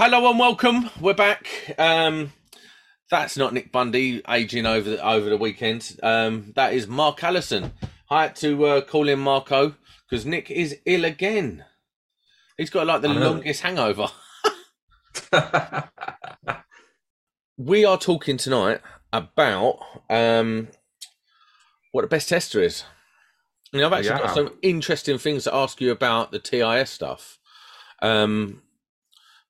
Hello 0.00 0.30
and 0.30 0.38
welcome. 0.38 0.90
We're 1.00 1.12
back. 1.12 1.74
Um, 1.76 2.32
that's 3.10 3.36
not 3.36 3.52
Nick 3.52 3.72
Bundy 3.72 4.22
aging 4.28 4.64
over 4.64 4.90
the, 4.90 5.04
over 5.04 5.28
the 5.28 5.36
weekend. 5.36 5.98
Um, 6.04 6.52
that 6.54 6.72
is 6.72 6.86
Mark 6.86 7.24
Allison. 7.24 7.72
I 8.08 8.22
had 8.22 8.36
to 8.36 8.64
uh, 8.64 8.80
call 8.82 9.08
him 9.08 9.18
Marco 9.18 9.74
because 10.08 10.24
Nick 10.24 10.52
is 10.52 10.78
ill 10.86 11.04
again. 11.04 11.64
He's 12.56 12.70
got 12.70 12.86
like 12.86 13.02
the 13.02 13.08
longest 13.08 13.62
hangover. 13.62 14.06
we 17.56 17.84
are 17.84 17.98
talking 17.98 18.36
tonight 18.36 18.80
about 19.12 19.80
um, 20.08 20.68
what 21.90 22.02
the 22.02 22.06
best 22.06 22.28
tester 22.28 22.62
is. 22.62 22.84
And 23.72 23.82
I've 23.84 23.92
actually 23.92 24.10
Yeah. 24.10 24.18
got 24.18 24.34
some 24.36 24.56
interesting 24.62 25.18
things 25.18 25.42
to 25.42 25.52
ask 25.52 25.80
you 25.80 25.90
about 25.90 26.30
the 26.30 26.38
TIS 26.38 26.88
stuff. 26.88 27.40
Um, 28.00 28.62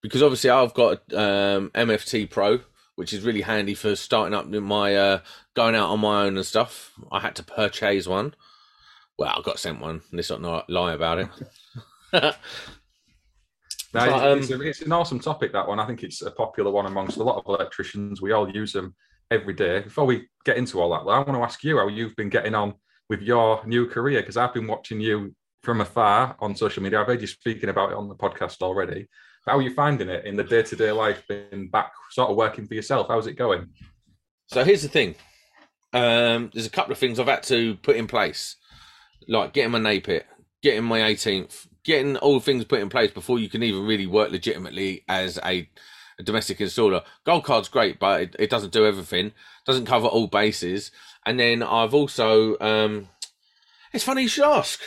because 0.02 0.22
obviously 0.22 0.50
I've 0.50 0.74
got 0.74 0.98
um, 1.12 1.70
MFT 1.74 2.30
Pro, 2.30 2.60
which 2.96 3.12
is 3.12 3.22
really 3.24 3.42
handy 3.42 3.74
for 3.74 3.94
starting 3.96 4.34
up 4.34 4.46
my 4.46 4.94
uh, 4.96 5.20
going 5.54 5.74
out 5.74 5.90
on 5.90 6.00
my 6.00 6.24
own 6.24 6.36
and 6.36 6.46
stuff. 6.46 6.92
I 7.10 7.20
had 7.20 7.34
to 7.36 7.42
purchase 7.42 8.06
one. 8.06 8.34
Well, 9.18 9.34
I 9.36 9.42
got 9.42 9.58
sent 9.58 9.80
one. 9.80 10.02
Let's 10.12 10.30
not 10.30 10.70
lie 10.70 10.92
about 10.92 11.18
it. 11.18 11.28
No, 13.94 14.00
But, 14.00 14.08
it's, 14.08 14.22
um, 14.22 14.38
it's, 14.38 14.50
a- 14.50 14.68
it's 14.68 14.80
an 14.82 14.92
awesome 14.92 15.18
topic 15.18 15.52
that 15.52 15.66
one. 15.66 15.80
I 15.80 15.86
think 15.86 16.02
it's 16.02 16.20
a 16.22 16.30
popular 16.30 16.70
one 16.70 16.86
amongst 16.86 17.16
a 17.16 17.22
lot 17.22 17.38
of 17.38 17.44
electricians. 17.46 18.20
We 18.20 18.32
all 18.32 18.48
use 18.50 18.72
them 18.72 18.94
every 19.30 19.54
day. 19.54 19.80
Before 19.80 20.04
we 20.04 20.28
get 20.44 20.58
into 20.58 20.80
all 20.80 20.90
that, 20.90 21.10
I 21.10 21.18
want 21.18 21.28
to 21.28 21.42
ask 21.42 21.64
you 21.64 21.78
how 21.78 21.88
you've 21.88 22.14
been 22.16 22.28
getting 22.28 22.54
on 22.54 22.74
with 23.08 23.22
your 23.22 23.64
new 23.66 23.86
career 23.88 24.20
because 24.20 24.36
I've 24.36 24.52
been 24.52 24.66
watching 24.66 25.00
you 25.00 25.34
from 25.62 25.80
afar 25.80 26.36
on 26.38 26.54
social 26.54 26.82
media. 26.82 27.00
I've 27.00 27.06
heard 27.06 27.22
you 27.22 27.26
speaking 27.26 27.70
about 27.70 27.90
it 27.90 27.96
on 27.96 28.08
the 28.08 28.14
podcast 28.14 28.60
already. 28.60 29.08
How 29.48 29.56
are 29.56 29.62
you 29.62 29.72
finding 29.72 30.10
it 30.10 30.26
in 30.26 30.36
the 30.36 30.44
day 30.44 30.62
to 30.62 30.76
day 30.76 30.92
life, 30.92 31.24
being 31.26 31.68
back, 31.68 31.92
sort 32.10 32.30
of 32.30 32.36
working 32.36 32.66
for 32.66 32.74
yourself? 32.74 33.06
How's 33.08 33.26
it 33.26 33.32
going? 33.32 33.68
So 34.48 34.62
here's 34.62 34.82
the 34.82 34.88
thing. 34.88 35.14
Um, 35.94 36.50
there's 36.52 36.66
a 36.66 36.70
couple 36.70 36.92
of 36.92 36.98
things 36.98 37.18
I've 37.18 37.28
had 37.28 37.44
to 37.44 37.76
put 37.76 37.96
in 37.96 38.06
place, 38.06 38.56
like 39.26 39.54
getting 39.54 39.72
my 39.72 39.78
NAPIT, 39.78 40.24
getting 40.62 40.84
my 40.84 41.00
18th, 41.00 41.66
getting 41.82 42.18
all 42.18 42.40
things 42.40 42.66
put 42.66 42.80
in 42.80 42.90
place 42.90 43.10
before 43.10 43.38
you 43.38 43.48
can 43.48 43.62
even 43.62 43.86
really 43.86 44.06
work 44.06 44.30
legitimately 44.30 45.04
as 45.08 45.38
a, 45.38 45.66
a 46.18 46.22
domestic 46.22 46.58
installer. 46.58 47.02
Gold 47.24 47.44
card's 47.44 47.70
great, 47.70 47.98
but 47.98 48.20
it, 48.20 48.36
it 48.38 48.50
doesn't 48.50 48.72
do 48.72 48.84
everything, 48.84 49.32
doesn't 49.64 49.86
cover 49.86 50.08
all 50.08 50.26
bases. 50.26 50.90
And 51.24 51.40
then 51.40 51.62
I've 51.62 51.94
also, 51.94 52.58
um, 52.58 53.08
it's 53.94 54.04
funny 54.04 54.22
you 54.22 54.28
should 54.28 54.44
ask 54.44 54.78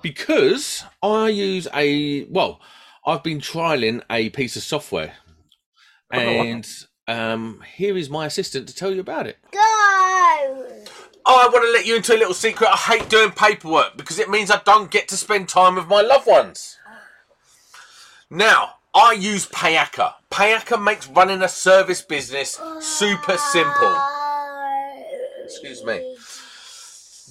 because 0.00 0.84
I 1.02 1.28
use 1.28 1.66
a 1.74 2.24
well, 2.26 2.60
I've 3.06 3.22
been 3.22 3.40
trialing 3.40 4.02
a 4.10 4.30
piece 4.30 4.56
of 4.56 4.62
software, 4.64 5.14
and 6.10 6.66
um, 7.06 7.62
here 7.76 7.96
is 7.96 8.10
my 8.10 8.26
assistant 8.26 8.68
to 8.68 8.74
tell 8.74 8.92
you 8.92 9.00
about 9.00 9.28
it. 9.28 9.38
Go! 9.52 9.60
Oh, 11.28 11.44
I 11.44 11.48
want 11.52 11.64
to 11.64 11.72
let 11.72 11.86
you 11.86 11.96
into 11.96 12.14
a 12.14 12.18
little 12.18 12.34
secret. 12.34 12.68
I 12.68 12.76
hate 12.76 13.08
doing 13.08 13.30
paperwork 13.30 13.96
because 13.96 14.18
it 14.18 14.30
means 14.30 14.50
I 14.50 14.60
don't 14.64 14.90
get 14.90 15.08
to 15.08 15.16
spend 15.16 15.48
time 15.48 15.74
with 15.74 15.88
my 15.88 16.00
loved 16.00 16.26
ones. 16.26 16.78
Now, 18.30 18.74
I 18.94 19.12
use 19.12 19.46
Payaca. 19.48 20.14
Payaca 20.30 20.82
makes 20.82 21.08
running 21.08 21.42
a 21.42 21.48
service 21.48 22.00
business 22.00 22.60
super 22.80 23.36
simple. 23.36 24.00
Excuse 25.44 25.84
me. 25.84 26.16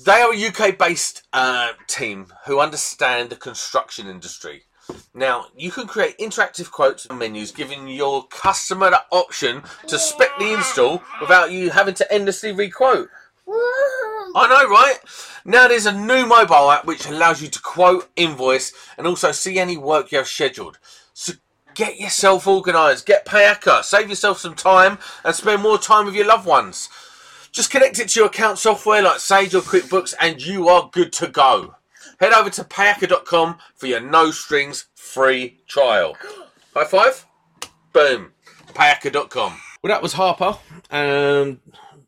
They 0.06 0.22
are 0.22 0.34
a 0.34 0.48
UK 0.48 0.78
based 0.78 1.24
uh, 1.34 1.72
team 1.88 2.28
who 2.46 2.60
understand 2.60 3.30
the 3.30 3.36
construction 3.36 4.08
industry. 4.08 4.65
Now, 5.14 5.48
you 5.56 5.72
can 5.72 5.88
create 5.88 6.18
interactive 6.18 6.72
quotes 6.72 7.06
and 7.06 7.18
menus, 7.20 7.52
giving 7.52 7.88
your 7.88 8.28
customer 8.28 8.90
the 8.90 9.02
option 9.12 9.64
to 9.88 9.98
spec 9.98 10.38
the 10.38 10.54
install 10.54 11.02
without 11.22 11.52
you 11.52 11.70
having 11.70 11.96
to 11.96 12.14
endlessly 12.14 12.52
requote. 12.52 13.10
I 13.48 14.48
know, 14.50 14.70
right? 14.70 14.98
Now 15.46 15.68
there's 15.68 15.86
a 15.86 15.94
new 15.94 16.26
mobile 16.26 16.72
app 16.72 16.86
which 16.86 17.08
allows 17.08 17.42
you 17.42 17.48
to 17.48 17.62
quote, 17.62 18.10
invoice, 18.16 18.74
and 18.98 19.08
also 19.08 19.32
see 19.32 19.60
any 19.60 19.78
work 19.78 20.12
you 20.12 20.18
have 20.18 20.28
scheduled. 20.28 20.80
So 21.14 21.34
get 21.76 22.00
yourself 22.00 22.48
organised, 22.48 23.06
get 23.06 23.26
Payaca, 23.26 23.84
save 23.84 24.10
yourself 24.10 24.40
some 24.40 24.56
time, 24.56 24.98
and 25.24 25.36
spend 25.36 25.62
more 25.62 25.78
time 25.78 26.06
with 26.06 26.16
your 26.16 26.26
loved 26.26 26.46
ones. 26.46 26.90
Just 27.52 27.72
connect 27.72 28.00
it 28.00 28.10
to 28.10 28.20
your 28.20 28.28
account 28.28 28.58
software 28.58 29.02
like 29.02 29.20
Sage 29.20 29.56
or 29.56 29.62
QuickBooks, 29.62 30.14
and 30.20 30.46
you 30.46 30.68
are 30.68 30.90
good 30.92 31.14
to 31.14 31.28
go. 31.28 31.75
Head 32.20 32.34
over 32.34 32.50
to 32.50 32.64
payaca.com 32.64 33.58
for 33.76 33.88
your 33.88 34.00
no 34.00 34.32
strings 34.32 34.86
free 34.96 35.60
trial. 35.68 36.16
High 36.74 36.86
five. 36.86 37.26
Boom. 37.94 38.32
Payaca.com. 38.74 39.58
Well, 39.84 39.94
that 39.94 40.02
was 40.02 40.14
Harper. 40.14 40.58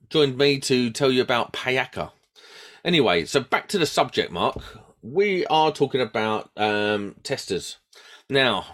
Joined 0.10 0.38
me 0.38 0.60
to 0.62 0.90
tell 0.90 1.12
you 1.12 1.22
about 1.22 1.52
Payaca. 1.52 2.12
Anyway, 2.86 3.26
so 3.26 3.42
back 3.42 3.68
to 3.70 3.78
the 3.78 3.86
subject, 3.86 4.32
Mark. 4.32 4.62
We 5.02 5.46
are 5.48 5.72
talking 5.72 6.02
about 6.02 6.50
um, 6.56 7.16
testers. 7.24 7.78
Now, 8.30 8.66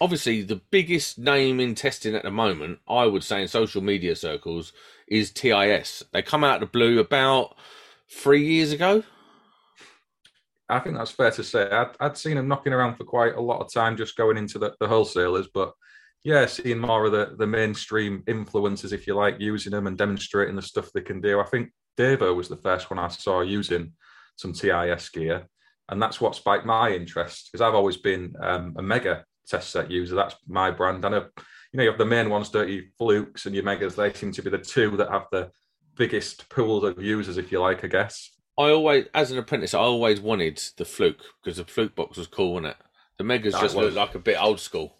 obviously, 0.00 0.42
the 0.42 0.60
biggest 0.70 1.18
name 1.18 1.60
in 1.60 1.74
testing 1.74 2.14
at 2.14 2.22
the 2.22 2.30
moment, 2.30 2.80
I 2.86 3.06
would 3.06 3.24
say 3.24 3.42
in 3.42 3.48
social 3.48 3.82
media 3.82 4.16
circles, 4.16 4.72
is 5.08 5.30
TIS. 5.30 6.02
They 6.12 6.22
come 6.22 6.44
out 6.44 6.56
of 6.56 6.60
the 6.60 6.66
blue 6.78 6.98
about 6.98 7.56
three 8.08 8.46
years 8.46 8.72
ago. 8.72 9.04
I 10.68 10.78
think 10.78 10.96
that's 10.96 11.10
fair 11.10 11.30
to 11.30 11.44
say. 11.44 11.70
I'd, 11.70 11.90
I'd 12.00 12.16
seen 12.16 12.36
them 12.36 12.48
knocking 12.48 12.72
around 12.72 12.96
for 12.96 13.04
quite 13.04 13.34
a 13.34 13.40
lot 13.40 13.60
of 13.60 13.72
time, 13.72 13.96
just 13.96 14.16
going 14.16 14.38
into 14.38 14.58
the, 14.58 14.74
the 14.80 14.88
wholesalers. 14.88 15.48
But 15.52 15.72
yeah, 16.22 16.46
seeing 16.46 16.78
more 16.78 17.04
of 17.04 17.12
the, 17.12 17.34
the 17.38 17.46
mainstream 17.46 18.22
influencers, 18.26 18.92
if 18.92 19.06
you 19.06 19.14
like, 19.14 19.36
using 19.38 19.72
them 19.72 19.86
and 19.86 19.98
demonstrating 19.98 20.56
the 20.56 20.62
stuff 20.62 20.90
they 20.92 21.02
can 21.02 21.20
do. 21.20 21.38
I 21.38 21.44
think 21.44 21.70
Devo 21.98 22.34
was 22.34 22.48
the 22.48 22.56
first 22.56 22.90
one 22.90 22.98
I 22.98 23.08
saw 23.08 23.42
using 23.42 23.92
some 24.36 24.52
TIS 24.52 25.10
gear. 25.10 25.46
And 25.90 26.00
that's 26.00 26.20
what 26.20 26.34
spiked 26.34 26.64
my 26.64 26.90
interest 26.90 27.50
because 27.52 27.60
I've 27.60 27.74
always 27.74 27.98
been 27.98 28.34
um, 28.40 28.74
a 28.78 28.82
megger 28.82 29.22
test 29.46 29.70
set 29.70 29.90
user. 29.90 30.14
That's 30.14 30.34
my 30.48 30.70
brand. 30.70 31.04
I 31.04 31.10
know, 31.10 31.26
you 31.72 31.76
know, 31.76 31.82
you 31.82 31.90
have 31.90 31.98
the 31.98 32.06
main 32.06 32.30
ones, 32.30 32.50
you? 32.54 32.84
Flukes 32.98 33.44
and 33.44 33.54
your 33.54 33.64
meggers, 33.64 33.94
they 33.94 34.12
seem 34.12 34.32
to 34.32 34.42
be 34.42 34.50
the 34.50 34.58
two 34.58 34.96
that 34.96 35.10
have 35.10 35.26
the 35.30 35.50
biggest 35.96 36.48
pools 36.48 36.84
of 36.84 37.02
users, 37.02 37.36
if 37.36 37.52
you 37.52 37.60
like, 37.60 37.84
I 37.84 37.88
guess. 37.88 38.30
I 38.56 38.70
always, 38.70 39.06
as 39.14 39.30
an 39.30 39.38
apprentice, 39.38 39.74
I 39.74 39.80
always 39.80 40.20
wanted 40.20 40.62
the 40.76 40.84
fluke 40.84 41.22
because 41.42 41.56
the 41.58 41.64
fluke 41.64 41.94
box 41.94 42.16
was 42.16 42.28
cool, 42.28 42.54
wasn't 42.54 42.68
it? 42.68 42.76
The 43.18 43.24
Meggers 43.24 43.52
That 43.52 43.62
just 43.62 43.76
looked 43.76 43.96
like 43.96 44.14
a 44.14 44.20
bit 44.20 44.40
old 44.40 44.60
school. 44.60 44.96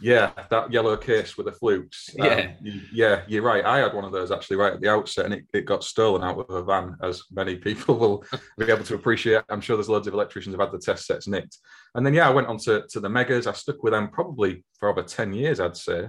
Yeah, 0.00 0.30
that 0.50 0.72
yellow 0.72 0.96
case 0.96 1.36
with 1.36 1.46
the 1.46 1.52
flukes. 1.52 2.10
Um, 2.20 2.28
Yeah. 2.28 2.50
yeah, 2.92 3.22
you're 3.26 3.42
right. 3.42 3.64
I 3.64 3.78
had 3.78 3.94
one 3.94 4.04
of 4.04 4.12
those 4.12 4.30
actually 4.30 4.56
right 4.56 4.72
at 4.72 4.80
the 4.80 4.88
outset, 4.88 5.24
and 5.24 5.34
it, 5.34 5.44
it 5.52 5.64
got 5.64 5.82
stolen 5.82 6.22
out 6.22 6.38
of 6.38 6.50
a 6.50 6.62
van, 6.62 6.96
as 7.02 7.22
many 7.32 7.56
people 7.56 7.96
will 7.98 8.24
be 8.56 8.70
able 8.70 8.84
to 8.84 8.94
appreciate. 8.94 9.42
I'm 9.48 9.60
sure 9.60 9.76
there's 9.76 9.88
loads 9.88 10.06
of 10.06 10.14
electricians 10.14 10.54
who've 10.54 10.60
had 10.60 10.72
the 10.72 10.78
test 10.78 11.06
sets 11.06 11.26
nicked. 11.26 11.58
And 11.94 12.06
then, 12.06 12.14
yeah, 12.14 12.28
I 12.28 12.32
went 12.32 12.46
on 12.46 12.58
to, 12.58 12.84
to 12.90 13.00
the 13.00 13.08
Meggers. 13.08 13.46
I 13.46 13.52
stuck 13.52 13.82
with 13.82 13.92
them 13.92 14.08
probably 14.08 14.64
for 14.78 14.88
over 14.88 15.02
10 15.02 15.32
years, 15.32 15.58
I'd 15.58 15.76
say. 15.76 16.08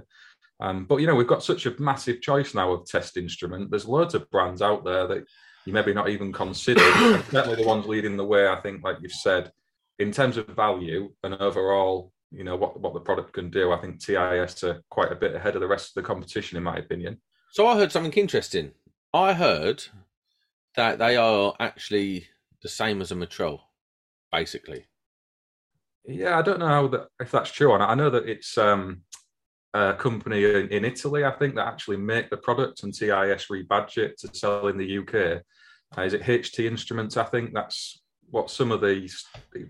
Um, 0.60 0.84
but, 0.84 0.96
you 0.98 1.06
know, 1.06 1.14
we've 1.14 1.26
got 1.26 1.42
such 1.42 1.66
a 1.66 1.74
massive 1.80 2.20
choice 2.20 2.54
now 2.54 2.72
of 2.72 2.86
test 2.86 3.16
instrument. 3.16 3.70
There's 3.70 3.88
loads 3.88 4.14
of 4.14 4.30
brands 4.30 4.62
out 4.62 4.84
there 4.84 5.06
that 5.08 5.24
you 5.66 5.72
maybe 5.72 5.92
not 5.92 6.08
even 6.08 6.32
considered. 6.32 6.82
And 6.82 7.24
certainly 7.26 7.56
the 7.56 7.68
ones 7.68 7.86
leading 7.86 8.16
the 8.16 8.24
way, 8.24 8.48
I 8.48 8.60
think, 8.60 8.82
like 8.82 8.96
you've 9.00 9.12
said, 9.12 9.52
in 9.98 10.10
terms 10.10 10.36
of 10.36 10.46
value 10.48 11.12
and 11.22 11.34
overall, 11.34 12.12
you 12.30 12.44
know, 12.44 12.56
what, 12.56 12.80
what 12.80 12.94
the 12.94 13.00
product 13.00 13.32
can 13.32 13.50
do, 13.50 13.72
I 13.72 13.80
think 13.80 14.00
TIS 14.00 14.64
are 14.64 14.82
quite 14.90 15.12
a 15.12 15.16
bit 15.16 15.34
ahead 15.34 15.56
of 15.56 15.60
the 15.60 15.68
rest 15.68 15.90
of 15.90 15.94
the 15.94 16.06
competition, 16.06 16.56
in 16.56 16.62
my 16.62 16.76
opinion. 16.76 17.20
So 17.52 17.66
I 17.66 17.76
heard 17.76 17.92
something 17.92 18.12
interesting. 18.12 18.72
I 19.12 19.32
heard 19.32 19.84
that 20.76 20.98
they 20.98 21.16
are 21.16 21.54
actually 21.58 22.28
the 22.62 22.68
same 22.68 23.00
as 23.00 23.10
a 23.10 23.16
Metrel, 23.16 23.60
basically. 24.30 24.86
Yeah, 26.06 26.38
I 26.38 26.42
don't 26.42 26.60
know 26.60 26.68
how 26.68 26.88
that, 26.88 27.08
if 27.20 27.30
that's 27.30 27.50
true 27.50 27.70
or 27.70 27.78
not. 27.78 27.90
I 27.90 27.94
know 27.94 28.10
that 28.10 28.28
it's 28.28 28.56
um, 28.56 29.02
a 29.74 29.94
company 29.94 30.44
in, 30.44 30.68
in 30.68 30.84
Italy, 30.84 31.24
I 31.24 31.30
think, 31.30 31.54
that 31.54 31.66
actually 31.66 31.96
make 31.96 32.30
the 32.30 32.36
product 32.36 32.82
and 32.82 32.92
TIS 32.92 33.46
rebadge 33.46 33.98
it 33.98 34.18
to 34.18 34.34
sell 34.34 34.66
in 34.68 34.76
the 34.76 34.98
UK. 34.98 35.42
Uh, 35.96 36.02
is 36.02 36.14
it 36.14 36.22
HT 36.22 36.64
Instruments? 36.66 37.16
I 37.16 37.24
think 37.24 37.52
that's 37.54 38.00
what 38.30 38.50
some 38.50 38.70
of 38.72 38.80
these 38.80 39.24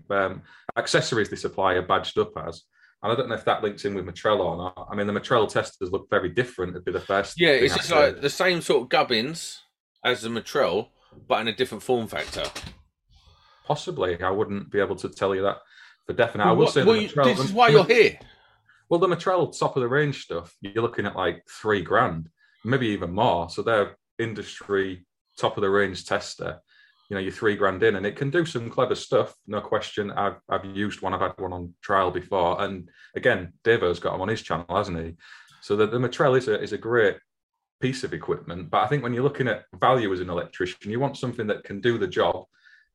um, 0.09 0.41
accessories 0.77 1.29
they 1.29 1.35
supply 1.35 1.73
are 1.73 1.81
badged 1.81 2.17
up 2.17 2.31
as. 2.47 2.63
And 3.03 3.11
I 3.11 3.15
don't 3.15 3.29
know 3.29 3.35
if 3.35 3.45
that 3.45 3.63
links 3.63 3.85
in 3.85 3.95
with 3.95 4.05
Metrel 4.05 4.39
or 4.39 4.57
not. 4.57 4.87
I 4.91 4.95
mean, 4.95 5.07
the 5.07 5.13
Metrel 5.13 5.49
testers 5.49 5.91
look 5.91 6.07
very 6.11 6.29
different. 6.29 6.71
It'd 6.71 6.85
be 6.85 6.91
the 6.91 6.99
first. 6.99 7.39
Yeah, 7.39 7.49
it's 7.49 7.75
just 7.75 7.91
like 7.91 8.21
the 8.21 8.29
same 8.29 8.61
sort 8.61 8.83
of 8.83 8.89
gubbins 8.89 9.59
as 10.05 10.21
the 10.21 10.29
Metrel, 10.29 10.89
but 11.27 11.41
in 11.41 11.47
a 11.47 11.55
different 11.55 11.81
form 11.83 12.07
factor. 12.07 12.43
possibly. 13.65 14.21
I 14.21 14.29
wouldn't 14.29 14.71
be 14.71 14.79
able 14.79 14.95
to 14.97 15.09
tell 15.09 15.33
you 15.35 15.41
that 15.43 15.57
for 16.05 16.13
definite. 16.13 16.45
I 16.45 16.51
will 16.51 16.65
what- 16.65 16.73
say 16.73 16.83
well, 16.83 16.95
the 16.95 17.03
you- 17.03 17.09
Metrel- 17.09 17.23
this 17.25 17.39
is 17.39 17.53
why 17.53 17.69
you're 17.69 17.85
here. 17.85 18.19
Well, 18.91 18.99
the 18.99 19.07
Metrel 19.07 19.57
top 19.57 19.77
of 19.77 19.81
the 19.81 19.87
range 19.87 20.21
stuff, 20.21 20.53
you're 20.59 20.83
looking 20.83 21.05
at 21.05 21.15
like 21.15 21.45
three 21.49 21.81
grand, 21.81 22.27
maybe 22.65 22.87
even 22.87 23.13
more. 23.13 23.49
So 23.49 23.61
they're 23.61 23.95
industry 24.19 25.05
top 25.39 25.55
of 25.55 25.61
the 25.61 25.69
range 25.69 26.05
tester. 26.05 26.59
you 27.09 27.15
know, 27.15 27.21
you're 27.21 27.31
three 27.31 27.55
grand 27.55 27.83
in, 27.83 27.95
and 27.95 28.05
it 28.05 28.17
can 28.17 28.29
do 28.29 28.45
some 28.45 28.69
clever 28.69 28.95
stuff, 28.95 29.33
no 29.47 29.61
question. 29.61 30.11
I've 30.11 30.41
I've 30.49 30.65
used 30.65 31.01
one, 31.01 31.13
I've 31.13 31.21
had 31.21 31.35
one 31.37 31.53
on 31.53 31.73
trial 31.81 32.11
before, 32.11 32.61
and 32.61 32.89
again, 33.15 33.53
Davo's 33.63 34.01
got 34.01 34.11
them 34.11 34.21
on 34.21 34.27
his 34.27 34.41
channel, 34.41 34.65
hasn't 34.69 34.99
he? 34.99 35.13
So 35.61 35.77
the, 35.77 35.87
the 35.87 35.97
Metrel 35.97 36.37
is 36.37 36.49
a 36.49 36.61
is 36.61 36.73
a 36.73 36.77
great 36.77 37.15
piece 37.79 38.03
of 38.03 38.13
equipment, 38.13 38.69
but 38.69 38.83
I 38.83 38.87
think 38.87 39.03
when 39.03 39.13
you're 39.13 39.23
looking 39.23 39.47
at 39.47 39.63
value 39.79 40.11
as 40.11 40.19
an 40.19 40.29
electrician, 40.29 40.91
you 40.91 40.99
want 40.99 41.15
something 41.15 41.47
that 41.47 41.63
can 41.63 41.79
do 41.79 41.97
the 41.97 42.07
job 42.09 42.43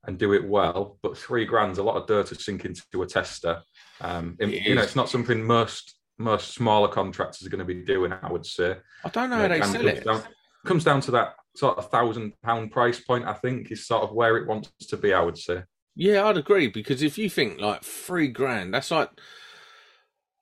and 0.07 0.19
do 0.19 0.33
it 0.33 0.47
well. 0.47 0.99
But 1.03 1.17
three 1.17 1.45
grand's 1.45 1.79
a 1.79 1.83
lot 1.83 1.97
of 1.97 2.07
dirt 2.07 2.27
to 2.29 2.35
sink 2.35 2.65
into 2.65 3.03
a 3.03 3.07
tester. 3.07 3.63
Um, 4.01 4.37
it, 4.39 4.49
you 4.49 4.75
know, 4.75 4.83
it's 4.83 4.97
not 4.97 5.09
something 5.09 5.43
most 5.43 5.95
most 6.19 6.55
smaller 6.55 6.89
contractors 6.89 7.47
are 7.47 7.51
going 7.51 7.67
to 7.67 7.75
be 7.75 7.85
doing. 7.85 8.13
I 8.13 8.31
would 8.31 8.47
say. 8.47 8.77
I 9.05 9.09
don't 9.09 9.31
know 9.31 9.37
how 9.37 9.49
they 9.49 9.63
sell 9.63 9.87
it. 9.87 10.05
Down, 10.05 10.23
comes 10.65 10.85
down 10.85 11.01
to 11.03 11.11
that 11.13 11.35
sort 11.57 11.79
of 11.79 11.91
thousand 11.91 12.33
pound 12.43 12.73
price 12.73 13.01
point. 13.01 13.27
I 13.27 13.35
think 13.35 13.71
is 13.71 13.87
sort 13.87 14.03
of 14.03 14.13
where 14.13 14.37
it 14.37 14.47
wants 14.47 14.71
to 14.89 14.97
be. 14.97 15.13
I 15.13 15.23
would 15.23 15.39
say. 15.39 15.63
Yeah, 15.95 16.27
I'd 16.27 16.37
agree 16.37 16.69
because 16.69 17.03
if 17.03 17.17
you 17.17 17.31
think 17.31 17.61
like 17.61 17.83
three 17.83 18.29
grand, 18.29 18.75
that's 18.75 18.91
like 18.91 19.11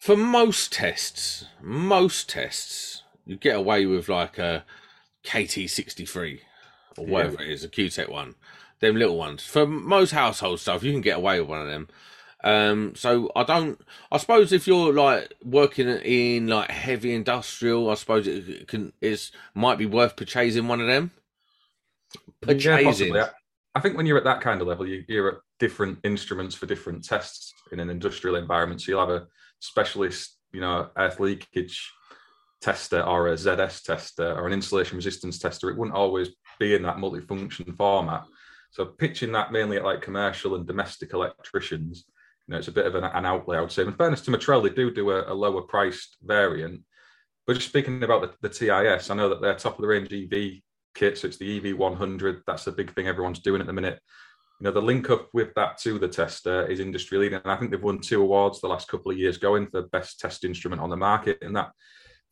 for 0.00 0.16
most 0.16 0.72
tests, 0.72 1.44
most 1.62 2.28
tests, 2.28 3.02
you 3.24 3.36
get 3.36 3.56
away 3.56 3.86
with 3.86 4.08
like 4.08 4.38
a 4.38 4.64
KT 5.24 5.68
sixty 5.68 6.04
three 6.04 6.42
or 6.98 7.06
whatever 7.06 7.36
yeah. 7.40 7.48
it 7.48 7.52
is, 7.52 7.64
a 7.64 7.68
Kewtech 7.68 8.08
one, 8.08 8.34
them 8.80 8.96
little 8.96 9.16
ones. 9.16 9.44
For 9.44 9.66
most 9.66 10.10
household 10.10 10.60
stuff, 10.60 10.82
you 10.82 10.92
can 10.92 11.00
get 11.00 11.18
away 11.18 11.40
with 11.40 11.48
one 11.48 11.60
of 11.60 11.68
them. 11.68 11.88
Um, 12.42 12.94
so 12.94 13.32
I 13.34 13.42
don't. 13.42 13.80
I 14.12 14.18
suppose 14.18 14.52
if 14.52 14.66
you're 14.66 14.92
like 14.92 15.32
working 15.42 15.88
in 15.88 16.48
like 16.48 16.70
heavy 16.70 17.14
industrial, 17.14 17.90
I 17.90 17.94
suppose 17.94 18.26
it 18.26 18.68
can 18.68 18.92
is 19.00 19.32
might 19.54 19.78
be 19.78 19.86
worth 19.86 20.14
purchasing 20.14 20.68
one 20.68 20.80
of 20.80 20.86
them. 20.86 21.10
Purchasing. 22.42 23.14
Yeah, 23.14 23.30
I 23.74 23.80
think 23.80 23.96
when 23.96 24.04
you're 24.04 24.18
at 24.18 24.24
that 24.24 24.42
kind 24.42 24.60
of 24.60 24.68
level, 24.68 24.86
you, 24.86 25.04
you're 25.08 25.28
at 25.28 25.38
different 25.58 25.98
instruments 26.04 26.54
for 26.54 26.66
different 26.66 27.02
tests 27.02 27.54
in 27.72 27.80
an 27.80 27.88
industrial 27.88 28.36
environment. 28.36 28.82
So 28.82 28.92
you'll 28.92 29.00
have 29.00 29.22
a 29.22 29.26
specialist, 29.60 30.36
you 30.52 30.60
know, 30.60 30.90
earth 30.98 31.20
leakage 31.20 31.90
tester 32.60 33.02
or 33.02 33.28
a 33.28 33.34
ZS 33.34 33.82
tester 33.82 34.34
or 34.34 34.46
an 34.46 34.52
insulation 34.52 34.96
resistance 34.96 35.38
tester. 35.38 35.70
It 35.70 35.78
wouldn't 35.78 35.96
always 35.96 36.28
be 36.58 36.74
in 36.74 36.82
that 36.82 36.96
multifunction 36.96 37.76
format. 37.76 38.24
So 38.74 38.84
pitching 38.86 39.30
that 39.32 39.52
mainly 39.52 39.76
at 39.76 39.84
like 39.84 40.02
commercial 40.02 40.56
and 40.56 40.66
domestic 40.66 41.12
electricians 41.12 42.06
you 42.46 42.52
know, 42.52 42.58
it's 42.58 42.68
a 42.68 42.72
bit 42.72 42.86
of 42.86 42.96
an, 42.96 43.04
an 43.04 43.24
outlay, 43.24 43.56
I 43.56 43.60
would 43.60 43.72
say. 43.72 43.82
In 43.82 43.92
fairness 43.92 44.20
to 44.22 44.30
Metrel, 44.30 44.62
they 44.62 44.74
do 44.74 44.90
do 44.90 45.10
a, 45.10 45.32
a 45.32 45.34
lower 45.34 45.62
priced 45.62 46.16
variant. 46.22 46.82
But 47.46 47.54
just 47.54 47.68
speaking 47.68 48.02
about 48.02 48.20
the, 48.20 48.48
the, 48.48 48.52
TIS, 48.52 49.10
I 49.10 49.14
know 49.14 49.28
that 49.28 49.40
they're 49.40 49.54
top 49.54 49.76
of 49.76 49.82
the 49.82 49.86
range 49.86 50.12
EV 50.12 50.60
kit, 50.94 51.16
so 51.16 51.28
it's 51.28 51.36
the 51.36 51.60
EV100. 51.60 52.42
That's 52.46 52.64
the 52.64 52.72
big 52.72 52.92
thing 52.94 53.06
everyone's 53.06 53.38
doing 53.38 53.60
at 53.60 53.66
the 53.66 53.72
minute. 53.72 54.00
You 54.60 54.64
know, 54.64 54.72
the 54.72 54.82
link 54.82 55.08
up 55.08 55.28
with 55.32 55.54
that 55.54 55.78
to 55.78 55.98
the 55.98 56.08
tester 56.08 56.66
is 56.66 56.80
industry 56.80 57.16
leading, 57.16 57.40
and 57.42 57.50
I 57.50 57.56
think 57.56 57.70
they've 57.70 57.82
won 57.82 58.00
two 58.00 58.22
awards 58.22 58.60
the 58.60 58.68
last 58.68 58.88
couple 58.88 59.10
of 59.10 59.18
years 59.18 59.38
going 59.38 59.68
for 59.68 59.82
best 59.88 60.20
test 60.20 60.44
instrument 60.44 60.82
on 60.82 60.90
the 60.90 60.96
market, 60.96 61.38
and 61.40 61.56
that 61.56 61.70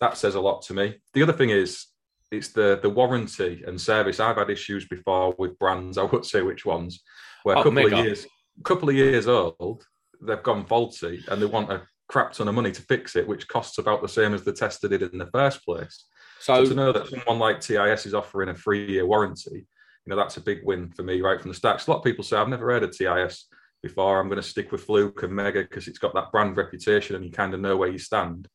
that 0.01 0.17
says 0.17 0.35
a 0.35 0.41
lot 0.41 0.63
to 0.63 0.75
me. 0.75 0.99
The 1.15 1.23
other 1.23 1.33
thing 1.33 1.51
is 1.51 1.87
it's 2.33 2.49
the 2.49 2.81
the 2.83 2.91
warranty 2.91 3.63
and 3.67 3.81
service. 3.81 4.19
I've 4.19 4.37
had 4.37 4.51
issues 4.51 4.87
before 4.89 5.35
with 5.39 5.59
brands. 5.59 5.99
I 5.99 6.05
won't 6.05 6.27
say 6.27 6.43
which 6.43 6.65
ones, 6.65 7.03
where 7.45 7.57
a 7.57 7.61
oh, 7.61 7.63
couple 7.63 7.87
of 7.87 7.93
years, 7.93 8.27
couple 8.65 8.89
of 8.89 8.95
years 8.97 9.29
old, 9.29 9.85
they've 10.21 10.43
gone 10.43 10.67
faulty 10.67 11.23
and 11.29 11.41
they 11.41 11.47
want 11.47 11.71
a 11.71 11.83
crap 12.09 12.33
ton 12.33 12.49
of 12.49 12.55
money 12.55 12.73
to 12.73 12.83
fix 12.83 13.17
it, 13.17 13.27
which 13.27 13.49
costs 13.49 13.79
about 13.79 14.03
the 14.03 14.09
same 14.09 14.35
as 14.35 14.45
the 14.45 14.53
tester 14.53 14.89
did 14.89 15.03
in 15.03 15.19
the 15.19 15.31
first 15.33 15.65
place. 15.65 16.07
So, 16.41 16.65
so 16.65 16.71
to 16.71 16.75
know 16.75 16.93
that 16.93 17.09
someone 17.09 17.39
like 17.39 17.61
TIS 17.61 18.07
is 18.07 18.15
offering 18.15 18.49
a 18.49 18.55
three-year 18.55 19.07
warranty, 19.07 19.67
you 20.05 20.11
know, 20.11 20.17
that's 20.17 20.37
a 20.37 20.41
big 20.41 20.61
win 20.65 20.91
for 20.91 21.05
me 21.05 21.21
right 21.21 21.41
from 21.41 21.51
the 21.51 21.57
start. 21.57 21.87
A 21.87 21.91
lot 21.91 21.99
of 21.99 22.05
people 22.05 22.25
say, 22.25 22.37
I've 22.37 22.49
never 22.49 22.71
heard 22.71 22.83
of 22.83 22.97
TIS 22.97 23.47
before. 23.83 24.21
I'm 24.21 24.29
going 24.29 24.43
to 24.43 24.47
stick 24.47 24.73
with 24.73 24.83
Fluke 24.83 25.23
and 25.23 25.33
Megger 25.33 25.69
because 25.69 25.87
it's 25.89 25.99
got 25.99 26.15
that 26.15 26.33
brand 26.33 26.57
reputation 26.57 27.17
and 27.17 27.25
you 27.25 27.31
kind 27.31 27.55
of 27.55 27.61
know 27.61 27.77
where 27.77 27.91
you 27.91 27.99
stand. 27.99 28.49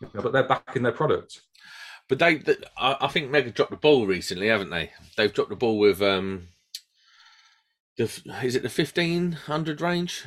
You 0.00 0.08
know, 0.14 0.22
but 0.22 0.32
they're 0.32 0.48
backing 0.48 0.82
their 0.82 0.92
product. 0.92 1.42
But 2.12 2.18
they, 2.18 2.34
they, 2.34 2.56
I 2.76 3.08
think 3.08 3.30
Megger 3.30 3.54
dropped 3.54 3.70
the 3.70 3.78
ball 3.78 4.06
recently, 4.06 4.48
haven't 4.48 4.68
they? 4.68 4.90
They've 5.16 5.32
dropped 5.32 5.48
the 5.48 5.56
ball 5.56 5.78
with 5.78 6.02
um, 6.02 6.48
the 7.96 8.04
is 8.42 8.54
it 8.54 8.62
the 8.62 8.68
fifteen 8.68 9.32
hundred 9.32 9.80
range? 9.80 10.26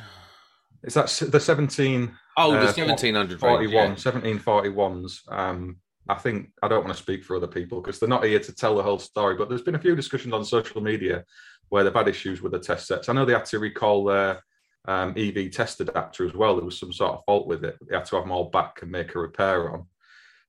Is 0.82 0.94
that 0.94 1.06
the 1.30 1.38
17? 1.38 2.10
Oh, 2.36 2.50
the 2.50 2.58
uh, 2.58 2.64
1700 2.64 3.38
41, 3.38 3.72
yeah. 3.72 3.94
1741s. 3.94 5.32
Um, 5.32 5.76
I 6.08 6.14
think 6.14 6.50
I 6.60 6.66
don't 6.66 6.84
want 6.84 6.96
to 6.96 7.00
speak 7.00 7.22
for 7.22 7.36
other 7.36 7.46
people 7.46 7.80
because 7.80 8.00
they're 8.00 8.08
not 8.08 8.24
here 8.24 8.40
to 8.40 8.52
tell 8.52 8.74
the 8.74 8.82
whole 8.82 8.98
story. 8.98 9.36
But 9.36 9.48
there's 9.48 9.62
been 9.62 9.76
a 9.76 9.78
few 9.78 9.94
discussions 9.94 10.34
on 10.34 10.44
social 10.44 10.80
media 10.80 11.24
where 11.68 11.84
they've 11.84 11.94
had 11.94 12.08
issues 12.08 12.42
with 12.42 12.50
the 12.50 12.58
test 12.58 12.88
sets. 12.88 13.08
I 13.08 13.12
know 13.12 13.24
they 13.24 13.32
had 13.32 13.44
to 13.44 13.60
recall 13.60 14.06
their 14.06 14.42
um, 14.86 15.14
EV 15.16 15.52
test 15.52 15.80
adapter 15.80 16.26
as 16.26 16.34
well. 16.34 16.56
There 16.56 16.64
was 16.64 16.80
some 16.80 16.92
sort 16.92 17.12
of 17.12 17.24
fault 17.26 17.46
with 17.46 17.64
it. 17.64 17.76
They 17.88 17.94
had 17.94 18.06
to 18.06 18.16
have 18.16 18.24
them 18.24 18.32
all 18.32 18.50
back 18.50 18.82
and 18.82 18.90
make 18.90 19.14
a 19.14 19.20
repair 19.20 19.72
on. 19.72 19.86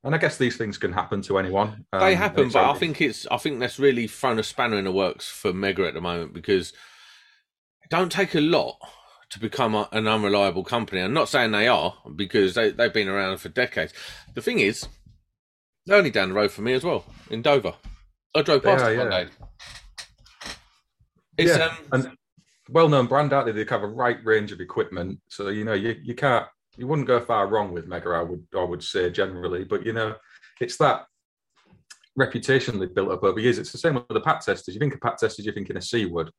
And 0.08 0.16
I 0.16 0.20
guess 0.20 0.38
these 0.38 0.56
things 0.56 0.78
can 0.78 0.94
happen 0.94 1.22
to 1.24 1.38
anyone. 1.38 1.86
Um, 1.92 2.00
they 2.00 2.16
happen, 2.16 2.48
but 2.48 2.64
I 2.64 2.76
think 2.76 3.02
it's 3.02 3.28
I 3.28 3.36
think 3.36 3.60
that's 3.60 3.78
really 3.78 4.08
thrown 4.08 4.40
a 4.40 4.44
spanner 4.44 4.78
in 4.78 4.86
the 4.86 4.92
works 4.92 5.28
for 5.28 5.52
Megger 5.52 5.86
at 5.86 5.94
the 5.94 6.00
moment 6.00 6.34
because 6.34 6.72
it 7.84 7.90
don't 7.90 8.10
take 8.10 8.34
a 8.34 8.40
lot 8.40 8.78
to 9.32 9.40
become 9.40 9.76
a, 9.76 9.90
an 9.92 10.08
unreliable 10.08 10.64
company. 10.64 11.02
I'm 11.02 11.12
not 11.12 11.28
saying 11.28 11.52
they 11.52 11.68
are 11.68 11.94
because 12.16 12.56
they, 12.56 12.72
they've 12.72 12.94
been 12.94 13.10
around 13.10 13.40
for 13.40 13.50
decades. 13.50 13.92
The 14.34 14.42
thing 14.42 14.60
is, 14.60 14.88
they're 15.86 15.98
only 15.98 16.10
down 16.10 16.30
the 16.30 16.36
road 16.36 16.52
for 16.52 16.62
me 16.62 16.72
as 16.72 16.86
well 16.86 17.04
in 17.30 17.42
Dover. 17.42 17.74
I 18.34 18.44
drove 18.44 18.64
past 18.64 18.86
it 18.86 18.98
one 18.98 19.10
day. 19.10 19.28
It's, 21.38 21.58
yeah, 21.58 21.66
um, 21.66 21.78
and 21.92 22.18
well-known 22.70 23.08
brand 23.08 23.34
out 23.34 23.44
there. 23.44 23.54
They 23.54 23.66
have 23.70 23.84
a 23.84 23.88
right 23.88 24.24
range 24.24 24.54
of 24.54 24.62
equipment, 24.62 25.20
so 25.28 25.50
you 25.50 25.66
know 25.66 25.74
you, 25.74 25.98
you 26.02 26.16
can't 26.16 26.46
you 26.78 26.88
wouldn't 26.88 27.08
go 27.08 27.20
far 27.20 27.48
wrong 27.48 27.72
with 27.72 27.90
Megger. 27.90 28.18
I 28.18 28.24
would 28.24 28.46
I 28.56 28.64
would 28.64 28.84
say 28.84 29.10
generally, 29.10 29.64
but 29.64 29.86
you 29.86 29.94
know 29.94 30.16
it's 30.60 30.78
that 30.78 31.06
reputation 32.16 32.80
they've 32.80 32.94
built 32.94 33.12
up 33.12 33.24
over 33.24 33.40
years. 33.40 33.60
It's 33.60 33.72
the 33.72 33.78
same 33.78 33.96
with 33.96 34.08
the 34.10 34.22
pat 34.22 34.42
testers. 34.42 34.74
You 34.74 34.80
think 34.80 34.94
of 34.94 35.02
pat 35.02 35.18
testers, 35.18 35.46
you're 35.46 35.54
thinking 35.54 35.78
of 35.78 35.84
Seaward 35.84 36.32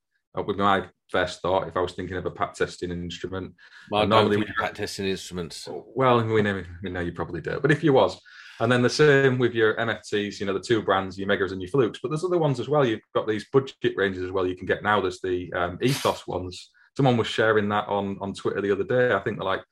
with 0.47 0.57
my 0.57 0.85
first 1.11 1.41
thought 1.41 1.69
if 1.69 1.77
I 1.77 1.81
was 1.81 1.93
thinking 1.93 2.17
of 2.17 2.27
a 2.27 2.31
pat 2.31 2.55
testing 2.55 2.91
instrument. 2.91 3.55
Well, 3.91 4.07
normally 4.07 4.37
we 4.39 4.47
pat 4.59 4.75
testing 4.75 5.07
instruments. 5.07 5.69
Well, 5.95 6.23
we 6.25 6.43
know, 6.43 6.63
we 6.83 6.91
know 6.91 7.01
you 7.01 7.13
probably 7.13 7.41
do, 7.41 7.59
but 7.61 7.71
if 7.71 7.83
you 7.83 7.93
was, 7.93 8.21
and 8.61 8.71
then 8.71 8.83
the 8.83 8.91
same 8.91 9.39
with 9.39 9.55
your 9.55 9.75
MFTs, 9.77 10.41
you 10.41 10.47
know, 10.47 10.53
the 10.53 10.61
two 10.61 10.83
brands, 10.83 11.19
your 11.19 11.29
Meggers 11.29 11.53
and 11.53 11.63
your 11.63 11.71
Flukes, 11.71 12.01
but 12.03 12.09
there's 12.09 12.25
other 12.25 12.39
ones 12.39 12.59
as 12.59 12.69
well. 12.69 12.85
You've 12.85 13.01
got 13.15 13.29
these 13.29 13.47
budget 13.53 13.95
ranges 13.97 14.25
as 14.25 14.33
well. 14.33 14.47
You 14.47 14.57
can 14.57 14.67
get 14.67 14.83
now. 14.83 15.01
There's 15.01 15.21
the 15.21 15.53
um, 15.53 15.79
Ethos 15.81 16.27
ones. 16.27 16.71
Someone 16.97 17.17
was 17.17 17.29
sharing 17.29 17.69
that 17.69 17.87
on 17.87 18.19
on 18.21 18.35
Twitter 18.35 18.61
the 18.61 18.73
other 18.73 18.85
day. 18.85 19.15
I 19.15 19.21
think 19.21 19.39
they're 19.39 19.45
like 19.45 19.63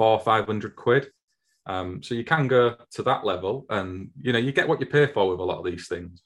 four 0.00 0.18
five 0.20 0.46
hundred 0.46 0.76
quid. 0.76 1.08
Um, 1.66 2.02
so 2.02 2.14
you 2.14 2.24
can 2.24 2.48
go 2.48 2.74
to 2.92 3.02
that 3.02 3.24
level, 3.24 3.66
and 3.68 4.10
you 4.20 4.32
know 4.32 4.38
you 4.38 4.52
get 4.52 4.68
what 4.68 4.80
you 4.80 4.86
pay 4.86 5.06
for 5.06 5.28
with 5.28 5.40
a 5.40 5.44
lot 5.50 5.58
of 5.58 5.64
these 5.64 5.88
things 5.88 6.22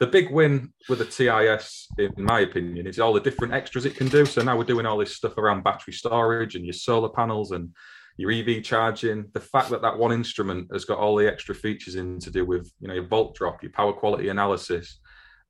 the 0.00 0.06
big 0.06 0.30
win 0.30 0.72
with 0.88 0.98
the 0.98 1.04
TIS, 1.04 1.88
in 1.98 2.12
my 2.16 2.40
opinion, 2.40 2.86
is 2.86 2.98
all 2.98 3.12
the 3.12 3.20
different 3.20 3.54
extras 3.54 3.86
it 3.86 3.96
can 3.96 4.08
do. 4.08 4.26
So 4.26 4.42
now 4.42 4.56
we're 4.56 4.64
doing 4.64 4.86
all 4.86 4.98
this 4.98 5.16
stuff 5.16 5.38
around 5.38 5.62
battery 5.62 5.92
storage 5.92 6.56
and 6.56 6.64
your 6.64 6.72
solar 6.72 7.08
panels 7.08 7.52
and 7.52 7.70
your 8.16 8.32
EV 8.32 8.62
charging. 8.62 9.26
The 9.32 9.40
fact 9.40 9.70
that 9.70 9.82
that 9.82 9.98
one 9.98 10.12
instrument 10.12 10.68
has 10.72 10.84
got 10.84 10.98
all 10.98 11.16
the 11.16 11.30
extra 11.30 11.54
features 11.54 11.94
in 11.94 12.18
to 12.20 12.30
do 12.30 12.44
with, 12.44 12.70
you 12.80 12.88
know, 12.88 12.94
your 12.94 13.06
volt 13.06 13.36
drop, 13.36 13.62
your 13.62 13.72
power 13.72 13.92
quality 13.92 14.28
analysis, 14.28 14.98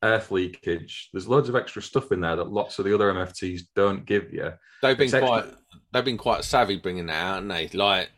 earth 0.05 0.31
leakage. 0.31 1.09
There's 1.13 1.27
loads 1.27 1.49
of 1.49 1.57
extra 1.57 1.83
stuff 1.83 2.13
in 2.13 2.21
there 2.21 2.37
that 2.37 2.53
lots 2.53 2.79
of 2.79 2.85
the 2.85 2.95
other 2.95 3.13
MFTs 3.13 3.63
don't 3.75 4.05
give 4.05 4.33
you. 4.33 4.53
They've 4.83 4.97
been 4.97 5.11
quite, 5.11 5.47
they've 5.93 6.05
been 6.05 6.19
quite 6.19 6.45
savvy 6.45 6.77
bringing 6.77 7.07
that 7.07 7.25
out, 7.25 7.39
and 7.39 7.51
they 7.51 7.69
like 7.69 8.11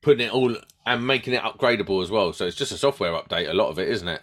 putting 0.00 0.26
it 0.26 0.32
all 0.32 0.56
and 0.86 1.06
making 1.06 1.34
it 1.34 1.42
upgradable 1.42 2.02
as 2.02 2.10
well. 2.10 2.32
So 2.32 2.46
it's 2.46 2.56
just 2.56 2.72
a 2.72 2.78
software 2.78 3.12
update. 3.12 3.50
A 3.50 3.54
lot 3.54 3.68
of 3.68 3.78
it, 3.78 3.88
isn't 3.88 4.08
it? 4.08 4.22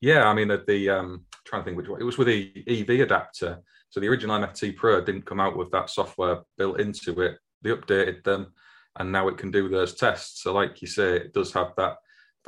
Yeah, 0.00 0.28
I 0.28 0.34
mean, 0.34 0.48
the, 0.48 0.62
the 0.66 0.90
um, 0.90 1.24
trying 1.44 1.62
to 1.62 1.64
think 1.64 1.76
which 1.78 1.88
one 1.88 2.00
it 2.00 2.04
was 2.04 2.18
with 2.18 2.28
the 2.28 2.52
EV 2.68 3.00
adapter. 3.00 3.60
So 3.88 4.00
the 4.00 4.08
original 4.08 4.38
MFT 4.38 4.76
Pro 4.76 5.00
didn't 5.00 5.26
come 5.26 5.40
out 5.40 5.56
with 5.56 5.70
that 5.70 5.88
software 5.88 6.42
built 6.58 6.78
into 6.78 7.20
it. 7.22 7.38
They 7.62 7.70
updated 7.70 8.22
them, 8.22 8.52
and 8.96 9.10
now 9.10 9.28
it 9.28 9.38
can 9.38 9.50
do 9.50 9.68
those 9.68 9.94
tests. 9.94 10.42
So, 10.42 10.52
like 10.52 10.82
you 10.82 10.86
say, 10.86 11.16
it 11.16 11.32
does 11.32 11.52
have 11.54 11.72
that 11.78 11.96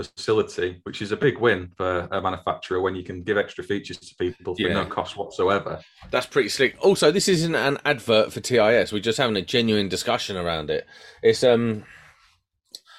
facility, 0.05 0.81
which 0.85 1.03
is 1.03 1.13
a 1.13 1.17
big 1.17 1.39
win 1.39 1.71
for 1.77 2.09
a 2.11 2.21
manufacturer 2.21 2.81
when 2.81 2.95
you 2.95 3.03
can 3.03 3.23
give 3.23 3.37
extra 3.37 3.65
features 3.65 3.99
to 3.99 4.15
people 4.17 4.55
for 4.55 4.63
yeah. 4.63 4.75
no 4.75 4.87
cost 4.87 5.17
whatsoever. 5.17 5.81
That's 6.11 6.27
pretty 6.27 6.49
slick. 6.49 6.77
Also, 6.81 7.11
this 7.11 7.29
isn't 7.29 7.55
an 7.55 7.79
advert 7.85 8.33
for 8.33 8.41
TIS. 8.41 8.93
We're 8.93 9.01
just 9.01 9.19
having 9.19 9.37
a 9.37 9.43
genuine 9.43 9.89
discussion 9.89 10.37
around 10.37 10.71
it. 10.71 10.87
It's 11.23 11.45
um 11.45 11.85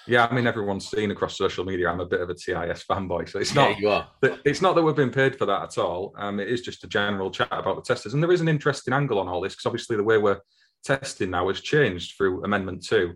yeah, 0.08 0.26
I 0.26 0.34
mean 0.34 0.48
everyone's 0.48 0.90
seen 0.90 1.12
across 1.12 1.38
social 1.38 1.64
media. 1.64 1.90
I'm 1.90 2.00
a 2.00 2.06
bit 2.06 2.22
of 2.22 2.30
a 2.30 2.34
TIS 2.34 2.84
fanboy, 2.90 3.30
so 3.30 3.40
it's 3.40 3.54
not. 3.54 3.72
Yeah, 3.72 3.78
you 3.80 3.90
are. 3.90 4.10
It's 4.44 4.62
not 4.62 4.76
that 4.76 4.84
we've 4.84 4.96
been 4.96 5.12
paid 5.12 5.38
for 5.38 5.46
that 5.46 5.64
at 5.64 5.78
all. 5.78 6.14
Um, 6.18 6.40
it 6.40 6.50
is 6.50 6.62
just 6.62 6.84
a 6.84 6.88
general 6.88 7.30
chat 7.30 7.50
about 7.52 7.76
the 7.76 7.82
testers, 7.82 8.14
and 8.14 8.22
there 8.22 8.32
is 8.32 8.42
an 8.42 8.48
interesting 8.48 8.94
angle 8.94 9.20
on 9.20 9.28
all 9.28 9.42
this 9.42 9.54
because 9.54 9.68
obviously 9.68 9.96
the 9.98 10.04
way 10.04 10.18
we're 10.18 10.40
testing 10.84 11.32
now 11.32 11.48
has 11.48 11.62
changed 11.62 12.18
through 12.18 12.44
Amendment 12.44 12.84
Two. 12.86 13.14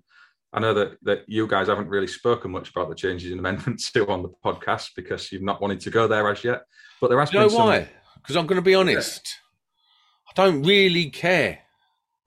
I 0.53 0.59
know 0.59 0.73
that 0.73 0.97
that 1.03 1.23
you 1.27 1.47
guys 1.47 1.67
haven't 1.67 1.89
really 1.89 2.07
spoken 2.07 2.51
much 2.51 2.69
about 2.69 2.89
the 2.89 2.95
changes 2.95 3.31
in 3.31 3.39
amendments 3.39 3.91
Two 3.93 4.07
on 4.07 4.23
the 4.23 4.29
podcast 4.43 4.89
because 4.95 5.31
you've 5.31 5.41
not 5.41 5.61
wanted 5.61 5.79
to 5.81 5.89
go 5.89 6.07
there 6.07 6.29
as 6.31 6.43
yet. 6.43 6.63
But 7.01 7.09
there 7.09 7.19
has 7.19 7.33
you 7.33 7.39
been 7.39 7.49
know 7.49 7.55
why? 7.55 7.89
Because 8.15 8.35
I'm 8.37 8.47
going 8.47 8.55
to 8.61 8.61
be 8.65 8.75
honest. 8.75 9.35
I 10.27 10.31
don't 10.35 10.63
really 10.63 11.09
care. 11.09 11.59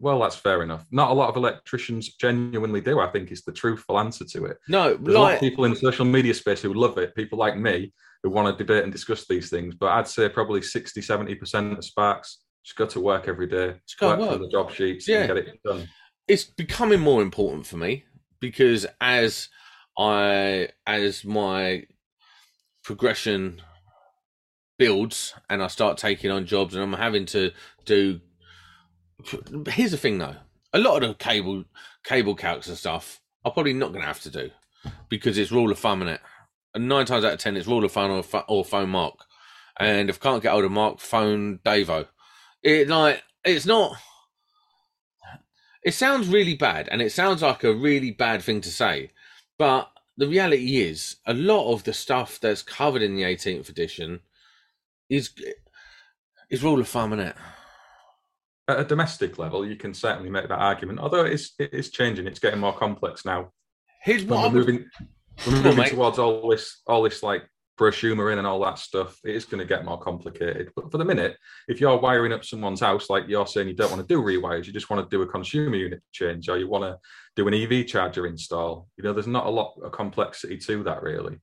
Well, 0.01 0.21
that's 0.21 0.37
fair 0.37 0.63
enough. 0.63 0.87
Not 0.93 1.11
a 1.11 1.15
lot 1.15 1.29
of 1.29 1.37
electricians 1.37 2.15
genuinely 2.15 2.81
do. 2.81 3.01
I 3.01 3.09
think 3.11 3.33
is 3.33 3.43
the 3.43 3.53
truthful 3.53 3.99
answer 3.99 4.25
to 4.27 4.45
it. 4.45 4.59
No, 4.69 4.95
There's 4.95 5.17
a 5.17 5.19
lot 5.19 5.35
of 5.35 5.41
people 5.41 5.65
in 5.65 5.73
the 5.73 5.77
social 5.79 6.05
media 6.05 6.35
space 6.35 6.63
who 6.63 6.73
love 6.73 6.99
it. 6.99 7.17
People 7.17 7.39
like 7.39 7.57
me 7.57 7.93
who 8.23 8.31
want 8.31 8.57
to 8.57 8.65
debate 8.65 8.85
and 8.85 8.93
discuss 8.93 9.27
these 9.27 9.51
things. 9.51 9.75
But 9.75 9.89
I'd 9.93 10.07
say 10.07 10.29
probably 10.29 10.63
60, 10.63 11.01
70% 11.01 11.79
of 11.79 11.85
Sparks 11.85 12.39
just 12.65 12.77
go 12.77 12.87
to 12.87 13.01
work 13.01 13.27
every 13.27 13.47
day, 13.49 13.75
Just 13.87 13.99
go 13.99 14.09
work, 14.11 14.21
work. 14.21 14.31
for 14.33 14.39
the 14.39 14.49
job 14.49 14.71
sheets 14.71 15.09
Yeah. 15.09 15.21
and 15.23 15.29
get 15.29 15.37
it 15.39 15.61
done. 15.65 15.89
it's 16.29 16.45
becoming 16.45 17.01
more 17.01 17.23
important 17.23 17.67
for 17.67 17.77
me 17.79 18.05
because 18.41 18.87
as 19.01 19.49
I 19.99 20.69
as 20.87 21.25
my 21.25 21.87
progression 22.85 23.61
builds 24.79 25.35
and 25.51 25.63
I 25.63 25.67
start 25.67 25.99
taking 25.99 26.31
on 26.31 26.47
jobs 26.47 26.75
and 26.75 26.83
I'm 26.83 26.93
having 26.93 27.27
to 27.27 27.51
do 27.85 28.21
here's 29.71 29.91
the 29.91 29.97
thing 29.97 30.19
though 30.19 30.37
a 30.73 30.79
lot 30.79 31.03
of 31.03 31.09
the 31.09 31.15
cable 31.15 31.65
cable 32.05 32.37
calcs 32.37 32.69
and 32.69 32.77
stuff 32.77 33.21
I'm 33.45 33.53
probably 33.53 33.73
not 33.73 33.89
going 33.89 34.03
to 34.03 34.07
have 34.07 34.23
to 34.23 34.31
do 34.31 34.51
because 35.09 35.37
it's 35.37 35.51
rule 35.51 35.73
of 35.73 35.79
thumb 35.79 36.03
in 36.03 36.09
it 36.09 36.21
and 36.75 36.89
nine 36.89 37.07
times 37.07 37.25
out 37.25 37.33
of 37.33 37.39
ten 37.39 37.57
it's 37.57 37.67
rule 37.67 37.85
of 37.85 37.93
thumb 37.93 38.11
or, 38.11 38.45
or 38.49 38.65
phone 38.65 38.91
Mark. 38.91 39.15
And 39.79 40.11
if 40.11 40.19
I 40.21 40.31
can't 40.31 40.43
get 40.43 40.53
hold 40.53 40.65
of 40.65 40.73
Mark 40.73 41.01
phone 41.01 41.61
Davo. 41.65 42.07
It 42.63 42.89
like 42.89 43.23
it's 43.45 43.67
not 43.67 43.97
it 45.85 45.95
sounds 45.95 46.29
really 46.29 46.55
bad 46.55 46.89
and 46.91 47.01
it 47.01 47.13
sounds 47.13 47.43
like 47.43 47.65
a 47.65 47.75
really 47.75 48.11
bad 48.11 48.43
thing 48.43 48.61
to 48.61 48.71
say 48.71 49.11
but 49.59 49.91
the 50.17 50.27
reality 50.27 50.79
is 50.79 51.17
a 51.27 51.35
lot 51.35 51.73
of 51.73 51.85
the 51.85 51.93
stuff 51.93 52.41
that's 52.41 52.63
covered 52.63 53.03
in 53.03 53.15
the 53.15 53.23
18th 53.23 53.69
edition 53.69 54.21
is 55.09 55.31
is 56.51 56.63
rule 56.63 56.81
of 56.81 56.89
thumb 56.89 57.13
it 57.13 57.37
At 58.69 58.81
a 58.81 58.85
domestic 58.85 59.39
level, 59.39 59.67
you 59.67 59.77
can 59.77 59.95
certainly 59.95 60.31
make 60.31 60.49
that 60.49 60.59
argument. 60.59 60.99
Although 60.99 61.25
it 61.25 61.33
is, 61.33 61.53
it 61.59 61.73
is 61.73 61.91
changing. 61.91 62.27
It's 62.27 62.39
getting 62.39 62.61
more 62.61 62.77
complex 62.77 63.25
now. 63.25 63.53
here's 64.03 64.25
what 64.25 64.53
we're 64.53 64.59
moving, 64.59 64.85
we're 65.47 65.57
on, 65.57 65.63
moving 65.63 65.85
towards 65.85 66.19
all 66.19 66.49
this, 66.51 66.83
all 66.87 67.03
this 67.03 67.23
like 67.23 67.45
prosumering 67.79 68.39
and 68.39 68.47
all 68.47 68.61
that 68.61 68.79
stuff. 68.79 69.19
It 69.25 69.35
is 69.35 69.45
going 69.45 69.61
to 69.61 69.67
get 69.67 69.85
more 69.85 69.99
complicated. 69.99 70.71
But 70.75 70.91
for 70.91 70.99
the 70.99 71.05
minute, 71.05 71.37
if 71.69 71.81
you're 71.81 71.99
wiring 71.99 72.33
up 72.33 72.45
someone's 72.45 72.81
house, 72.81 73.09
like 73.09 73.25
you're 73.29 73.47
saying, 73.47 73.69
you 73.69 73.75
don't 73.75 73.91
want 73.91 74.07
to 74.07 74.15
do 74.15 74.23
rewires, 74.23 74.67
you 74.67 74.73
just 74.73 74.91
want 74.91 75.09
to 75.09 75.17
do 75.17 75.23
a 75.23 75.27
consumer 75.27 75.77
unit 75.77 76.03
change, 76.13 76.49
or 76.49 76.59
you 76.59 76.69
want 76.69 76.85
to 76.85 76.99
do 77.37 77.49
an 77.49 77.55
EV 77.55 77.87
charger 77.87 78.27
install. 78.27 78.89
You 78.97 79.05
know, 79.05 79.13
there's 79.13 79.27
not 79.27 79.47
a 79.47 79.51
lot 79.51 79.75
of 79.83 79.93
complexity 79.93 80.59
to 80.59 80.83
that, 80.85 81.03
really. 81.03 81.39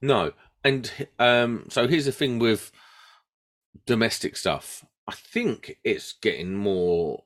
No, 0.00 0.32
and 0.64 0.90
um, 1.18 1.66
so 1.68 1.86
here's 1.86 2.06
the 2.06 2.12
thing 2.12 2.38
with 2.38 2.72
domestic 3.86 4.36
stuff. 4.36 4.84
I 5.06 5.14
think 5.14 5.78
it's 5.84 6.14
getting 6.14 6.54
more. 6.54 7.24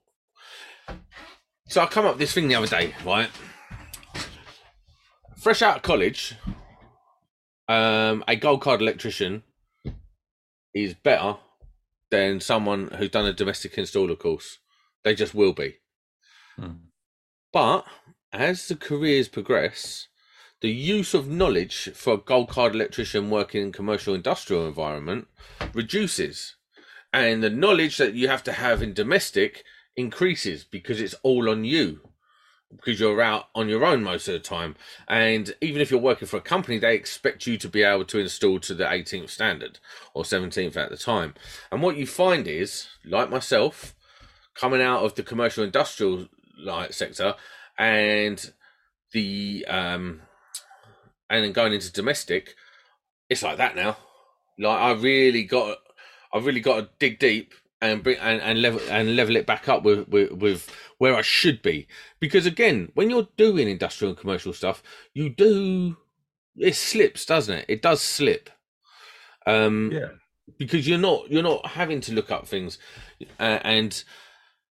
So 1.68 1.82
I 1.82 1.86
come 1.86 2.06
up 2.06 2.12
with 2.12 2.20
this 2.20 2.32
thing 2.32 2.48
the 2.48 2.54
other 2.54 2.66
day, 2.66 2.94
right? 3.04 3.30
Fresh 5.36 5.62
out 5.62 5.76
of 5.78 5.82
college, 5.82 6.36
um, 7.72 8.22
a 8.28 8.36
gold 8.36 8.60
card 8.60 8.82
electrician 8.82 9.42
is 10.74 10.94
better 10.94 11.36
than 12.10 12.40
someone 12.40 12.88
who's 12.98 13.08
done 13.08 13.24
a 13.24 13.32
domestic 13.32 13.74
installer 13.76 14.18
course. 14.18 14.58
They 15.04 15.14
just 15.14 15.34
will 15.34 15.54
be. 15.54 15.76
Hmm. 16.56 16.88
But 17.52 17.86
as 18.32 18.68
the 18.68 18.76
careers 18.76 19.28
progress, 19.28 20.08
the 20.60 20.70
use 20.70 21.14
of 21.14 21.28
knowledge 21.28 21.90
for 21.94 22.14
a 22.14 22.18
gold 22.18 22.50
card 22.50 22.74
electrician 22.74 23.30
working 23.30 23.62
in 23.62 23.72
commercial 23.72 24.14
industrial 24.14 24.66
environment 24.66 25.28
reduces 25.72 26.56
and 27.12 27.42
the 27.42 27.50
knowledge 27.50 27.96
that 27.96 28.14
you 28.14 28.28
have 28.28 28.44
to 28.44 28.52
have 28.52 28.82
in 28.82 28.92
domestic 28.92 29.64
increases 29.96 30.62
because 30.64 31.00
it's 31.00 31.14
all 31.22 31.48
on 31.48 31.64
you 31.64 32.00
because 32.76 32.98
you're 32.98 33.20
out 33.20 33.48
on 33.54 33.68
your 33.68 33.84
own 33.84 34.02
most 34.02 34.26
of 34.28 34.34
the 34.34 34.40
time 34.40 34.74
and 35.08 35.54
even 35.60 35.80
if 35.80 35.90
you're 35.90 36.00
working 36.00 36.26
for 36.26 36.38
a 36.38 36.40
company 36.40 36.78
they 36.78 36.94
expect 36.94 37.46
you 37.46 37.56
to 37.58 37.68
be 37.68 37.82
able 37.82 38.04
to 38.04 38.18
install 38.18 38.58
to 38.58 38.74
the 38.74 38.84
18th 38.84 39.30
standard 39.30 39.78
or 40.14 40.22
17th 40.24 40.76
at 40.76 40.90
the 40.90 40.96
time 40.96 41.34
and 41.70 41.82
what 41.82 41.96
you 41.96 42.06
find 42.06 42.48
is 42.48 42.88
like 43.04 43.30
myself 43.30 43.94
coming 44.54 44.82
out 44.82 45.04
of 45.04 45.14
the 45.14 45.22
commercial 45.22 45.64
industrial 45.64 46.28
like 46.58 46.92
sector 46.92 47.34
and 47.78 48.52
the 49.12 49.64
um 49.68 50.22
and 51.32 51.42
then 51.42 51.52
going 51.52 51.72
into 51.72 51.90
domestic, 51.90 52.54
it's 53.30 53.42
like 53.42 53.56
that 53.56 53.74
now. 53.74 53.96
Like 54.58 54.78
I 54.78 54.92
really 54.92 55.44
got, 55.44 55.78
I've 56.32 56.44
really 56.44 56.60
got 56.60 56.76
to 56.76 56.88
dig 56.98 57.18
deep 57.18 57.54
and 57.82 58.02
bring 58.02 58.16
and, 58.18 58.40
and 58.40 58.62
level 58.62 58.80
and 58.88 59.16
level 59.16 59.36
it 59.36 59.46
back 59.46 59.68
up 59.68 59.82
with, 59.82 60.08
with 60.08 60.32
with 60.32 60.70
where 60.98 61.14
I 61.14 61.22
should 61.22 61.60
be. 61.60 61.86
Because 62.20 62.46
again, 62.46 62.90
when 62.94 63.10
you're 63.10 63.28
doing 63.36 63.68
industrial 63.68 64.12
and 64.12 64.18
commercial 64.20 64.52
stuff, 64.54 64.82
you 65.12 65.28
do 65.28 65.96
it 66.56 66.74
slips, 66.76 67.26
doesn't 67.26 67.58
it? 67.58 67.64
It 67.68 67.82
does 67.82 68.00
slip. 68.00 68.48
Um, 69.46 69.90
Yeah. 69.92 70.08
because 70.58 70.86
you're 70.88 70.98
not 70.98 71.30
you're 71.30 71.42
not 71.42 71.66
having 71.66 72.00
to 72.02 72.12
look 72.14 72.30
up 72.30 72.46
things 72.46 72.78
uh, 73.40 73.58
and 73.64 74.04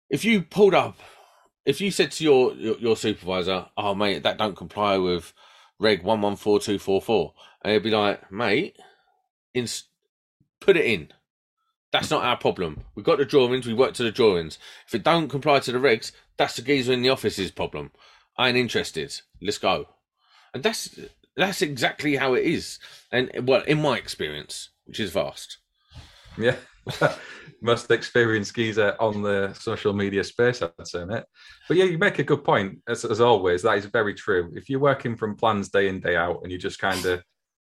if 0.10 0.24
you 0.24 0.42
pulled 0.42 0.74
up 0.74 0.98
if 1.66 1.82
you 1.82 1.92
said 1.92 2.12
to 2.12 2.24
your, 2.24 2.54
your 2.54 2.78
your 2.78 2.96
supervisor 2.98 3.66
oh 3.78 3.94
mate 3.96 4.24
that 4.24 4.38
don't 4.38 4.56
comply 4.56 4.98
with 4.98 5.34
reg 5.80 6.04
114244 6.04 7.34
and 7.64 7.74
he'd 7.74 7.84
be 7.84 7.90
like 7.90 8.32
mate 8.32 8.78
in, 9.54 9.68
put 10.62 10.78
it 10.78 10.86
in 10.86 11.10
that's 11.94 12.12
not 12.12 12.26
our 12.26 12.36
problem 12.36 12.82
we've 12.96 13.06
got 13.06 13.18
the 13.18 13.26
drawings 13.26 13.66
we 13.66 13.74
work 13.74 13.94
to 13.94 14.04
the 14.04 14.12
drawings 14.12 14.60
if 14.86 14.94
it 14.94 15.04
don't 15.04 15.30
comply 15.30 15.60
to 15.60 15.72
the 15.72 15.78
regs 15.78 16.12
that's 16.38 16.58
the 16.58 16.62
geezer 16.62 16.92
in 16.92 17.02
the 17.02 17.10
office's 17.10 17.52
problem 17.52 17.92
i 18.38 18.50
ain't 18.50 18.58
interested 18.58 19.22
let's 19.42 19.58
go 19.58 19.88
and 20.54 20.64
that's 20.64 21.00
that's 21.38 21.62
exactly 21.62 22.18
how 22.18 22.34
it 22.34 22.44
is 22.44 22.80
and 23.12 23.32
well 23.48 23.62
in 23.62 23.82
my 23.82 23.98
experience 23.98 24.70
which 24.86 25.00
is 25.00 25.12
vast 25.12 25.60
Yeah. 26.38 26.56
Most 27.62 27.90
experienced 27.92 28.56
geezer 28.56 28.96
on 29.00 29.22
the 29.22 29.54
social 29.54 29.94
media 29.94 30.24
space, 30.24 30.62
I'd 30.62 30.72
say, 30.88 31.06
mate. 31.06 31.24
But 31.68 31.78
yeah, 31.78 31.86
you 31.86 31.98
make 31.98 32.20
a 32.20 32.24
good 32.24 32.44
point. 32.44 32.80
As, 32.88 33.06
as 33.06 33.22
always, 33.22 33.62
that 33.62 33.78
is 33.78 33.86
very 33.86 34.14
true. 34.14 34.52
If 34.54 34.70
you're 34.70 34.82
working 34.82 35.16
from 35.16 35.38
plans 35.38 35.70
day 35.70 35.88
in, 35.88 36.02
day 36.02 36.18
out, 36.18 36.42
and 36.44 36.52
you're 36.52 36.60
just 36.60 36.80
kind 36.80 37.06
of 37.06 37.24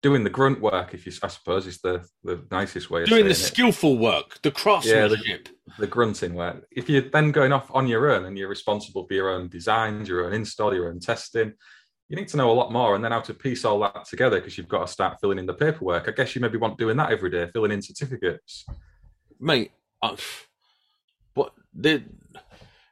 doing 0.05 0.23
the 0.23 0.29
grunt 0.29 0.61
work, 0.61 0.93
if 0.93 1.07
you, 1.07 1.13
I 1.23 1.29
suppose, 1.29 1.67
is 1.67 1.81
the, 1.81 2.07
the 2.23 2.45
nicest 2.51 2.91
way 2.91 3.05
of 3.05 3.09
doing 3.09 3.25
the 3.25 3.31
it. 3.31 3.37
skillful 3.37 3.97
work, 3.97 4.39
the 4.43 4.51
craftsmanship. 4.51 5.49
the 5.79 5.87
grunting 5.87 6.35
work. 6.35 6.67
If 6.71 6.91
you're 6.91 7.09
then 7.09 7.33
going 7.33 7.53
off 7.53 7.71
on 7.73 7.87
your 7.87 8.13
own 8.13 8.27
and 8.27 8.37
you're 8.37 8.51
responsible 8.51 9.07
for 9.07 9.15
your 9.15 9.31
own 9.31 9.49
designs, 9.49 10.07
your 10.07 10.27
own 10.27 10.35
install, 10.35 10.75
your 10.75 10.91
own 10.91 11.01
testing, 11.01 11.55
you 12.11 12.17
need 12.17 12.29
to 12.29 12.37
know 12.37 12.51
a 12.51 12.53
lot 12.53 12.71
more 12.71 12.95
and 12.95 13.03
then 13.03 13.13
how 13.13 13.21
to 13.23 13.33
piece 13.33 13.65
all 13.65 13.81
that 13.81 14.05
together 14.05 14.41
because 14.41 14.59
you've 14.59 14.69
got 14.69 14.87
to 14.87 14.93
start 14.93 15.17
filling 15.23 15.39
in 15.39 15.47
the 15.47 15.55
paperwork. 15.55 16.07
I 16.07 16.13
guess 16.13 16.35
you 16.35 16.43
maybe 16.43 16.59
want 16.59 16.77
doing 16.77 16.99
that 16.99 17.11
every 17.11 17.31
day, 17.31 17.49
filling 17.51 17.73
in 17.73 17.81
certificates. 17.81 18.67
mate. 19.41 19.73
Uh, 20.03 20.17
what 21.33 21.55
the? 21.73 22.03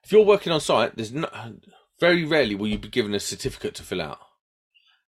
If 0.03 0.13
you're 0.13 0.25
working 0.25 0.51
on 0.51 0.61
site, 0.61 0.97
there's 0.97 1.13
no. 1.13 1.29
Very 2.01 2.25
rarely 2.25 2.55
will 2.55 2.69
you 2.69 2.79
be 2.79 2.89
given 2.89 3.15
a 3.15 3.21
certificate 3.21 3.75
to 3.75 3.83
fill 3.83 4.01
out 4.01 4.19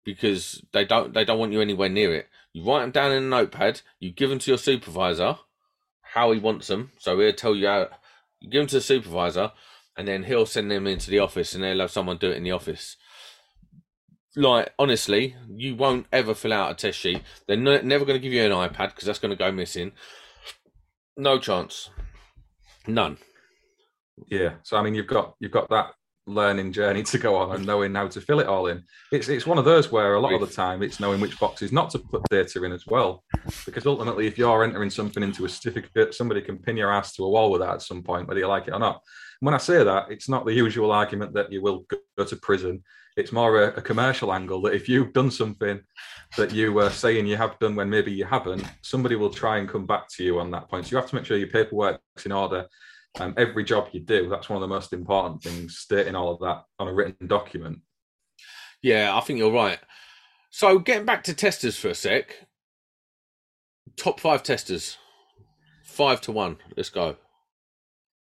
because 0.04 0.62
they 0.72 0.84
don't. 0.84 1.14
They 1.14 1.24
don't 1.24 1.38
want 1.38 1.52
you 1.52 1.60
anywhere 1.60 1.88
near 1.88 2.14
it. 2.14 2.28
You 2.52 2.64
write 2.64 2.80
them 2.80 2.90
down 2.90 3.12
in 3.12 3.24
a 3.24 3.26
notepad. 3.26 3.82
You 3.98 4.12
give 4.12 4.30
them 4.30 4.38
to 4.40 4.50
your 4.50 4.58
supervisor, 4.58 5.36
how 6.02 6.32
he 6.32 6.38
wants 6.38 6.66
them. 6.68 6.90
So 6.98 7.18
he'll 7.18 7.32
tell 7.32 7.54
you 7.54 7.66
how. 7.66 7.88
You 8.40 8.50
give 8.50 8.60
them 8.60 8.68
to 8.68 8.76
the 8.76 8.80
supervisor, 8.80 9.52
and 9.96 10.08
then 10.08 10.24
he'll 10.24 10.46
send 10.46 10.70
them 10.70 10.86
into 10.86 11.10
the 11.10 11.18
office, 11.18 11.54
and 11.54 11.62
they'll 11.62 11.80
have 11.80 11.90
someone 11.90 12.16
do 12.16 12.30
it 12.30 12.36
in 12.36 12.44
the 12.44 12.52
office. 12.52 12.96
Like 14.36 14.72
honestly, 14.78 15.36
you 15.48 15.74
won't 15.74 16.06
ever 16.12 16.34
fill 16.34 16.52
out 16.52 16.70
a 16.70 16.74
test 16.74 16.98
sheet. 16.98 17.22
They're 17.46 17.56
ne- 17.56 17.82
never 17.82 18.04
going 18.04 18.18
to 18.18 18.22
give 18.22 18.32
you 18.32 18.44
an 18.44 18.52
iPad 18.52 18.90
because 18.90 19.04
that's 19.04 19.18
going 19.18 19.30
to 19.30 19.36
go 19.36 19.50
missing. 19.50 19.92
No 21.16 21.38
chance. 21.38 21.90
None. 22.86 23.18
Yeah. 24.28 24.54
So 24.62 24.76
I 24.76 24.82
mean 24.82 24.94
you've 24.94 25.08
got 25.08 25.34
you've 25.40 25.50
got 25.50 25.68
that 25.70 25.94
learning 26.30 26.72
journey 26.72 27.02
to 27.02 27.18
go 27.18 27.36
on 27.36 27.54
and 27.54 27.66
knowing 27.66 27.94
how 27.94 28.08
to 28.08 28.20
fill 28.20 28.40
it 28.40 28.46
all 28.46 28.68
in. 28.68 28.82
It's 29.12 29.28
it's 29.28 29.46
one 29.46 29.58
of 29.58 29.64
those 29.64 29.90
where 29.90 30.14
a 30.14 30.20
lot 30.20 30.32
of 30.32 30.40
the 30.40 30.54
time 30.54 30.82
it's 30.82 31.00
knowing 31.00 31.20
which 31.20 31.38
boxes 31.38 31.72
not 31.72 31.90
to 31.90 31.98
put 31.98 32.22
data 32.30 32.62
in 32.64 32.72
as 32.72 32.86
well. 32.86 33.24
Because 33.66 33.86
ultimately 33.86 34.26
if 34.26 34.38
you're 34.38 34.64
entering 34.64 34.90
something 34.90 35.22
into 35.22 35.44
a 35.44 35.48
certificate, 35.48 36.14
somebody 36.14 36.40
can 36.40 36.58
pin 36.58 36.76
your 36.76 36.92
ass 36.92 37.14
to 37.14 37.24
a 37.24 37.28
wall 37.28 37.50
with 37.50 37.60
that 37.60 37.74
at 37.74 37.82
some 37.82 38.02
point, 38.02 38.28
whether 38.28 38.40
you 38.40 38.46
like 38.46 38.68
it 38.68 38.74
or 38.74 38.78
not. 38.78 39.02
When 39.40 39.54
I 39.54 39.58
say 39.58 39.82
that, 39.82 40.10
it's 40.10 40.28
not 40.28 40.44
the 40.44 40.52
usual 40.52 40.92
argument 40.92 41.32
that 41.34 41.50
you 41.50 41.62
will 41.62 41.86
go 42.16 42.24
to 42.24 42.36
prison. 42.36 42.82
It's 43.16 43.32
more 43.32 43.62
a, 43.64 43.68
a 43.76 43.82
commercial 43.82 44.32
angle 44.32 44.62
that 44.62 44.74
if 44.74 44.88
you've 44.88 45.12
done 45.12 45.30
something 45.30 45.80
that 46.36 46.52
you 46.52 46.72
were 46.72 46.90
saying 46.90 47.26
you 47.26 47.36
have 47.36 47.58
done 47.58 47.74
when 47.74 47.90
maybe 47.90 48.12
you 48.12 48.24
haven't, 48.24 48.64
somebody 48.82 49.16
will 49.16 49.30
try 49.30 49.58
and 49.58 49.68
come 49.68 49.86
back 49.86 50.08
to 50.10 50.24
you 50.24 50.38
on 50.38 50.50
that 50.52 50.68
point. 50.68 50.86
So 50.86 50.90
you 50.92 50.96
have 50.98 51.08
to 51.10 51.16
make 51.16 51.24
sure 51.24 51.36
your 51.36 51.48
paperwork's 51.48 52.26
in 52.26 52.32
order. 52.32 52.66
Um, 53.18 53.34
every 53.36 53.64
job 53.64 53.88
you 53.92 54.00
do, 54.00 54.28
that's 54.28 54.48
one 54.48 54.56
of 54.56 54.60
the 54.60 54.72
most 54.72 54.92
important 54.92 55.42
things, 55.42 55.78
stating 55.78 56.14
all 56.14 56.32
of 56.32 56.40
that 56.40 56.62
on 56.78 56.88
a 56.88 56.94
written 56.94 57.26
document. 57.26 57.80
Yeah, 58.82 59.16
I 59.16 59.20
think 59.20 59.38
you're 59.38 59.52
right. 59.52 59.78
So 60.50 60.78
getting 60.78 61.04
back 61.06 61.24
to 61.24 61.34
testers 61.34 61.76
for 61.76 61.88
a 61.88 61.94
sec. 61.94 62.34
Top 63.96 64.20
five 64.20 64.42
testers. 64.42 64.96
Five 65.84 66.20
to 66.22 66.32
one. 66.32 66.58
Let's 66.76 66.88
go. 66.90 67.16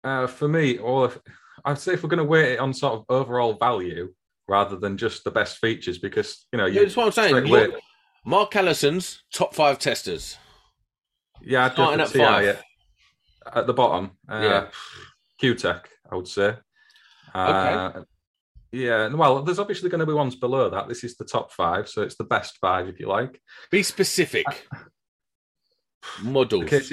Uh, 0.04 0.26
for 0.26 0.48
me, 0.48 0.78
all 0.78 1.04
of, 1.04 1.20
I'd 1.64 1.78
say 1.78 1.92
if 1.94 2.02
we're 2.02 2.08
going 2.08 2.18
to 2.18 2.24
weight 2.24 2.52
it 2.52 2.60
on 2.60 2.72
sort 2.72 2.94
of 2.94 3.04
overall 3.08 3.54
value 3.54 4.14
rather 4.48 4.76
than 4.76 4.96
just 4.96 5.24
the 5.24 5.30
best 5.30 5.58
features, 5.58 5.98
because 5.98 6.46
you 6.52 6.56
know, 6.58 6.66
Yeah, 6.66 6.80
you 6.80 6.86
that's 6.86 6.96
what 6.96 7.06
I'm 7.06 7.12
saying. 7.12 7.72
Mark 8.24 8.54
Allison's 8.56 9.22
top 9.32 9.54
five 9.54 9.78
testers. 9.78 10.36
yeah, 11.42 11.66
I'd 11.66 11.72
starting 11.72 12.00
at 12.00 12.08
five. 12.08 12.62
At 13.54 13.66
the 13.66 13.75
bottom. 13.75 14.12
Uh, 14.28 14.40
Yeah. 14.42 14.66
Kewtech, 15.42 15.85
I 16.11 16.14
would 16.16 16.28
say. 16.28 16.56
Uh, 17.35 18.02
Yeah, 18.73 19.06
and 19.06 19.18
well, 19.18 19.42
there's 19.42 19.59
obviously 19.59 19.90
going 19.90 19.99
to 20.00 20.06
be 20.06 20.12
ones 20.12 20.37
below 20.37 20.70
that. 20.70 20.87
This 20.88 21.02
is 21.02 21.16
the 21.16 21.25
top 21.25 21.50
five, 21.52 21.88
so 21.88 22.02
it's 22.02 22.14
the 22.14 22.25
best 22.25 22.56
five, 22.61 22.88
if 22.88 23.00
you 23.00 23.09
like. 23.09 23.40
Be 23.70 23.82
specific. 23.82 24.68
Models. 26.23 26.64
KT, 26.66 26.92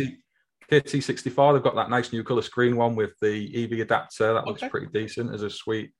KT64, 0.71 1.53
they've 1.53 1.63
got 1.63 1.75
that 1.75 1.89
nice 1.91 2.11
new 2.11 2.23
color 2.23 2.41
screen 2.41 2.75
one 2.77 2.95
with 2.95 3.13
the 3.21 3.63
EV 3.63 3.79
adapter. 3.81 4.33
That 4.33 4.47
looks 4.47 4.63
pretty 4.67 4.87
decent 4.87 5.33
as 5.33 5.43
a 5.43 5.49
sweet 5.49 5.91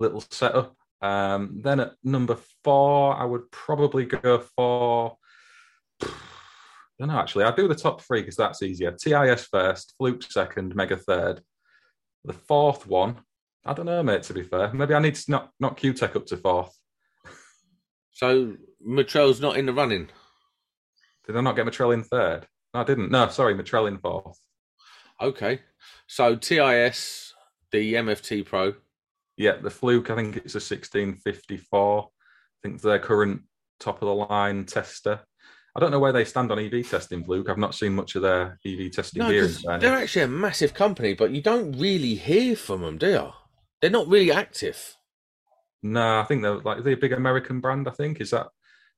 little 0.00 0.22
setup. 0.30 0.74
Um, 1.02 1.60
then 1.62 1.80
at 1.80 1.92
number 2.02 2.38
four, 2.64 3.14
I 3.14 3.24
would 3.24 3.50
probably 3.50 4.06
go 4.06 4.38
for. 4.56 5.16
I 6.98 7.04
don't 7.04 7.14
know, 7.14 7.20
actually. 7.20 7.44
I'll 7.44 7.54
do 7.54 7.68
the 7.68 7.74
top 7.74 8.00
three 8.02 8.22
because 8.22 8.36
that's 8.36 8.62
easier. 8.62 8.90
TIS 8.90 9.44
first, 9.44 9.94
Fluke 9.98 10.22
second, 10.22 10.74
Megger 10.74 11.00
third. 11.00 11.42
The 12.24 12.32
fourth 12.32 12.86
one, 12.86 13.20
I 13.64 13.72
don't 13.72 13.86
know, 13.86 14.02
mate, 14.02 14.24
to 14.24 14.34
be 14.34 14.42
fair. 14.42 14.72
Maybe 14.72 14.94
I 14.94 14.98
need 14.98 15.14
to 15.14 15.30
knock, 15.30 15.52
knock 15.60 15.78
Kewtech 15.78 16.16
up 16.16 16.26
to 16.26 16.36
fourth. 16.36 16.76
So 18.10 18.56
Metrel's 18.84 19.40
not 19.40 19.56
in 19.56 19.66
the 19.66 19.72
running. 19.72 20.08
Did 21.24 21.36
I 21.36 21.40
not 21.40 21.54
get 21.54 21.66
Metrel 21.66 21.94
in 21.94 22.02
third? 22.02 22.48
No, 22.74 22.80
I 22.80 22.84
didn't. 22.84 23.12
No, 23.12 23.28
sorry, 23.28 23.54
Metrel 23.54 23.86
in 23.86 23.98
fourth. 23.98 24.38
Okay. 25.20 25.60
So 26.08 26.34
TIS, 26.34 27.32
the 27.70 27.94
MFT 27.94 28.44
Pro. 28.44 28.74
Yeah, 29.36 29.58
the 29.62 29.70
Fluke, 29.70 30.10
I 30.10 30.16
think 30.16 30.36
it's 30.36 30.54
a 30.54 30.58
1654. 30.58 32.02
I 32.02 32.08
think 32.62 32.80
their 32.80 32.98
current 32.98 33.42
top 33.78 34.02
of 34.02 34.08
the 34.08 34.14
line 34.14 34.64
tester. 34.64 35.20
I 35.78 35.80
don't 35.80 35.92
know 35.92 36.00
where 36.00 36.10
they 36.12 36.24
stand 36.24 36.50
on 36.50 36.58
EV 36.58 36.90
testing, 36.90 37.24
Luke. 37.28 37.48
I've 37.48 37.56
not 37.56 37.72
seen 37.72 37.94
much 37.94 38.16
of 38.16 38.22
their 38.22 38.58
EV 38.66 38.90
testing 38.90 39.22
No, 39.22 39.28
here. 39.30 39.46
they're 39.46 39.94
actually 39.94 40.22
a 40.22 40.26
massive 40.26 40.74
company, 40.74 41.14
but 41.14 41.30
you 41.30 41.40
don't 41.40 41.70
really 41.78 42.16
hear 42.16 42.56
from 42.56 42.80
them, 42.80 42.98
do 42.98 43.08
you? 43.08 43.32
They're 43.80 43.88
not 43.88 44.08
really 44.08 44.32
active. 44.32 44.96
No, 45.84 46.18
I 46.18 46.24
think 46.24 46.42
they're 46.42 46.58
like 46.58 46.82
they're 46.82 46.94
a 46.94 46.96
big 46.96 47.12
American 47.12 47.60
brand. 47.60 47.86
I 47.86 47.92
think 47.92 48.20
is 48.20 48.30
that 48.30 48.48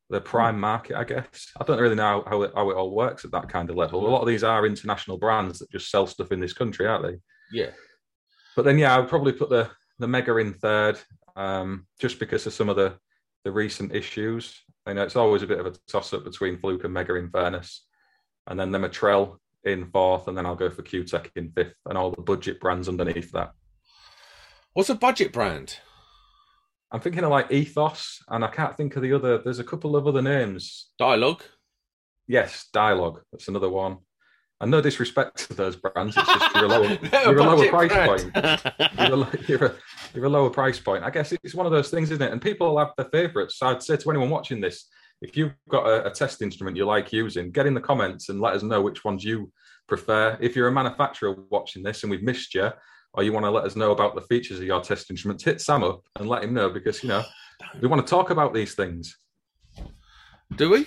the 0.08 0.22
prime 0.22 0.58
market. 0.58 0.96
I 0.96 1.04
guess 1.04 1.52
I 1.60 1.64
don't 1.64 1.82
really 1.82 1.96
know 1.96 2.24
how 2.26 2.40
it, 2.44 2.52
how 2.54 2.70
it 2.70 2.76
all 2.78 2.94
works 2.94 3.26
at 3.26 3.30
that 3.32 3.50
kind 3.50 3.68
of 3.68 3.76
level. 3.76 4.06
A 4.06 4.08
lot 4.08 4.22
of 4.22 4.26
these 4.26 4.42
are 4.42 4.64
international 4.64 5.18
brands 5.18 5.58
that 5.58 5.70
just 5.70 5.90
sell 5.90 6.06
stuff 6.06 6.32
in 6.32 6.40
this 6.40 6.54
country, 6.54 6.86
aren't 6.86 7.04
they? 7.04 7.18
Yeah. 7.52 7.72
But 8.56 8.64
then, 8.64 8.78
yeah, 8.78 8.96
I 8.96 9.00
would 9.00 9.10
probably 9.10 9.34
put 9.34 9.50
the 9.50 9.68
the 9.98 10.06
Megger 10.06 10.40
in 10.40 10.54
third, 10.54 10.98
um, 11.36 11.86
just 12.00 12.18
because 12.18 12.46
of 12.46 12.54
some 12.54 12.70
of 12.70 12.76
the 12.76 12.96
the 13.44 13.52
recent 13.52 13.94
issues. 13.94 14.58
I 14.86 14.92
know 14.92 15.02
it's 15.02 15.16
always 15.16 15.42
a 15.42 15.46
bit 15.46 15.60
of 15.60 15.66
a 15.66 15.74
toss 15.88 16.12
up 16.12 16.24
between 16.24 16.58
Fluke 16.58 16.84
and 16.84 16.94
Megger 16.94 17.18
in 17.18 17.30
fairness, 17.30 17.86
and 18.46 18.58
then 18.58 18.70
the 18.70 18.78
Metrel 18.78 19.36
in 19.64 19.90
fourth, 19.90 20.26
and 20.28 20.36
then 20.36 20.46
I'll 20.46 20.56
go 20.56 20.70
for 20.70 20.82
Kewtech 20.82 21.30
in 21.36 21.50
fifth, 21.52 21.76
and 21.86 21.98
all 21.98 22.10
the 22.10 22.22
budget 22.22 22.60
brands 22.60 22.88
underneath 22.88 23.30
that. 23.32 23.52
What's 24.72 24.88
a 24.88 24.94
budget 24.94 25.32
brand? 25.32 25.76
I'm 26.92 27.00
thinking 27.00 27.24
of 27.24 27.30
like 27.30 27.52
Ethos, 27.52 28.22
and 28.28 28.44
I 28.44 28.48
can't 28.48 28.76
think 28.76 28.96
of 28.96 29.02
the 29.02 29.12
other. 29.12 29.38
There's 29.38 29.58
a 29.58 29.64
couple 29.64 29.96
of 29.96 30.06
other 30.06 30.22
names. 30.22 30.88
Di-Log. 30.98 31.42
Yes, 32.26 32.68
Di-Log. 32.72 33.20
That's 33.32 33.48
another 33.48 33.68
one. 33.68 33.98
And 34.60 34.70
no 34.70 34.80
disrespect 34.80 35.48
to 35.48 35.54
those 35.54 35.76
brands. 35.76 36.16
It's 36.16 36.26
just 36.26 36.54
you're 36.54 36.64
a 36.64 36.68
lower, 36.68 36.98
you're 37.24 37.38
a 37.38 37.42
lower 37.42 37.68
price 37.68 37.92
brand. 37.92 38.32
point. 38.32 38.94
You're 38.98 39.22
a, 39.22 39.38
you're, 39.48 39.64
a, 39.66 39.74
you're 40.14 40.24
a 40.24 40.28
lower 40.28 40.50
price 40.50 40.78
point. 40.78 41.04
I 41.04 41.10
guess 41.10 41.32
it's 41.32 41.54
one 41.54 41.66
of 41.66 41.72
those 41.72 41.90
things, 41.90 42.10
isn't 42.10 42.22
it? 42.22 42.32
And 42.32 42.42
people 42.42 42.78
have 42.78 42.92
their 42.96 43.08
favourites. 43.10 43.58
So 43.58 43.68
I'd 43.68 43.82
say 43.82 43.96
to 43.96 44.10
anyone 44.10 44.30
watching 44.30 44.60
this, 44.60 44.86
if 45.22 45.36
you've 45.36 45.52
got 45.68 45.86
a, 45.86 46.06
a 46.06 46.10
test 46.10 46.42
instrument 46.42 46.76
you 46.76 46.86
like 46.86 47.12
using, 47.12 47.50
get 47.50 47.66
in 47.66 47.74
the 47.74 47.80
comments 47.80 48.28
and 48.28 48.40
let 48.40 48.54
us 48.54 48.62
know 48.62 48.80
which 48.80 49.04
ones 49.04 49.24
you 49.24 49.52
prefer. 49.88 50.36
If 50.40 50.56
you're 50.56 50.68
a 50.68 50.72
manufacturer 50.72 51.36
watching 51.50 51.82
this 51.82 52.02
and 52.02 52.10
we've 52.10 52.22
missed 52.22 52.54
you, 52.54 52.70
or 53.12 53.22
you 53.22 53.32
want 53.32 53.44
to 53.44 53.50
let 53.50 53.64
us 53.64 53.76
know 53.76 53.90
about 53.90 54.14
the 54.14 54.22
features 54.22 54.58
of 54.58 54.64
your 54.64 54.80
test 54.80 55.10
instruments, 55.10 55.44
hit 55.44 55.60
Sam 55.60 55.82
up 55.82 56.02
and 56.16 56.28
let 56.28 56.44
him 56.44 56.54
know 56.54 56.70
because 56.70 57.02
you 57.02 57.08
know 57.08 57.24
we 57.80 57.88
want 57.88 58.04
to 58.04 58.08
talk 58.08 58.30
about 58.30 58.54
these 58.54 58.74
things. 58.74 59.16
Do 60.56 60.70
we? 60.70 60.80
Of 60.80 60.86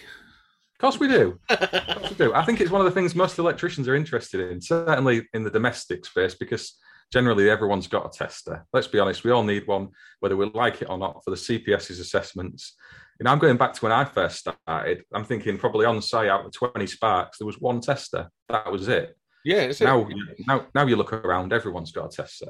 course 0.80 1.00
we 1.00 1.08
do. 1.08 1.40
Of 1.50 1.60
course 1.98 2.10
we 2.10 2.16
do. 2.16 2.34
I 2.34 2.44
think 2.44 2.60
it's 2.60 2.72
one 2.72 2.82
of 2.82 2.86
the 2.86 2.92
things 2.92 3.14
most 3.14 3.38
electricians 3.40 3.88
are 3.88 3.96
interested 3.96 4.52
in, 4.52 4.62
certainly 4.62 5.28
in 5.34 5.44
the 5.44 5.50
domestic 5.50 6.06
space, 6.06 6.36
because 6.36 6.78
generally 7.13 7.47
everyone's 7.47 7.88
got 7.88 8.08
a 8.08 8.17
tester. 8.17 8.65
Let's 8.73 8.88
be 8.88 8.97
honest, 8.97 9.23
we 9.23 9.30
all 9.30 9.43
need 9.43 9.67
one, 9.67 9.89
whether 10.19 10.36
we 10.36 10.49
like 10.56 10.82
it 10.82 10.89
or 10.89 10.97
not, 10.97 11.23
for 11.23 11.30
the 11.30 11.38
CPS's 11.38 11.99
assessments. 11.99 12.76
You 13.19 13.26
know, 13.26 13.32
I'm 13.32 13.38
going 13.38 13.56
back 13.56 13.73
to 13.73 13.82
when 13.82 13.91
I 13.91 14.04
first 14.04 14.39
started. 14.39 15.04
I'm 15.13 15.23
thinking 15.23 15.60
probably 15.60 15.86
on 15.86 16.02
site 16.02 16.28
out 16.28 16.43
of 16.43 16.52
20 16.52 16.88
sparks, 16.88 17.38
there 17.38 17.45
was 17.45 17.62
one 17.62 17.82
tester. 17.82 18.28
That 18.49 18.71
was 18.71 18.88
it. 18.88 19.15
Yeah, 19.45 19.58
it. 19.58 19.80
Now, 19.80 20.08
now, 20.47 20.65
now 20.73 20.88
you 20.88 20.95
look 20.95 21.13
around, 21.13 21.54
everyone's 21.54 21.91
got 21.91 22.12
a 22.12 22.15
tester. 22.15 22.47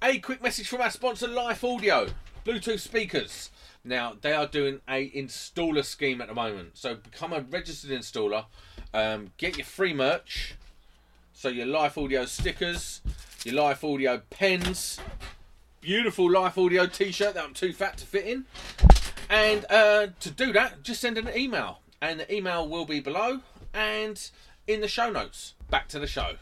A 0.00 0.18
quick 0.20 0.40
message 0.40 0.68
from 0.68 0.82
our 0.82 0.90
sponsor, 0.90 1.26
Lithe 1.26 1.64
Audio, 1.64 2.06
Bluetooth 2.46 2.78
speakers. 2.78 3.50
Now 3.82 4.14
they 4.20 4.32
are 4.32 4.46
doing 4.46 4.80
a 4.88 5.10
installer 5.10 5.84
scheme 5.84 6.20
at 6.20 6.28
the 6.28 6.34
moment, 6.34 6.78
so 6.78 6.94
become 6.94 7.32
a 7.32 7.40
registered 7.40 7.90
installer. 7.90 8.44
Um, 8.94 9.32
get 9.38 9.56
your 9.56 9.66
free 9.66 9.92
merch, 9.92 10.54
so 11.32 11.48
your 11.48 11.66
Lithe 11.66 11.98
Audio 11.98 12.26
stickers, 12.26 13.00
your 13.44 13.54
Lithe 13.54 13.82
Audio 13.82 14.20
pens, 14.28 14.98
beautiful 15.80 16.30
Lithe 16.30 16.58
Audio 16.58 16.86
T-shirt 16.86 17.34
that 17.34 17.44
I'm 17.44 17.54
too 17.54 17.72
fat 17.72 17.96
to 17.98 18.06
fit 18.06 18.26
in. 18.26 18.44
And 19.30 19.64
uh, 19.70 20.08
to 20.20 20.30
do 20.30 20.52
that, 20.52 20.82
just 20.82 21.00
send 21.00 21.16
an 21.16 21.30
email, 21.34 21.80
and 22.02 22.20
the 22.20 22.34
email 22.34 22.68
will 22.68 22.84
be 22.84 23.00
below 23.00 23.40
and 23.72 24.30
in 24.66 24.80
the 24.80 24.88
show 24.88 25.10
notes. 25.10 25.54
Back 25.70 25.88
to 25.88 25.98
the 25.98 26.06
show. 26.06 26.32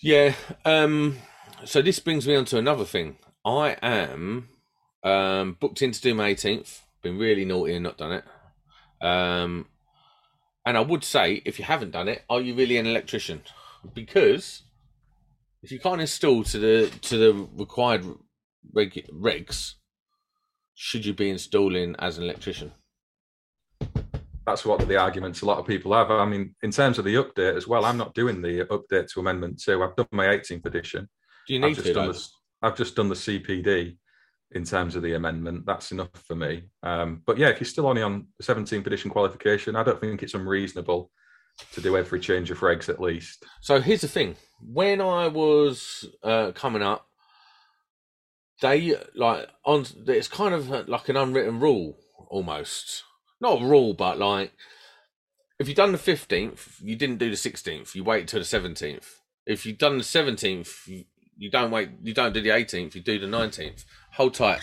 Yeah. 0.00 0.34
Um. 0.64 1.18
So 1.64 1.82
this 1.82 1.98
brings 1.98 2.26
me 2.26 2.36
on 2.36 2.46
to 2.46 2.58
another 2.58 2.84
thing. 2.84 3.16
I 3.44 3.76
am 3.82 4.48
um, 5.02 5.56
booked 5.60 5.82
in 5.82 5.92
to 5.92 6.00
do 6.00 6.14
my 6.14 6.32
18th. 6.32 6.80
Been 7.02 7.18
really 7.18 7.44
naughty 7.44 7.74
and 7.74 7.84
not 7.84 7.98
done 7.98 8.12
it. 8.12 8.24
Um, 9.04 9.66
and 10.64 10.78
I 10.78 10.80
would 10.80 11.04
say, 11.04 11.42
if 11.44 11.58
you 11.58 11.64
haven't 11.66 11.90
done 11.90 12.08
it, 12.08 12.22
are 12.30 12.40
you 12.40 12.54
really 12.54 12.78
an 12.78 12.86
electrician? 12.86 13.42
Because 13.94 14.62
if 15.62 15.70
you 15.70 15.78
can't 15.78 16.00
install 16.00 16.42
to 16.44 16.58
the 16.58 16.90
to 17.02 17.16
the 17.18 17.48
required 17.56 18.04
reg, 18.72 19.06
regs, 19.12 19.74
should 20.74 21.04
you 21.04 21.14
be 21.14 21.30
installing 21.30 21.94
as 21.98 22.18
an 22.18 22.24
electrician? 22.24 22.72
That's 24.46 24.64
what 24.64 24.86
the 24.88 24.96
arguments 24.96 25.42
a 25.42 25.46
lot 25.46 25.58
of 25.58 25.66
people 25.66 25.92
have. 25.92 26.10
I 26.10 26.24
mean, 26.24 26.54
in 26.62 26.70
terms 26.70 26.98
of 26.98 27.04
the 27.04 27.16
update 27.16 27.56
as 27.56 27.68
well, 27.68 27.84
I'm 27.84 27.98
not 27.98 28.14
doing 28.14 28.42
the 28.42 28.64
update 28.64 29.08
to 29.12 29.20
Amendment 29.20 29.62
2. 29.62 29.82
I've 29.82 29.94
done 29.94 30.08
my 30.12 30.26
18th 30.26 30.66
edition. 30.66 31.08
Do 31.46 31.54
you 31.54 31.60
I've 31.60 31.68
need 31.68 31.74
just 31.74 31.86
to? 31.86 31.94
done 31.94 32.08
the, 32.08 32.26
I've 32.62 32.76
just 32.76 32.96
done 32.96 33.08
the 33.08 33.14
CPD 33.14 33.96
in 34.52 34.64
terms 34.64 34.96
of 34.96 35.02
the 35.02 35.14
amendment. 35.14 35.66
That's 35.66 35.92
enough 35.92 36.08
for 36.14 36.34
me. 36.34 36.64
Um, 36.82 37.22
but 37.26 37.38
yeah, 37.38 37.48
if 37.48 37.60
you're 37.60 37.66
still 37.66 37.86
only 37.86 38.02
on 38.02 38.26
the 38.38 38.44
17th 38.44 38.86
edition 38.86 39.10
qualification, 39.10 39.76
I 39.76 39.84
don't 39.84 40.00
think 40.00 40.22
it's 40.22 40.34
unreasonable 40.34 41.10
to 41.72 41.80
do 41.80 41.96
every 41.96 42.20
change 42.20 42.50
of 42.50 42.60
regs 42.60 42.88
at 42.88 43.00
least. 43.00 43.44
So 43.60 43.80
here's 43.80 44.00
the 44.00 44.08
thing: 44.08 44.36
when 44.60 45.00
I 45.00 45.28
was 45.28 46.08
uh, 46.22 46.52
coming 46.52 46.82
up, 46.82 47.06
they 48.60 48.94
like 49.14 49.48
on. 49.64 49.86
It's 50.06 50.28
kind 50.28 50.54
of 50.54 50.68
like 50.88 51.08
an 51.08 51.16
unwritten 51.16 51.60
rule, 51.60 51.98
almost 52.28 53.04
not 53.40 53.62
a 53.62 53.64
rule, 53.64 53.94
but 53.94 54.18
like 54.18 54.52
if 55.58 55.68
you've 55.68 55.76
done 55.76 55.92
the 55.92 55.98
fifteenth, 55.98 56.78
you 56.82 56.96
didn't 56.96 57.18
do 57.18 57.30
the 57.30 57.36
sixteenth. 57.36 57.94
You 57.94 58.04
wait 58.04 58.28
till 58.28 58.40
the 58.40 58.44
seventeenth. 58.44 59.20
If 59.46 59.66
you've 59.66 59.78
done 59.78 59.98
the 59.98 60.04
seventeenth, 60.04 60.86
you, 60.86 61.04
you 61.36 61.50
don't 61.50 61.70
wait. 61.70 61.90
You 62.02 62.14
don't 62.14 62.32
do 62.32 62.40
the 62.40 62.50
eighteenth. 62.50 62.94
You 62.94 63.02
do 63.02 63.18
the 63.18 63.26
nineteenth. 63.26 63.84
Hold 64.12 64.34
tight. 64.34 64.60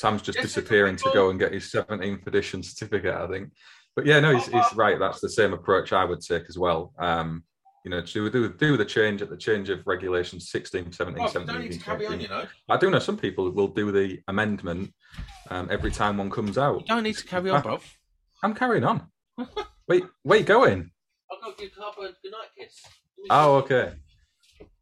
Sam's 0.00 0.22
just 0.22 0.38
disappearing 0.38 0.96
to 0.96 1.10
go 1.12 1.28
and 1.28 1.38
get 1.38 1.52
his 1.52 1.70
17th 1.70 2.26
edition 2.26 2.62
certificate, 2.62 3.14
I 3.14 3.26
think. 3.28 3.50
But 3.94 4.06
yeah, 4.06 4.18
no, 4.20 4.34
he's, 4.34 4.46
he's 4.46 4.72
right. 4.74 4.98
That's 4.98 5.20
the 5.20 5.28
same 5.28 5.52
approach 5.52 5.92
I 5.92 6.04
would 6.04 6.22
take 6.22 6.44
as 6.48 6.56
well. 6.56 6.94
Um, 6.98 7.44
you 7.84 7.90
know, 7.90 8.00
to 8.00 8.30
do, 8.30 8.48
do 8.54 8.76
the 8.78 8.84
change 8.84 9.20
at 9.20 9.28
the 9.28 9.36
change 9.36 9.68
of 9.68 9.86
regulations 9.86 10.50
16, 10.50 10.92
17, 10.92 11.20
Oh, 11.20 11.26
you 11.26 11.30
17, 11.30 11.54
don't 11.54 11.62
need 11.64 11.72
to 11.72 11.78
carry 11.84 12.06
on, 12.06 12.20
you 12.20 12.28
know. 12.28 12.46
I 12.68 12.76
do 12.78 12.90
know 12.90 12.98
some 12.98 13.18
people 13.18 13.50
will 13.50 13.68
do 13.68 13.92
the 13.92 14.20
amendment 14.28 14.92
um, 15.50 15.68
every 15.70 15.90
time 15.90 16.16
one 16.16 16.30
comes 16.30 16.56
out. 16.56 16.80
You 16.80 16.86
don't 16.86 17.02
need 17.02 17.16
to 17.16 17.26
carry 17.26 17.50
on, 17.50 17.62
bro. 17.62 17.78
I'm 18.42 18.54
carrying 18.54 18.84
on. 18.84 19.06
Wait, 19.88 20.04
where 20.22 20.38
you 20.38 20.44
going? 20.44 20.90
I'll 21.30 21.40
go 21.50 21.54
give 21.58 21.72
Harper 21.78 22.06
a 22.06 22.12
good 22.22 22.32
night 22.32 22.48
kiss. 22.58 22.80
Oh, 23.28 23.56
okay. 23.56 23.92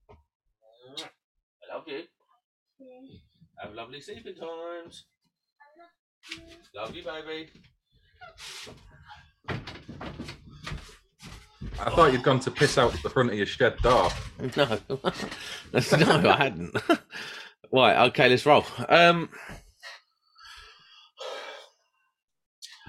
I 0.08 1.74
love 1.74 1.84
you. 1.86 2.02
Have 3.62 3.74
lovely 3.74 4.00
sleeping 4.00 4.34
times. 4.34 5.04
Love 6.74 6.94
you, 6.94 7.02
baby. 7.02 7.50
I 11.80 11.90
thought 11.90 12.12
you'd 12.12 12.22
gone 12.22 12.40
to 12.40 12.50
piss 12.50 12.78
out 12.78 12.92
the 13.02 13.10
front 13.10 13.30
of 13.30 13.36
your 13.36 13.46
shed 13.46 13.76
door. 13.78 14.10
No, 14.56 14.78
no, 15.72 16.30
I 16.30 16.36
hadn't. 16.36 16.76
right, 17.72 18.06
okay, 18.08 18.28
let's 18.28 18.46
roll. 18.46 18.64
Um, 18.88 19.28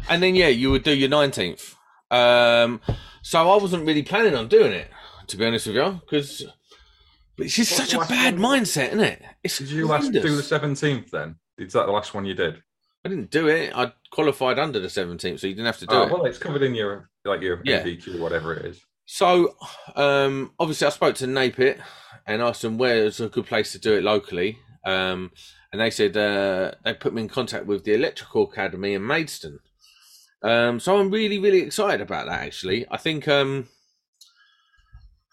and 0.08 0.21
then 0.21 0.36
yeah, 0.36 0.47
you 0.47 0.71
would 0.71 0.84
do 0.84 0.95
your 0.95 1.10
nineteenth. 1.10 1.75
Um, 2.12 2.82
so 3.21 3.39
I 3.39 3.55
wasn't 3.62 3.86
really 3.86 4.03
planning 4.03 4.36
on 4.36 4.47
doing 4.47 4.71
it, 4.73 4.89
to 5.27 5.38
be 5.38 5.45
honest 5.45 5.67
with 5.67 5.75
you, 5.75 6.01
because 6.01 6.45
it's 7.41 7.56
just 7.56 7.71
What's 7.78 7.91
such 7.91 8.06
a 8.06 8.08
bad 8.10 8.39
one? 8.39 8.62
mindset, 8.62 8.88
isn't 8.89 8.99
it? 8.99 9.21
It's 9.43 9.58
Did 9.60 9.69
you 9.69 9.88
last 9.88 10.12
do 10.12 10.19
the 10.36 10.43
seventeenth 10.43 11.12
then? 11.12 11.36
Is 11.58 11.73
that 11.73 11.86
the 11.86 11.91
last 11.91 12.13
one 12.13 12.25
you 12.25 12.34
did? 12.34 12.62
I 13.06 13.10
didn't 13.10 13.32
do 13.32 13.47
it. 13.47 13.71
I 13.75 13.93
qualified 14.12 14.60
under 14.60 14.80
the 14.80 14.89
seventeenth, 14.89 15.39
so 15.39 15.47
you 15.47 15.54
didn't 15.54 15.67
have 15.67 15.78
to 15.80 15.88
do 15.88 15.95
Oh, 15.95 16.04
it. 16.04 16.12
well, 16.12 16.25
it's 16.25 16.38
covered 16.38 16.63
in 16.63 16.75
your 16.75 17.10
like 17.25 17.41
your 17.41 17.62
Yeah. 17.63 17.84
NVQ, 17.84 18.19
whatever 18.19 18.54
it 18.54 18.65
is. 18.65 18.82
So, 19.06 19.56
um, 19.95 20.52
obviously, 20.60 20.88
I 20.88 20.91
spoke 20.91 21.15
to 21.15 21.25
Napit 21.25 21.80
and 22.28 22.41
asked 22.41 22.62
them 22.62 22.78
where's 22.78 23.19
a 23.19 23.28
good 23.30 23.45
place 23.47 23.71
to 23.71 23.80
do 23.80 23.93
it 23.95 24.04
locally. 24.04 24.60
Um, 24.86 25.32
and 25.71 25.82
they 25.82 25.89
said 25.89 26.15
uh, 26.17 26.71
they 26.84 26.93
put 26.93 27.13
me 27.13 27.23
in 27.23 27.28
contact 27.30 27.65
with 27.65 27.84
the 27.86 27.93
Electrical 27.93 28.43
Academy 28.52 28.93
in 28.93 29.06
Maidstone. 29.06 29.60
Um, 30.41 30.80
so 30.80 30.97
I'm 30.99 31.10
really, 31.12 31.39
really 31.39 31.62
excited 31.62 32.02
about 32.02 32.28
that. 32.28 32.41
Actually, 32.41 32.86
I 32.89 32.97
think 32.97 33.28
um, 33.28 33.67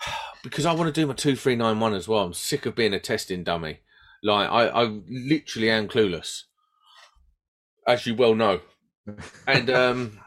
because 0.43 0.67
I 0.67 0.73
want 0.73 0.93
to 0.93 1.01
do 1.01 1.07
my 1.07 1.15
two 1.15 1.37
three 1.37 1.57
nine 1.57 1.81
one 1.81 1.95
as 1.95 2.09
well. 2.09 2.25
I'm 2.25 2.35
sick 2.35 2.67
of 2.67 2.75
being 2.75 2.95
a 2.95 3.01
testing 3.01 3.45
dummy. 3.45 3.81
Like 4.23 4.51
I, 4.51 4.69
I 4.69 5.01
literally 5.09 5.71
am 5.71 5.89
clueless, 5.89 6.43
as 7.87 8.07
you 8.07 8.15
well 8.15 8.35
know. 8.35 8.61
And 9.47 9.71
um, 9.71 10.21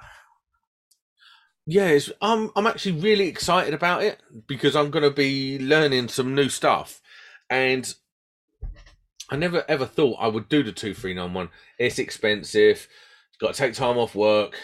yeah, 1.66 2.00
I'm 2.22 2.52
I'm 2.56 2.68
actually 2.68 3.00
really 3.00 3.28
excited 3.28 3.74
about 3.74 4.04
it 4.04 4.20
because 4.48 4.76
I'm 4.76 4.90
going 4.90 5.04
to 5.04 5.12
be 5.12 5.60
learning 5.60 6.08
some 6.08 6.34
new 6.34 6.50
stuff, 6.50 7.02
and 7.50 7.94
I 9.30 9.36
never 9.36 9.64
ever 9.68 9.86
thought 9.86 10.18
I 10.20 10.28
would 10.28 10.50
do 10.50 10.64
the 10.64 10.72
two 10.72 10.94
three 10.94 11.14
nine 11.14 11.34
one. 11.34 11.50
It's 11.78 12.00
expensive. 12.00 12.88
Got 13.40 13.54
to 13.54 13.58
take 13.58 13.74
time 13.74 13.98
off 13.98 14.16
work. 14.16 14.58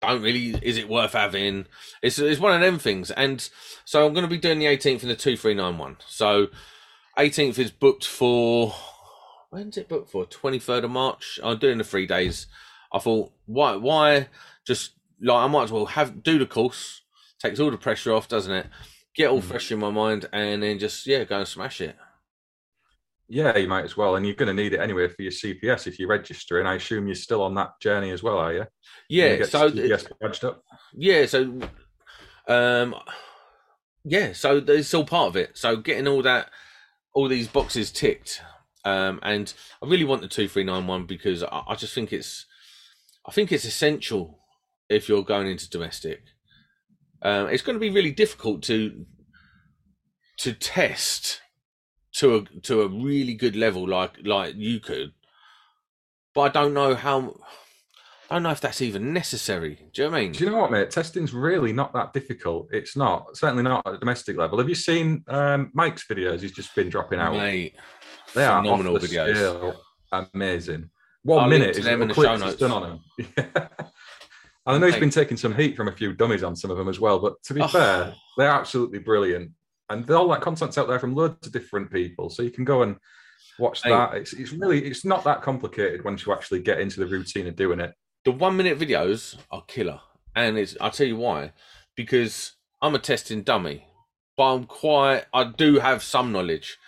Don't 0.00 0.22
really. 0.22 0.50
Is 0.62 0.76
it 0.78 0.88
worth 0.88 1.12
having? 1.12 1.66
It's 2.02 2.18
it's 2.18 2.40
one 2.40 2.54
of 2.54 2.60
them 2.60 2.78
things, 2.78 3.10
and 3.10 3.48
so 3.84 4.06
I'm 4.06 4.12
going 4.14 4.24
to 4.24 4.30
be 4.30 4.38
doing 4.38 4.58
the 4.60 4.66
18th 4.66 5.02
and 5.02 5.10
the 5.10 5.16
two 5.16 5.36
three 5.36 5.54
nine 5.54 5.76
one. 5.76 5.96
So 6.06 6.48
18th 7.18 7.58
is 7.58 7.70
booked 7.72 8.04
for. 8.04 8.74
When's 9.50 9.76
it 9.78 9.88
booked 9.88 10.10
for? 10.10 10.26
23rd 10.26 10.84
of 10.84 10.90
March. 10.90 11.40
I'm 11.42 11.58
doing 11.58 11.78
the 11.78 11.84
three 11.84 12.06
days. 12.06 12.46
I 12.92 12.98
thought, 12.98 13.32
why 13.46 13.74
why 13.76 14.28
just 14.66 14.92
like 15.20 15.42
I 15.42 15.46
might 15.48 15.64
as 15.64 15.72
well 15.72 15.86
have 15.86 16.22
do 16.22 16.38
the 16.38 16.46
course. 16.46 17.02
Takes 17.40 17.58
all 17.60 17.70
the 17.70 17.76
pressure 17.76 18.12
off, 18.12 18.28
doesn't 18.28 18.52
it? 18.52 18.66
Get 19.14 19.30
all 19.30 19.40
Mm. 19.40 19.44
fresh 19.44 19.72
in 19.72 19.78
my 19.80 19.90
mind, 19.90 20.28
and 20.32 20.62
then 20.62 20.78
just 20.78 21.06
yeah, 21.06 21.24
go 21.24 21.38
and 21.38 21.48
smash 21.48 21.80
it. 21.80 21.96
Yeah, 23.28 23.56
you 23.58 23.68
might 23.68 23.84
as 23.84 23.96
well, 23.96 24.16
and 24.16 24.24
you're 24.24 24.34
going 24.34 24.54
to 24.54 24.62
need 24.62 24.72
it 24.72 24.80
anyway 24.80 25.06
for 25.08 25.20
your 25.20 25.32
CPS 25.32 25.86
if 25.86 25.98
you 25.98 26.06
register. 26.06 26.60
And 26.60 26.68
I 26.68 26.76
assume 26.76 27.06
you're 27.06 27.14
still 27.14 27.42
on 27.42 27.54
that 27.56 27.78
journey 27.80 28.10
as 28.10 28.22
well, 28.22 28.38
are 28.38 28.54
you? 28.54 28.64
Yeah. 29.10 29.44
So 29.44 29.70
CPS 29.70 30.10
badged 30.18 30.44
up. 30.44 30.62
yeah, 30.94 31.26
so 31.26 31.60
um, 32.48 32.94
yeah, 34.04 34.32
so 34.32 34.56
it's 34.66 34.94
all 34.94 35.04
part 35.04 35.28
of 35.28 35.36
it. 35.36 35.56
So 35.58 35.76
getting 35.76 36.08
all 36.08 36.22
that, 36.22 36.50
all 37.12 37.28
these 37.28 37.48
boxes 37.48 37.90
ticked, 37.90 38.40
um, 38.84 39.20
and 39.22 39.52
I 39.82 39.86
really 39.86 40.04
want 40.04 40.22
the 40.22 40.28
two 40.28 40.48
three 40.48 40.64
nine 40.64 40.86
one 40.86 41.04
because 41.04 41.42
I, 41.42 41.62
I 41.68 41.74
just 41.74 41.94
think 41.94 42.12
it's, 42.12 42.46
I 43.26 43.32
think 43.32 43.52
it's 43.52 43.66
essential 43.66 44.38
if 44.88 45.08
you're 45.08 45.22
going 45.22 45.46
into 45.48 45.68
domestic. 45.68 46.22
Um, 47.20 47.48
it's 47.48 47.62
going 47.62 47.74
to 47.74 47.80
be 47.80 47.90
really 47.90 48.12
difficult 48.12 48.62
to 48.64 49.04
to 50.38 50.52
test 50.54 51.42
to 52.18 52.36
a 52.36 52.60
to 52.62 52.82
a 52.82 52.88
really 52.88 53.34
good 53.34 53.56
level 53.56 53.86
like 53.88 54.12
like 54.24 54.54
you 54.56 54.80
could, 54.80 55.12
but 56.34 56.40
I 56.42 56.48
don't 56.62 56.74
know 56.74 56.94
how. 56.94 57.36
I 58.30 58.34
don't 58.34 58.42
know 58.42 58.50
if 58.50 58.60
that's 58.60 58.82
even 58.82 59.14
necessary. 59.14 59.88
Do 59.94 60.02
you 60.02 60.08
know 60.08 60.12
what 60.12 60.18
I 60.18 60.20
mean? 60.24 60.32
Do 60.32 60.44
you 60.44 60.50
know 60.50 60.58
what, 60.58 60.70
mate? 60.70 60.90
Testing's 60.90 61.32
really 61.32 61.72
not 61.72 61.94
that 61.94 62.12
difficult. 62.12 62.68
It's 62.72 62.94
not. 62.94 63.34
Certainly 63.38 63.62
not 63.62 63.86
at 63.86 63.94
a 63.94 63.98
domestic 63.98 64.36
level. 64.36 64.58
Have 64.58 64.68
you 64.68 64.74
seen 64.74 65.24
um, 65.28 65.70
Mike's 65.72 66.06
videos? 66.06 66.40
He's 66.42 66.52
just 66.52 66.74
been 66.74 66.90
dropping 66.90 67.20
out. 67.20 67.32
Mate, 67.32 67.74
they 68.34 68.44
are 68.44 68.62
phenomenal 68.62 68.96
off 68.96 69.00
the 69.00 69.08
videos. 69.08 69.34
scale. 69.34 69.80
Amazing. 70.34 70.90
One 71.22 71.44
I'll 71.44 71.48
minute 71.48 71.76
is 71.78 71.84
them 71.86 72.02
in 72.02 72.08
the 72.08 72.14
show 72.14 72.36
notes. 72.36 72.56
done 72.56 72.70
on 72.70 73.00
and 73.38 73.56
I 74.66 74.76
know 74.78 74.86
he's 74.86 74.96
been 74.96 75.08
taking 75.10 75.36
some 75.38 75.54
heat 75.54 75.74
from 75.74 75.88
a 75.88 75.92
few 75.92 76.12
dummies 76.12 76.42
on 76.42 76.54
some 76.54 76.70
of 76.70 76.76
them 76.76 76.88
as 76.88 77.00
well. 77.00 77.18
But 77.18 77.42
to 77.44 77.54
be 77.54 77.62
Oh. 77.62 77.68
fair, 77.68 78.14
they're 78.36 78.50
absolutely 78.50 78.98
brilliant. 78.98 79.52
And 79.90 80.08
all 80.10 80.28
that 80.28 80.40
content's 80.40 80.76
out 80.78 80.88
there 80.88 80.98
from 80.98 81.14
loads 81.14 81.46
of 81.46 81.52
different 81.52 81.90
people. 81.90 82.28
So 82.30 82.42
you 82.42 82.50
can 82.50 82.64
go 82.64 82.82
and 82.82 82.96
watch 83.58 83.84
Mate. 83.84 83.90
that. 83.92 84.14
It's, 84.14 84.32
it's 84.32 84.52
really, 84.52 84.84
it's 84.84 85.04
not 85.04 85.24
that 85.24 85.42
complicated 85.42 86.04
once 86.04 86.26
you 86.26 86.32
actually 86.32 86.60
get 86.60 86.80
into 86.80 87.00
the 87.00 87.06
routine 87.06 87.46
of 87.46 87.56
doing 87.56 87.80
it. 87.80 87.94
The 88.24 88.32
one 88.32 88.56
minute 88.56 88.78
videos 88.78 89.36
are 89.50 89.62
killer, 89.66 90.00
and 90.34 90.58
it's 90.58 90.76
I'll 90.80 90.90
tell 90.90 91.06
you 91.06 91.16
why. 91.16 91.52
Because 91.96 92.52
I'm 92.82 92.94
a 92.94 92.98
testing 92.98 93.42
dummy, 93.42 93.86
but 94.36 94.54
I'm 94.54 94.64
quite. 94.64 95.24
I 95.32 95.44
do 95.44 95.78
have 95.78 96.02
some 96.02 96.32
knowledge, 96.32 96.78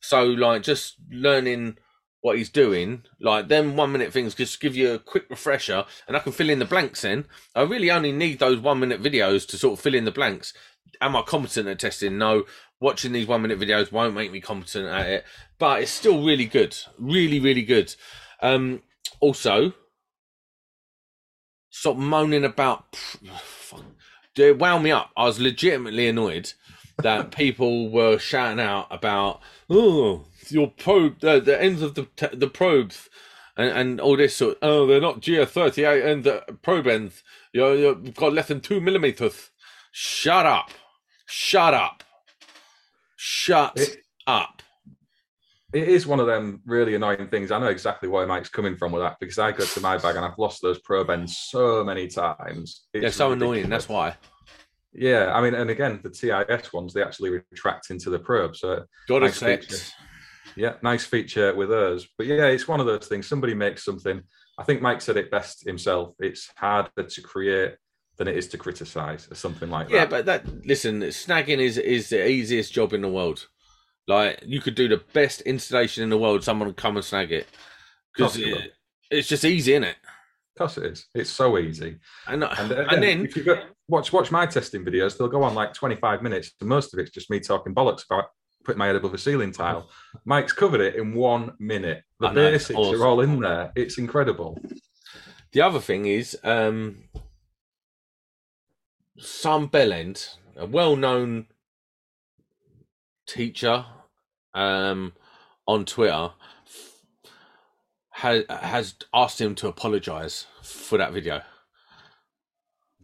so 0.00 0.24
like 0.24 0.62
just 0.62 0.96
learning 1.10 1.76
what 2.22 2.38
he's 2.38 2.50
doing, 2.50 3.02
like 3.20 3.48
them 3.48 3.76
one 3.76 3.92
minute 3.92 4.12
things, 4.12 4.34
just 4.34 4.60
give 4.60 4.74
you 4.74 4.94
a 4.94 4.98
quick 4.98 5.26
refresher, 5.28 5.84
and 6.08 6.16
I 6.16 6.20
can 6.20 6.32
fill 6.32 6.50
in 6.50 6.58
the 6.58 6.64
blanks. 6.64 7.02
Then 7.02 7.26
I 7.54 7.62
really 7.62 7.90
only 7.90 8.12
need 8.12 8.38
those 8.38 8.58
one 8.58 8.80
minute 8.80 9.02
videos 9.02 9.46
to 9.48 9.58
sort 9.58 9.78
of 9.78 9.82
fill 9.82 9.94
in 9.94 10.04
the 10.04 10.10
blanks. 10.10 10.54
Am 11.00 11.16
I 11.16 11.22
competent 11.22 11.68
at 11.68 11.78
testing? 11.78 12.18
No. 12.18 12.44
Watching 12.80 13.12
these 13.12 13.26
one 13.26 13.42
minute 13.42 13.58
videos 13.58 13.90
won't 13.90 14.14
make 14.14 14.30
me 14.30 14.40
competent 14.40 14.86
at 14.86 15.06
it, 15.06 15.24
but 15.58 15.80
it's 15.80 15.90
still 15.90 16.22
really 16.22 16.44
good, 16.44 16.76
really, 16.98 17.40
really 17.40 17.62
good. 17.62 17.94
Um, 18.42 18.82
also, 19.20 19.72
stop 21.70 21.96
moaning 21.96 22.44
about. 22.44 22.94
Fuck. 22.96 23.84
It 24.36 24.58
wound 24.58 24.84
me 24.84 24.90
up. 24.90 25.10
I 25.16 25.24
was 25.24 25.40
legitimately 25.40 26.08
annoyed 26.08 26.52
that 27.02 27.30
people 27.30 27.88
were 27.90 28.18
shouting 28.18 28.60
out 28.60 28.86
about, 28.90 29.40
oh, 29.70 30.26
your 30.48 30.68
probe, 30.68 31.20
the, 31.20 31.40
the 31.40 31.60
ends 31.60 31.82
of 31.82 31.94
the 31.94 32.06
the 32.32 32.48
probes, 32.48 33.08
and, 33.56 33.70
and 33.70 34.00
all 34.00 34.16
this 34.16 34.36
sort. 34.36 34.58
Oh, 34.62 34.86
they're 34.86 35.00
not 35.00 35.20
GS 35.20 35.50
thirty 35.50 35.84
eight 35.84 36.04
and 36.04 36.24
the 36.24 36.42
probe 36.62 36.86
ends. 36.86 37.22
You've 37.52 38.14
got 38.14 38.34
less 38.34 38.48
than 38.48 38.60
two 38.60 38.80
millimeters. 38.80 39.50
Shut 39.92 40.44
up. 40.44 40.70
Shut 41.26 41.74
up. 41.74 42.02
Shut 43.16 43.78
It- 43.78 44.02
up. 44.26 44.62
It 45.72 45.88
is 45.88 46.06
one 46.06 46.20
of 46.20 46.26
them 46.26 46.62
really 46.64 46.94
annoying 46.94 47.28
things. 47.28 47.50
I 47.50 47.58
know 47.58 47.66
exactly 47.66 48.08
where 48.08 48.26
Mike's 48.26 48.48
coming 48.48 48.76
from 48.76 48.92
with 48.92 49.02
that 49.02 49.16
because 49.20 49.38
I 49.38 49.52
go 49.52 49.64
to 49.64 49.80
my 49.80 49.98
bag 49.98 50.16
and 50.16 50.24
I've 50.24 50.38
lost 50.38 50.62
those 50.62 50.78
probe 50.80 51.10
ends 51.10 51.36
so 51.38 51.84
many 51.84 52.06
times. 52.08 52.86
They're 52.92 53.06
It's 53.06 53.16
so 53.16 53.32
annoying. 53.32 53.68
That's 53.68 53.88
why. 53.88 54.16
Yeah, 54.92 55.32
I 55.34 55.42
mean, 55.42 55.54
and 55.54 55.68
again, 55.68 56.00
the 56.02 56.08
TIS 56.08 56.72
ones 56.72 56.94
they 56.94 57.02
actually 57.02 57.30
retract 57.30 57.90
into 57.90 58.08
the 58.08 58.18
probe. 58.18 58.56
So 58.56 58.84
Got 59.08 59.22
Nice 59.22 59.40
feature. 59.40 59.76
yeah, 60.54 60.74
nice 60.82 61.04
feature 61.04 61.54
with 61.54 61.70
us. 61.70 62.06
But 62.16 62.28
yeah, 62.28 62.46
it's 62.46 62.66
one 62.68 62.80
of 62.80 62.86
those 62.86 63.06
things. 63.08 63.26
Somebody 63.28 63.52
makes 63.52 63.84
something. 63.84 64.22
I 64.58 64.62
think 64.62 64.80
Mike 64.80 65.02
said 65.02 65.18
it 65.18 65.30
best 65.30 65.66
himself. 65.66 66.14
It's 66.20 66.50
harder 66.56 67.02
to 67.02 67.20
create 67.20 67.74
than 68.16 68.28
it 68.28 68.36
is 68.36 68.48
to 68.48 68.58
criticize, 68.58 69.30
or 69.30 69.34
something 69.34 69.70
like 69.70 69.88
Yeah, 69.88 70.04
that. 70.06 70.10
Yeah, 70.16 70.22
but 70.22 70.26
that 70.26 70.66
listen, 70.66 71.00
snagging 71.02 71.58
is 71.58 71.78
is 71.78 72.08
the 72.08 72.26
easiest 72.28 72.72
job 72.72 72.92
in 72.92 73.02
the 73.02 73.08
world. 73.08 73.46
Like 74.08 74.42
you 74.46 74.60
could 74.60 74.74
do 74.74 74.88
the 74.88 75.02
best 75.12 75.40
installation 75.42 76.02
in 76.04 76.10
the 76.10 76.18
world, 76.18 76.44
someone 76.44 76.68
would 76.68 76.76
come 76.76 76.96
and 76.96 77.04
snag 77.04 77.32
it 77.32 77.46
because 78.14 78.36
Of 78.36 78.40
course 78.42 78.46
you 78.48 78.54
will. 78.54 78.62
it, 78.62 78.72
it's 79.10 79.28
just 79.28 79.44
easy, 79.44 79.72
isn't 79.72 79.84
it? 79.84 79.96
Of 80.54 80.58
course, 80.58 80.78
it 80.78 80.84
is. 80.92 81.06
It's 81.14 81.30
so 81.30 81.58
easy. 81.58 81.98
And 82.26 82.42
And, 82.44 82.72
and, 82.72 83.02
then 83.02 83.24
if 83.26 83.36
you 83.36 83.42
go, 83.44 83.62
watch 83.88 84.12
watch 84.12 84.30
my 84.30 84.46
testing 84.46 84.84
videos, 84.84 85.18
they'll 85.18 85.28
go 85.28 85.42
on 85.42 85.54
like 85.54 85.74
25 85.74 86.22
minutes. 86.22 86.52
And 86.60 86.68
most 86.68 86.94
of 86.94 87.00
it's 87.00 87.10
just 87.10 87.28
me 87.30 87.40
talking 87.40 87.74
bollocks 87.74 88.04
about 88.08 88.26
putting 88.64 88.78
my 88.78 88.86
head 88.86 88.96
above 88.96 89.12
a 89.12 89.18
ceiling 89.18 89.52
tile. 89.52 89.90
Mike's 90.24 90.52
covered 90.54 90.80
it 90.80 90.94
in 90.96 91.14
one 91.14 91.52
minute. 91.58 92.02
The 92.20 92.30
know, 92.30 92.50
basics 92.50 92.78
awesome. 92.78 93.02
are 93.02 93.06
all 93.06 93.20
in 93.20 93.40
there. 93.40 93.70
It's 93.76 93.98
incredible. 93.98 94.58
the 95.52 95.60
other 95.60 95.78
thing 95.80 96.06
is, 96.06 96.38
um, 96.42 97.04
Sam 99.18 99.68
Bellend, 99.68 100.36
a 100.56 100.66
well-known 100.66 101.46
teacher, 103.26 103.84
um, 104.54 105.12
on 105.66 105.84
Twitter, 105.84 106.30
has 108.10 108.44
has 108.48 108.94
asked 109.12 109.40
him 109.40 109.54
to 109.56 109.68
apologise 109.68 110.46
for 110.62 110.98
that 110.98 111.12
video. 111.12 111.42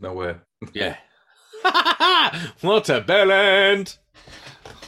No 0.01 0.14
way. 0.14 0.37
Yeah. 0.72 0.96
what 2.61 2.88
a 2.88 3.01
bellend! 3.01 3.98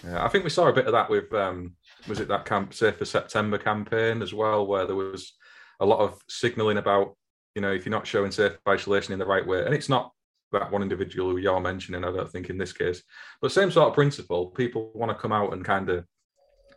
Yeah, 0.04 0.24
I 0.24 0.28
think 0.28 0.44
we 0.44 0.50
saw 0.50 0.68
a 0.68 0.72
bit 0.72 0.87
of 0.87 0.92
that 0.92 1.08
with 1.08 1.32
um, 1.32 1.76
was 2.08 2.20
it 2.20 2.28
that 2.28 2.44
camp 2.44 2.74
Safe 2.74 2.96
for 2.96 3.04
September 3.04 3.58
campaign 3.58 4.22
as 4.22 4.34
well, 4.34 4.66
where 4.66 4.87
there 4.87 4.96
was 4.96 5.32
a 5.80 5.87
lot 5.87 6.00
of 6.00 6.20
signalling 6.28 6.78
about 6.78 7.16
you 7.54 7.62
know 7.62 7.72
if 7.72 7.84
you're 7.84 7.90
not 7.90 8.06
showing 8.06 8.30
safe 8.30 8.58
isolation 8.68 9.12
in 9.12 9.18
the 9.18 9.26
right 9.26 9.46
way, 9.46 9.64
and 9.64 9.74
it's 9.74 9.88
not 9.88 10.12
that 10.54 10.70
one 10.70 10.82
individual 10.82 11.30
who 11.30 11.36
you're 11.36 11.60
mentioning. 11.60 12.04
I 12.04 12.12
don't 12.12 12.30
think 12.30 12.50
in 12.50 12.58
this 12.58 12.72
case, 12.72 13.02
but 13.40 13.52
same 13.52 13.70
sort 13.70 13.88
of 13.88 13.94
principle. 13.94 14.48
People 14.48 14.90
want 14.94 15.10
to 15.10 15.18
come 15.18 15.32
out 15.32 15.52
and 15.52 15.64
kind 15.64 15.88
of 15.90 16.04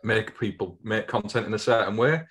make 0.04 0.38
people 0.38 0.78
make 0.82 1.08
content 1.08 1.46
in 1.46 1.54
a 1.54 1.58
certain 1.58 1.96
way. 1.96 2.22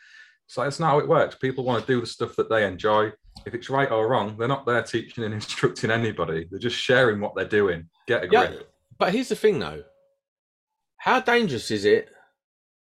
So 0.47 0.63
that's 0.63 0.79
not 0.79 0.91
how 0.91 0.99
it 0.99 1.07
works. 1.07 1.35
People 1.35 1.65
want 1.65 1.85
to 1.85 1.93
do 1.93 1.99
the 1.99 2.07
stuff 2.07 2.35
that 2.37 2.49
they 2.49 2.65
enjoy. 2.65 3.11
If 3.45 3.53
it's 3.53 3.69
right 3.69 3.91
or 3.91 4.07
wrong, 4.07 4.37
they're 4.37 4.47
not 4.47 4.65
there 4.65 4.81
teaching 4.81 5.23
and 5.23 5.33
instructing 5.33 5.91
anybody. 5.91 6.47
They're 6.49 6.59
just 6.59 6.77
sharing 6.77 7.19
what 7.19 7.35
they're 7.35 7.45
doing. 7.45 7.89
Get 8.07 8.23
a 8.23 8.27
grip. 8.27 8.51
Yeah, 8.53 8.59
but 8.97 9.13
here's 9.13 9.29
the 9.29 9.35
thing, 9.35 9.59
though. 9.59 9.83
How 10.99 11.19
dangerous 11.19 11.69
is 11.69 11.85
it 11.85 12.09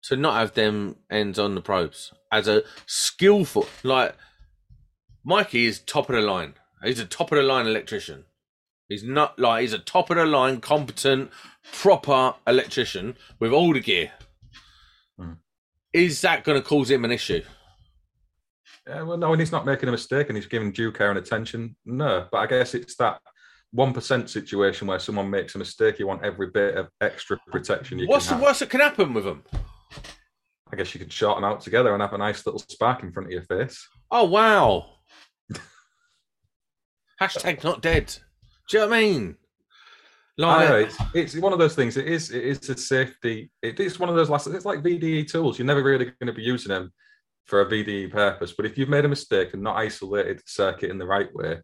to 0.04 0.18
not 0.18 0.36
have 0.36 0.54
them 0.54 0.98
ends 1.10 1.40
on 1.40 1.56
the 1.56 1.62
probes 1.62 2.12
as 2.32 2.48
a 2.48 2.64
skillful 2.86 3.68
like 3.84 4.16
Mikey 5.24 5.66
is 5.66 5.80
top 5.80 6.10
of 6.10 6.16
the 6.16 6.22
line. 6.22 6.56
He's 6.84 7.00
a 7.00 7.06
top 7.06 7.32
of 7.32 7.38
the 7.38 7.44
line 7.44 7.66
electrician. 7.66 8.26
He's 8.94 9.04
not 9.04 9.40
like 9.40 9.62
he's 9.62 9.74
a 9.74 9.80
top 9.80 10.12
of 10.12 10.18
the 10.18 10.26
line, 10.26 10.62
competent, 10.62 11.32
proper 11.72 12.36
electrician 12.46 13.18
with 13.40 13.52
all 13.52 13.74
the 13.74 13.80
gear. 13.80 14.12
Hmm. 15.20 15.34
Is 15.92 16.22
that 16.22 16.44
going 16.44 16.62
to 16.62 16.68
cause 16.68 16.92
him 16.92 17.04
an 17.04 17.12
issue? 17.12 17.42
Yeah, 18.88 19.02
well, 19.02 19.18
no, 19.18 19.32
and 19.32 19.42
he's 19.42 19.52
not 19.52 19.66
making 19.66 19.90
a 19.90 19.92
mistake 19.92 20.28
and 20.28 20.38
he's 20.38 20.46
giving 20.46 20.72
due 20.72 20.92
care 20.92 21.10
and 21.10 21.18
attention. 21.18 21.76
No, 21.86 22.28
but 22.32 22.38
I 22.38 22.46
guess 22.46 22.76
it's 22.76 22.96
that 22.98 23.20
one 23.72 23.94
percent 23.94 24.30
situation 24.30 24.86
where 24.88 25.00
someone 25.00 25.28
makes 25.32 25.56
a 25.56 25.58
mistake. 25.58 25.98
You 25.98 26.06
want 26.06 26.24
every 26.24 26.52
bit 26.52 26.76
of 26.78 26.90
extra 27.02 27.40
protection 27.52 27.98
you 27.98 28.08
What's 28.08 28.28
can 28.28 28.36
the 28.38 28.42
have. 28.42 28.50
worst 28.50 28.60
that 28.60 28.70
can 28.70 28.82
happen 28.82 29.16
with 29.16 29.24
them? 29.24 29.44
I 30.72 30.76
guess 30.76 30.94
you 30.94 31.00
could 31.00 31.12
short 31.12 31.38
them 31.38 31.44
out 31.44 31.62
together 31.62 31.94
and 31.94 32.02
have 32.02 32.14
a 32.14 32.18
nice 32.20 32.46
little 32.46 32.60
spark 32.60 33.02
in 33.02 33.12
front 33.12 33.28
of 33.28 33.32
your 33.32 33.44
face. 33.44 33.88
Oh 34.12 34.26
wow! 34.26 34.86
Hashtag 37.22 37.64
not 37.64 37.82
dead. 37.82 38.16
Do 38.70 38.78
you 38.78 38.84
know 38.84 38.90
what 38.90 38.98
I 38.98 39.02
mean? 39.02 39.36
I 40.40 40.66
know, 40.66 40.78
Like, 40.80 40.86
it's, 41.14 41.34
it's 41.36 41.38
one 41.38 41.54
of 41.54 41.60
those 41.60 41.76
things. 41.76 41.96
It 41.96 42.08
is 42.08 42.32
it 42.32 42.44
is 42.44 42.70
a 42.70 42.78
safety. 42.78 43.52
It 43.62 43.80
is 43.80 44.00
one 44.00 44.10
of 44.10 44.16
those 44.16 44.30
last. 44.30 44.48
It's 44.48 44.66
like 44.66 44.82
VDE 44.82 45.30
tools. 45.30 45.60
You're 45.60 45.68
never 45.68 45.84
really 45.84 46.06
going 46.06 46.28
to 46.28 46.34
be 46.34 46.42
using 46.42 46.70
them 46.70 46.92
for 47.46 47.62
a 47.62 47.66
VDE 47.66 48.12
purpose. 48.12 48.54
But 48.54 48.66
if 48.66 48.78
you've 48.78 48.90
made 48.90 49.06
a 49.06 49.10
mistake 49.10 49.54
and 49.54 49.62
not 49.62 49.78
isolated 49.78 50.40
the 50.40 50.44
circuit 50.46 50.90
in 50.90 50.98
the 50.98 51.06
right 51.06 51.34
way, 51.36 51.60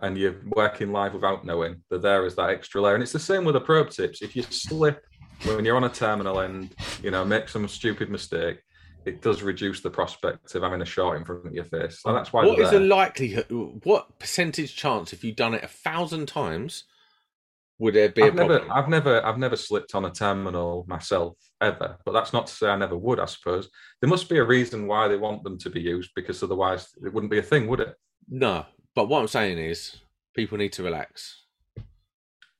and 0.00 0.18
you're 0.18 0.42
working 0.56 0.92
live 0.92 1.14
without 1.14 1.46
knowing, 1.46 1.82
they're 1.88 1.98
there 1.98 2.26
as 2.26 2.34
that 2.34 2.50
extra 2.50 2.82
layer. 2.82 2.94
And 2.94 3.02
it's 3.02 3.12
the 3.12 3.18
same 3.18 3.44
with 3.44 3.54
the 3.54 3.60
probe 3.60 3.90
tips. 3.90 4.20
If 4.20 4.36
you 4.36 4.42
slip 4.42 5.02
when 5.44 5.64
you're 5.64 5.76
on 5.76 5.84
a 5.84 5.88
terminal 5.88 6.40
and 6.40 6.74
you 7.02 7.10
know 7.10 7.24
make 7.24 7.48
some 7.48 7.66
stupid 7.68 8.10
mistake, 8.10 8.58
it 9.04 9.22
does 9.22 9.42
reduce 9.42 9.80
the 9.80 9.90
prospect 9.90 10.54
of 10.54 10.62
having 10.62 10.82
a 10.82 10.86
shot 10.86 11.16
in 11.16 11.24
front 11.24 11.46
of 11.46 11.54
your 11.54 11.64
face. 11.64 12.00
And 12.04 12.16
that's 12.16 12.32
why. 12.32 12.44
what 12.44 12.70
the 12.70 12.80
likelihood? 12.80 13.46
What 13.84 14.18
percentage 14.18 14.74
chance, 14.76 15.12
if 15.12 15.24
you've 15.24 15.36
done 15.36 15.54
it 15.54 15.64
a 15.64 15.68
thousand 15.68 16.26
times, 16.26 16.84
would 17.78 17.94
there 17.94 18.10
be 18.10 18.22
a 18.22 18.26
I've 18.26 18.34
never, 18.34 18.58
problem? 18.58 18.78
I've 18.78 18.88
never, 18.88 19.26
I've 19.26 19.38
never 19.38 19.56
slipped 19.56 19.94
on 19.94 20.04
a 20.04 20.10
terminal 20.10 20.84
myself 20.88 21.36
ever. 21.60 21.98
But 22.04 22.12
that's 22.12 22.32
not 22.32 22.46
to 22.46 22.52
say 22.52 22.68
I 22.68 22.76
never 22.76 22.96
would. 22.96 23.18
I 23.18 23.26
suppose 23.26 23.68
there 24.00 24.10
must 24.10 24.28
be 24.28 24.38
a 24.38 24.44
reason 24.44 24.86
why 24.86 25.08
they 25.08 25.16
want 25.16 25.42
them 25.42 25.58
to 25.58 25.70
be 25.70 25.80
used, 25.80 26.10
because 26.14 26.42
otherwise 26.42 26.88
it 27.04 27.12
wouldn't 27.12 27.30
be 27.30 27.38
a 27.38 27.42
thing, 27.42 27.66
would 27.66 27.80
it? 27.80 27.94
No, 28.28 28.66
but 28.94 29.08
what 29.08 29.20
I'm 29.20 29.28
saying 29.28 29.58
is, 29.58 29.96
people 30.34 30.58
need 30.58 30.72
to 30.74 30.82
relax. 30.82 31.42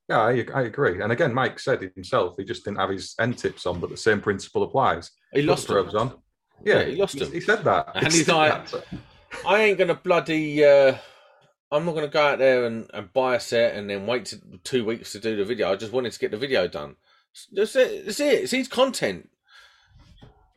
Yeah, 0.09 0.19
I, 0.19 0.45
I 0.55 0.63
agree. 0.63 1.01
And 1.01 1.13
again, 1.13 1.33
Mike 1.33 1.59
said 1.59 1.83
it 1.83 1.95
himself. 1.95 2.35
He 2.37 2.45
just 2.45 2.65
didn't 2.65 2.81
have 2.81 2.91
his 2.91 3.15
end 3.21 3.39
tips 3.39 3.65
on, 3.67 3.81
but 3.81 3.91
the 3.91 3.97
same 3.97 4.21
principle 4.21 4.63
applies. 4.63 5.11
He 5.33 5.43
lost 5.43 5.69
probes 5.69 5.95
on. 5.95 6.15
Yeah, 6.65 6.85
he 6.85 6.97
lost 6.97 7.19
them. 7.19 7.31
He 7.33 7.41
said 7.41 7.65
that, 7.65 7.91
And 7.95 8.13
He 8.13 8.19
he's 8.19 8.29
like- 8.29 8.71
that. 8.71 8.85
I 9.47 9.63
ain't 9.63 9.79
gonna 9.79 9.95
bloody. 9.95 10.65
Uh, 10.65 10.97
I'm 11.71 11.87
not 11.87 11.95
gonna 11.95 12.09
go 12.09 12.21
out 12.23 12.39
there 12.39 12.67
and, 12.67 12.89
and 12.93 13.13
buy 13.13 13.37
a 13.37 13.41
set 13.41 13.75
and 13.75 13.89
then 13.89 14.07
wait 14.07 14.27
to, 14.27 14.41
two 14.63 14.85
weeks 14.85 15.13
to 15.13 15.21
do 15.21 15.37
the 15.37 15.45
video. 15.45 15.73
I 15.73 15.77
just 15.77 15.93
wanted 15.93 16.13
to 16.13 16.19
get 16.19 16.31
the 16.31 16.37
video 16.37 16.69
done. 16.69 16.97
That's 17.51 17.75
it. 17.77 18.05
That's 18.05 18.21
it. 18.21 18.43
It's 18.43 18.53
his 18.53 18.69
content. 18.69 19.31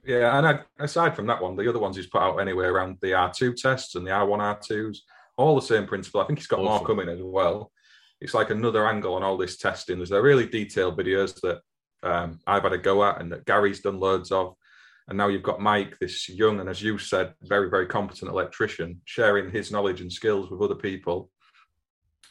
Yeah, 0.06 0.38
and 0.38 0.46
I, 0.46 0.60
aside 0.78 1.16
from 1.16 1.26
that 1.28 1.42
one, 1.42 1.56
the 1.56 1.68
other 1.68 1.80
ones 1.80 1.96
he's 1.96 2.06
put 2.08 2.22
out 2.22 2.38
anyway 2.38 2.66
around 2.66 2.98
the 3.02 3.12
R2 3.12 3.56
tests 3.56 3.96
and 3.96 4.06
the 4.06 4.12
R1, 4.12 4.40
R2s, 4.40 4.98
all 5.38 5.56
the 5.56 5.62
same 5.62 5.88
principle. 5.88 6.22
I 6.22 6.26
think 6.26 6.38
he's 6.38 6.48
got 6.48 6.64
more 6.64 6.86
coming 6.86 7.10
as 7.10 7.22
well. 7.22 7.72
It's 8.22 8.34
like 8.36 8.50
another 8.52 8.88
angle 8.88 9.16
on 9.16 9.24
all 9.24 9.38
this 9.38 9.58
testing. 9.58 9.98
There's 9.98 10.12
a 10.12 10.22
really 10.22 10.46
detailed 10.46 10.98
videos 10.98 11.40
that 11.42 11.62
um, 12.04 12.40
I've 12.46 12.64
had 12.64 12.74
a 12.74 12.78
go 12.78 13.04
at 13.04 13.20
and 13.20 13.32
that 13.32 13.46
Gary's 13.46 13.80
done 13.82 14.00
loads 14.00 14.32
of. 14.32 14.56
And 15.08 15.18
now 15.18 15.28
you've 15.28 15.44
got 15.44 15.62
Mike, 15.62 15.98
this 16.00 16.28
young 16.30 16.60
and, 16.60 16.68
as 16.68 16.82
you 16.82 16.98
said, 16.98 17.34
very, 17.44 17.70
very 17.70 17.86
competent 17.86 18.32
electrician, 18.32 19.02
sharing 19.06 19.52
his 19.52 19.72
knowledge 19.72 20.02
and 20.02 20.12
skills 20.12 20.50
with 20.50 20.62
other 20.62 20.76
people 20.76 21.30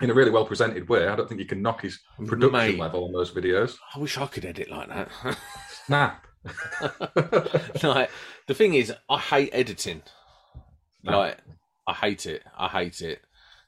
in 0.01 0.11
a 0.11 0.15
really 0.15 0.31
well 0.31 0.45
presented 0.45 0.89
way. 0.89 1.07
I 1.07 1.15
don't 1.15 1.29
think 1.29 1.41
you 1.41 1.47
can 1.47 1.63
knock 1.63 1.83
his 1.83 2.01
production 2.27 2.53
Mate, 2.53 2.79
level 2.79 3.05
on 3.05 3.13
those 3.13 3.31
videos. 3.31 3.77
I 3.95 3.99
wish 3.99 4.19
I 4.19 4.27
could 4.27 4.45
edit 4.45 4.71
like 4.71 4.89
that. 4.89 5.09
Snap. 5.87 6.27
like 7.83 8.11
the 8.47 8.55
thing 8.55 8.75
is, 8.75 8.93
I 9.09 9.19
hate 9.19 9.51
editing. 9.53 10.03
Like 11.05 11.39
I 11.87 11.93
hate 11.93 12.27
it. 12.27 12.43
I 12.57 12.69
hate 12.69 13.01
it. 13.01 13.23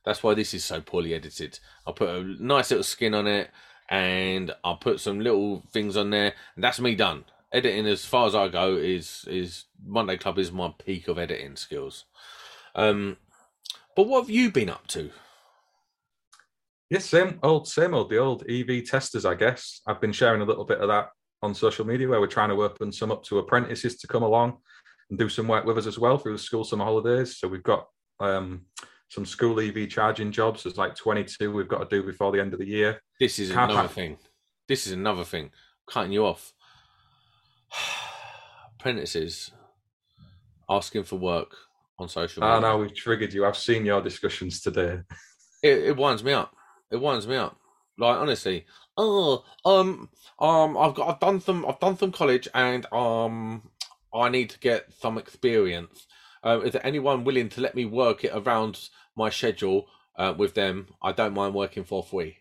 That's 0.04 0.22
why 0.22 0.34
this 0.34 0.54
is 0.54 0.64
so 0.64 0.80
poorly 0.80 1.14
edited. 1.14 1.58
I 1.86 1.92
put 1.92 2.08
a 2.08 2.22
nice 2.22 2.70
little 2.70 2.84
skin 2.84 3.14
on 3.14 3.26
it, 3.26 3.50
and 3.88 4.52
I 4.64 4.76
put 4.80 5.00
some 5.00 5.20
little 5.20 5.64
things 5.72 5.96
on 5.96 6.10
there, 6.10 6.34
and 6.54 6.64
that's 6.64 6.80
me 6.80 6.94
done. 6.94 7.24
Editing, 7.52 7.86
as 7.86 8.04
far 8.04 8.26
as 8.26 8.34
I 8.34 8.48
go, 8.48 8.76
is 8.76 9.24
is 9.28 9.64
Monday 9.84 10.16
Club 10.16 10.38
is 10.38 10.50
my 10.52 10.72
peak 10.84 11.08
of 11.08 11.18
editing 11.18 11.56
skills. 11.56 12.04
Um, 12.74 13.16
but 13.94 14.08
what 14.08 14.22
have 14.22 14.30
you 14.30 14.50
been 14.50 14.68
up 14.68 14.86
to? 14.88 15.10
Yes, 16.90 17.06
same 17.06 17.38
old, 17.42 17.66
same 17.66 17.94
old, 17.94 18.10
the 18.10 18.18
old 18.18 18.44
EV 18.48 18.84
testers, 18.84 19.24
I 19.24 19.34
guess. 19.34 19.80
I've 19.86 20.00
been 20.00 20.12
sharing 20.12 20.42
a 20.42 20.44
little 20.44 20.64
bit 20.64 20.80
of 20.80 20.88
that 20.88 21.08
on 21.42 21.54
social 21.54 21.86
media 21.86 22.08
where 22.08 22.20
we're 22.20 22.26
trying 22.26 22.50
to 22.50 22.62
open 22.62 22.92
some 22.92 23.10
up 23.10 23.24
to 23.24 23.38
apprentices 23.38 23.96
to 23.98 24.06
come 24.06 24.22
along 24.22 24.58
and 25.10 25.18
do 25.18 25.28
some 25.28 25.48
work 25.48 25.64
with 25.64 25.78
us 25.78 25.86
as 25.86 25.98
well 25.98 26.18
through 26.18 26.32
the 26.34 26.38
school 26.38 26.64
summer 26.64 26.84
holidays. 26.84 27.38
So 27.38 27.48
we've 27.48 27.62
got 27.62 27.86
um, 28.20 28.66
some 29.08 29.24
school 29.24 29.58
EV 29.60 29.88
charging 29.88 30.30
jobs. 30.30 30.62
There's 30.62 30.78
like 30.78 30.94
22 30.94 31.52
we've 31.52 31.68
got 31.68 31.88
to 31.88 31.96
do 31.96 32.06
before 32.06 32.32
the 32.32 32.40
end 32.40 32.52
of 32.52 32.58
the 32.60 32.68
year. 32.68 33.00
This 33.18 33.38
is 33.38 33.50
Car 33.50 33.64
another 33.64 33.80
park. 33.80 33.92
thing. 33.92 34.16
This 34.68 34.86
is 34.86 34.92
another 34.92 35.24
thing. 35.24 35.50
Cutting 35.88 36.12
you 36.12 36.24
off. 36.26 36.52
Apprentices 38.78 39.50
asking 40.68 41.04
for 41.04 41.16
work 41.16 41.54
on 41.98 42.08
social 42.08 42.42
media. 42.42 42.56
Ah, 42.56 42.60
no, 42.60 42.78
we've 42.78 42.94
triggered 42.94 43.32
you. 43.32 43.46
I've 43.46 43.56
seen 43.56 43.86
your 43.86 44.02
discussions 44.02 44.60
today. 44.60 45.00
It, 45.62 45.78
it 45.84 45.96
winds 45.96 46.22
me 46.22 46.32
up. 46.32 46.54
It 46.90 47.00
winds 47.00 47.26
me 47.26 47.36
up. 47.36 47.58
Like 47.98 48.18
honestly. 48.18 48.66
Oh, 48.96 49.44
um, 49.64 50.08
um, 50.38 50.76
I've 50.76 50.94
got, 50.94 51.08
I've 51.08 51.20
done 51.20 51.40
some, 51.40 51.66
I've 51.66 51.80
done 51.80 51.98
some 51.98 52.12
college, 52.12 52.48
and 52.54 52.90
um, 52.92 53.68
I 54.14 54.28
need 54.30 54.50
to 54.50 54.58
get 54.58 54.92
some 54.98 55.18
experience. 55.18 56.06
Um, 56.42 56.64
is 56.64 56.72
there 56.72 56.86
anyone 56.86 57.24
willing 57.24 57.48
to 57.50 57.60
let 57.60 57.74
me 57.74 57.84
work 57.84 58.24
it 58.24 58.32
around 58.34 58.88
my 59.16 59.28
schedule 59.30 59.88
uh, 60.16 60.34
with 60.36 60.54
them? 60.54 60.88
I 61.02 61.12
don't 61.12 61.34
mind 61.34 61.54
working 61.54 61.84
for 61.84 62.02
free. 62.02 62.38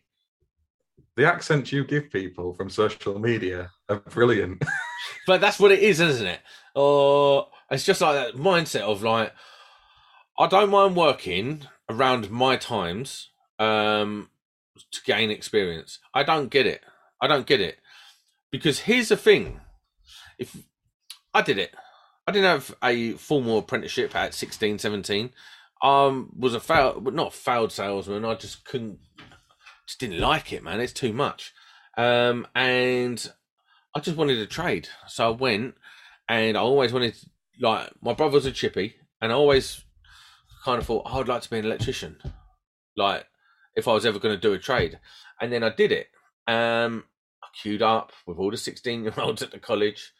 The 1.17 1.25
accents 1.25 1.71
you 1.71 1.83
give 1.83 2.09
people 2.11 2.53
from 2.53 2.69
social 2.69 3.19
media 3.19 3.71
are 3.89 3.99
brilliant. 3.99 4.63
But 5.27 5.41
that's 5.41 5.59
what 5.59 5.71
it 5.71 5.79
is, 5.79 5.99
isn't 5.99 6.27
it? 6.27 6.39
Or 6.75 7.47
it's 7.71 7.83
just 7.83 8.01
like 8.01 8.15
that 8.15 8.39
mindset 8.39 8.81
of 8.81 9.03
like, 9.03 9.33
I 10.37 10.47
don't 10.47 10.69
mind 10.69 10.95
working 10.95 11.67
around 11.89 12.29
my 12.29 12.57
times 12.57 13.29
um, 13.59 14.29
to 14.91 15.01
gain 15.03 15.31
experience. 15.31 15.99
I 16.13 16.23
don't 16.23 16.49
get 16.49 16.65
it. 16.65 16.81
I 17.21 17.27
don't 17.27 17.47
get 17.47 17.61
it 17.61 17.77
because 18.51 18.79
here's 18.79 19.09
the 19.09 19.17
thing: 19.17 19.61
if 20.37 20.55
I 21.33 21.41
did 21.41 21.57
it, 21.57 21.73
I 22.27 22.31
didn't 22.31 22.49
have 22.49 22.75
a 22.83 23.13
formal 23.13 23.59
apprenticeship 23.59 24.15
at 24.15 24.33
16, 24.33 24.79
17. 24.79 25.31
Um, 25.81 26.31
was 26.37 26.53
a 26.53 26.59
fail, 26.59 26.99
but 26.99 27.13
not 27.13 27.33
failed 27.33 27.71
salesman. 27.71 28.25
I 28.25 28.35
just 28.35 28.65
couldn't, 28.65 28.99
just 29.87 29.99
didn't 29.99 30.19
like 30.19 30.51
it, 30.51 30.63
man. 30.63 30.79
It's 30.79 30.93
too 30.93 31.13
much. 31.13 31.53
Um, 31.97 32.47
and 32.55 33.31
I 33.95 34.01
just 34.01 34.17
wanted 34.17 34.36
to 34.36 34.45
trade. 34.45 34.89
So 35.08 35.27
I 35.27 35.31
went 35.31 35.75
and 36.27 36.58
I 36.58 36.60
always 36.60 36.91
wanted, 36.91 37.13
to, 37.13 37.29
like, 37.62 37.91
my 38.01 38.13
brother's 38.13 38.45
a 38.45 38.51
chippy, 38.51 38.95
and 39.21 39.31
I 39.31 39.36
always 39.36 39.84
kind 40.65 40.79
of 40.79 40.86
thought, 40.86 41.03
oh, 41.05 41.21
I'd 41.21 41.27
like 41.27 41.43
to 41.43 41.49
be 41.49 41.60
an 41.60 41.65
electrician. 41.65 42.17
Like, 42.97 43.25
if 43.75 43.88
I 43.88 43.93
was 43.93 44.05
ever 44.05 44.19
going 44.19 44.36
to 44.36 44.41
do 44.41 44.53
a 44.53 44.60
trade. 44.60 44.99
And 45.39 45.51
then 45.51 45.63
I 45.63 45.69
did 45.69 45.91
it. 45.91 46.08
Um, 46.47 47.05
I 47.43 47.47
queued 47.62 47.81
up 47.81 48.12
with 48.25 48.38
all 48.38 48.51
the 48.51 48.58
16 48.58 49.03
year 49.03 49.13
olds 49.17 49.41
at 49.41 49.51
the 49.51 49.60
college. 49.60 50.12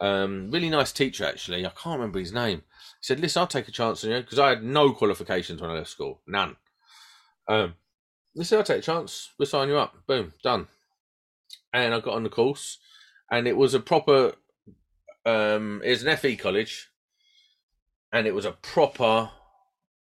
Um, 0.00 0.50
really 0.50 0.70
nice 0.70 0.92
teacher, 0.92 1.24
actually. 1.24 1.64
I 1.64 1.70
can't 1.70 1.98
remember 1.98 2.18
his 2.18 2.32
name. 2.32 2.58
He 2.58 3.02
said, 3.02 3.20
listen, 3.20 3.40
I'll 3.40 3.46
take 3.46 3.68
a 3.68 3.72
chance 3.72 4.04
on 4.04 4.10
you 4.10 4.20
because 4.20 4.38
I 4.38 4.50
had 4.50 4.64
no 4.64 4.92
qualifications 4.92 5.62
when 5.62 5.70
I 5.70 5.74
left 5.74 5.90
school. 5.90 6.20
None. 6.26 6.56
Um, 7.48 7.74
he 8.34 8.44
said, 8.44 8.58
I'll 8.58 8.64
take 8.64 8.78
a 8.78 8.82
chance. 8.82 9.30
We'll 9.38 9.46
sign 9.46 9.68
you 9.68 9.76
up. 9.76 9.94
Boom, 10.06 10.32
done. 10.42 10.66
And 11.72 11.94
I 11.94 12.00
got 12.00 12.14
on 12.14 12.24
the 12.24 12.30
course 12.30 12.78
and 13.30 13.46
it 13.48 13.56
was 13.56 13.74
a 13.74 13.80
proper 13.80 14.34
um 15.26 15.80
it 15.84 15.90
was 15.90 16.02
an 16.02 16.16
FE 16.16 16.36
college 16.36 16.88
and 18.12 18.26
it 18.26 18.34
was 18.34 18.44
a 18.44 18.52
proper 18.52 19.30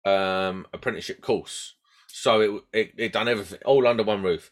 um 0.05 0.67
apprenticeship 0.73 1.21
course. 1.21 1.75
so 2.09 2.41
it, 2.41 2.63
it 2.73 2.93
it 2.97 3.13
done 3.13 3.29
everything 3.29 3.59
all 3.65 3.87
under 3.87 4.03
one 4.05 4.23
roof. 4.23 4.51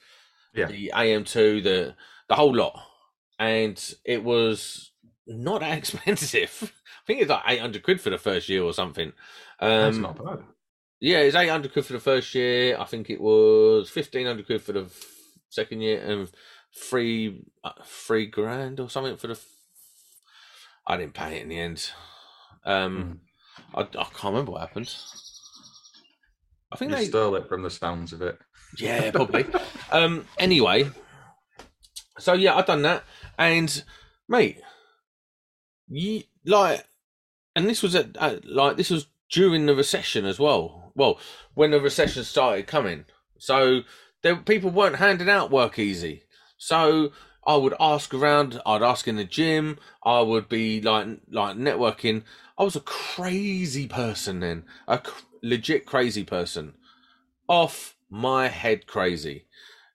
Yeah. 0.55 0.67
The 0.67 0.93
AM2, 0.95 1.63
the 1.65 1.95
the 2.29 2.35
whole 2.37 2.55
lot, 2.55 2.81
and 3.39 3.77
it 4.05 4.23
was 4.23 4.93
not 5.27 5.61
that 5.61 5.77
expensive. 5.83 6.73
I 7.03 7.03
think 7.07 7.21
it's 7.21 7.31
like 7.31 7.43
eight 7.47 7.61
hundred 7.61 7.83
quid 7.83 8.01
for 8.01 8.11
the 8.11 8.19
first 8.19 8.49
year 8.49 8.63
or 8.63 8.73
something. 8.73 9.13
That's 9.61 9.97
Um, 9.97 10.03
not 10.03 10.25
bad. 10.25 10.45
yeah, 11.01 11.19
it's 11.19 11.35
eight 11.37 11.49
hundred 11.49 11.73
quid 11.73 11.85
for 11.87 11.93
the 11.95 12.01
first 12.01 12.35
year. 12.35 12.77
I 12.79 12.85
think 12.85 13.11
it 13.11 13.21
was 13.21 13.91
fifteen 13.91 14.27
hundred 14.27 14.47
quid 14.47 14.63
for 14.63 14.73
the 14.73 14.87
second 15.51 15.81
year, 15.81 16.01
and 16.05 16.31
three 16.77 17.43
uh, 17.63 17.73
three 17.85 18.27
grand 18.27 18.81
or 18.81 18.89
something 18.91 19.17
for 19.17 19.29
the. 19.29 19.39
I 20.87 20.97
didn't 20.97 21.15
pay 21.15 21.37
it 21.39 21.43
in 21.43 21.49
the 21.49 21.59
end. 21.59 21.91
Um, 22.65 23.21
I, 23.75 23.83
I 23.83 23.85
can't 23.85 24.25
remember 24.25 24.53
what 24.53 24.61
happened. 24.61 24.95
I 26.73 26.77
think 26.77 26.91
You 26.91 26.97
they 26.99 27.05
stole 27.07 27.37
it 27.37 27.49
from 27.49 27.63
the 27.63 27.71
sounds 27.71 28.13
of 28.13 28.21
it. 28.23 28.39
yeah, 28.79 29.11
probably. 29.13 29.47
um, 29.93 30.27
anyway, 30.39 30.91
so 32.19 32.33
yeah, 32.33 32.55
I've 32.57 32.67
done 32.67 32.83
that, 32.83 33.05
and 33.39 33.83
mate, 34.29 34.61
you 35.89 36.25
like, 36.45 36.85
and 37.55 37.67
this 37.69 37.83
was 37.83 37.95
at, 37.95 38.17
at 38.17 38.45
like 38.45 38.77
this 38.77 38.91
was 38.91 39.07
during 39.31 39.67
the 39.67 39.75
recession 39.75 40.25
as 40.25 40.39
well. 40.39 40.93
Well, 40.97 41.19
when 41.55 41.71
the 41.71 41.81
recession 41.81 42.25
started 42.25 42.67
coming, 42.67 43.05
so 43.39 43.83
there 44.23 44.37
people 44.37 44.71
weren't 44.71 44.97
handing 44.97 45.29
out 45.31 45.51
work 45.51 45.79
easy. 45.79 46.24
So 46.65 47.13
I 47.47 47.57
would 47.57 47.75
ask 47.79 48.15
around. 48.15 48.59
I'd 48.65 48.83
ask 48.83 49.07
in 49.07 49.17
the 49.17 49.25
gym. 49.25 49.79
I 50.03 50.23
would 50.23 50.49
be 50.49 50.81
like 50.81 51.07
like 51.31 51.59
networking. 51.59 52.23
I 52.57 52.65
was 52.65 52.75
a 52.75 52.81
crazy 52.81 53.87
person 53.87 54.41
then, 54.41 54.65
a 54.89 54.97
cr- 54.97 55.27
legit 55.43 55.85
crazy 55.85 56.25
person 56.25 56.73
off 57.49 57.97
my 58.09 58.49
head 58.49 58.87
crazy 58.87 59.45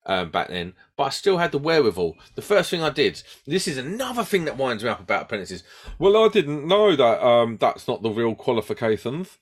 um, 0.05 0.29
back 0.29 0.49
then, 0.49 0.73
but 0.95 1.05
I 1.05 1.09
still 1.09 1.39
had 1.39 1.51
the 1.51 1.57
wherewithal. 1.57 2.15
The 2.35 2.43
first 2.43 2.69
thing 2.69 2.83
I 2.83 2.91
did, 2.91 3.23
this 3.47 3.67
is 3.67 3.77
another 3.77 4.23
thing 4.23 4.45
that 4.45 4.57
winds 4.57 4.83
me 4.83 4.91
up 4.91 4.99
about 4.99 5.23
apprentices. 5.23 5.63
Well, 5.97 6.23
I 6.23 6.27
didn't 6.27 6.67
know 6.67 6.95
that 6.95 7.25
um, 7.25 7.57
that's 7.59 7.87
not 7.87 8.03
the 8.03 8.11
real 8.11 8.35
qualifications. 8.35 9.39